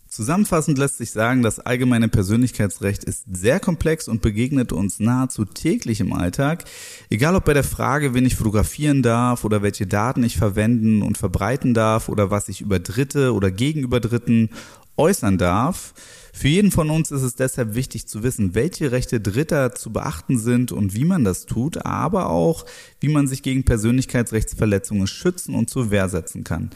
[0.08, 6.00] Zusammenfassend lässt sich sagen, das allgemeine Persönlichkeitsrecht ist sehr komplex und begegnet uns nahezu täglich
[6.00, 6.64] im Alltag.
[7.10, 11.18] Egal ob bei der Frage, wen ich fotografieren darf oder welche Daten ich verwenden und
[11.18, 14.48] verbreiten darf oder was ich über Dritte oder gegenüber Dritten
[14.96, 15.92] äußern darf.
[16.38, 20.38] Für jeden von uns ist es deshalb wichtig zu wissen, welche Rechte Dritter zu beachten
[20.38, 22.64] sind und wie man das tut, aber auch,
[23.00, 26.70] wie man sich gegen Persönlichkeitsrechtsverletzungen schützen und zur Wehr setzen kann.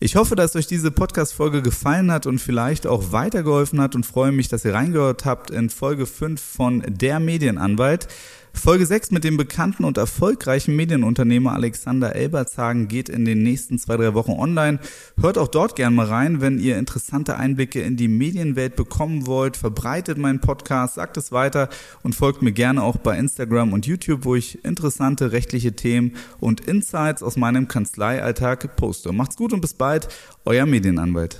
[0.00, 4.32] Ich hoffe, dass euch diese Podcast-Folge gefallen hat und vielleicht auch weitergeholfen hat und freue
[4.32, 8.08] mich, dass ihr reingehört habt in Folge 5 von Der Medienanwalt.
[8.58, 13.96] Folge 6 mit dem bekannten und erfolgreichen Medienunternehmer Alexander Elbertshagen geht in den nächsten zwei,
[13.96, 14.80] drei Wochen online.
[15.20, 19.56] Hört auch dort gerne mal rein, wenn ihr interessante Einblicke in die Medienwelt bekommen wollt.
[19.56, 21.68] Verbreitet meinen Podcast, sagt es weiter
[22.02, 26.60] und folgt mir gerne auch bei Instagram und YouTube, wo ich interessante rechtliche Themen und
[26.62, 29.12] Insights aus meinem Kanzleialltag poste.
[29.12, 30.08] Macht's gut und bis bald,
[30.44, 31.38] euer Medienanwalt.